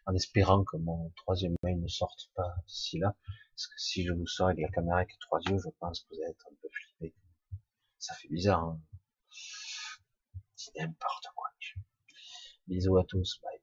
en 0.06 0.14
espérant 0.14 0.64
que 0.64 0.76
mon 0.76 1.10
troisième 1.16 1.54
mail 1.62 1.80
ne 1.80 1.88
sorte 1.88 2.30
pas 2.34 2.54
d'ici 2.66 2.98
là, 2.98 3.16
parce 3.54 3.66
que 3.66 3.78
si 3.78 4.04
je 4.04 4.12
vous 4.12 4.26
sors 4.26 4.48
avec 4.48 4.60
la 4.60 4.68
caméra 4.68 4.98
avec 4.98 5.18
trois 5.20 5.40
yeux, 5.48 5.58
je 5.58 5.68
pense 5.78 6.00
que 6.00 6.14
vous 6.14 6.22
allez 6.22 6.30
être 6.30 6.46
un 6.50 6.54
peu 6.62 6.68
flippé. 6.72 7.14
Ça 7.98 8.14
fait 8.14 8.28
bizarre, 8.28 8.64
hein 8.64 8.80
C'est 10.56 10.74
n'importe 10.76 11.26
quoi. 11.34 11.48
Bisous 12.66 12.96
à 12.98 13.04
tous, 13.04 13.40
bye. 13.42 13.59